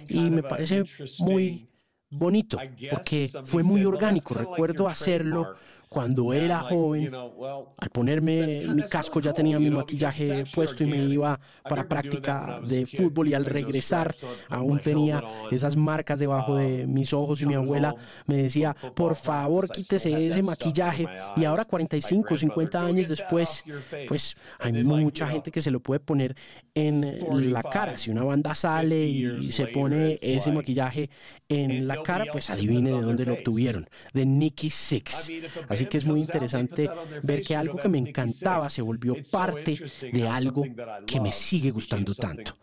y 0.08 0.30
me 0.30 0.42
parece 0.42 0.84
muy 1.20 1.68
bonito 2.10 2.58
porque 2.90 3.30
fue 3.44 3.62
muy 3.62 3.84
orgánico. 3.84 4.34
Recuerdo 4.34 4.88
hacerlo 4.88 5.54
cuando 5.88 6.32
era 6.32 6.60
joven, 6.60 7.10
al 7.14 7.90
ponerme 7.90 8.66
mi 8.74 8.82
casco 8.82 9.20
ya 9.20 9.32
tenía 9.32 9.58
mi 9.58 9.70
maquillaje 9.70 10.44
puesto 10.54 10.84
y 10.84 10.86
me 10.86 10.98
iba 10.98 11.38
para 11.68 11.88
práctica 11.88 12.60
de 12.66 12.86
fútbol 12.86 13.28
y 13.28 13.34
al 13.34 13.44
regresar 13.44 14.14
aún 14.48 14.80
tenía 14.80 15.22
esas 15.50 15.76
marcas 15.76 16.18
debajo 16.18 16.56
de 16.56 16.86
mis 16.86 17.12
ojos 17.12 17.40
y 17.40 17.46
mi 17.46 17.54
abuela 17.54 17.94
me 18.26 18.36
decía, 18.36 18.76
por 18.94 19.14
favor 19.14 19.68
quítese 19.68 20.28
ese 20.28 20.42
maquillaje 20.42 21.08
y 21.36 21.44
ahora 21.44 21.64
45, 21.64 22.36
50 22.36 22.84
años 22.84 23.08
después, 23.08 23.64
pues 24.06 24.36
hay 24.58 24.72
mucha 24.84 25.28
gente 25.28 25.50
que 25.50 25.62
se 25.62 25.70
lo 25.70 25.80
puede 25.80 26.00
poner 26.00 26.36
en 26.74 27.52
la 27.52 27.62
cara. 27.62 27.96
Si 27.96 28.10
una 28.10 28.24
banda 28.24 28.54
sale 28.54 29.06
y 29.06 29.50
se 29.52 29.66
pone 29.68 30.18
ese 30.20 30.52
maquillaje 30.52 31.10
en 31.48 31.88
la 31.88 32.02
cara, 32.02 32.26
pues 32.30 32.50
adivine 32.50 32.90
de 32.90 33.00
dónde 33.00 33.24
lo 33.24 33.34
obtuvieron, 33.34 33.88
de 34.12 34.26
Nicky 34.26 34.70
Six. 34.70 35.30
Así 35.68 35.86
que 35.86 35.98
es 35.98 36.04
muy 36.04 36.20
interesante 36.20 36.90
ver 37.22 37.42
que 37.42 37.56
algo 37.56 37.78
que 37.78 37.88
me 37.88 37.98
encantaba 37.98 38.68
se 38.68 38.82
volvió 38.82 39.16
parte 39.30 39.78
de 40.12 40.28
algo 40.28 40.64
que 41.06 41.20
me 41.20 41.32
sigue 41.32 41.70
gustando 41.70 42.14
tanto. 42.14 42.56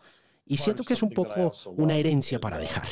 Y 0.46 0.56
siento 0.56 0.84
que 0.84 0.94
es 0.94 1.02
un 1.02 1.10
poco 1.10 1.52
una 1.76 1.96
herencia 1.96 2.38
para 2.38 2.58
dejar. 2.58 2.86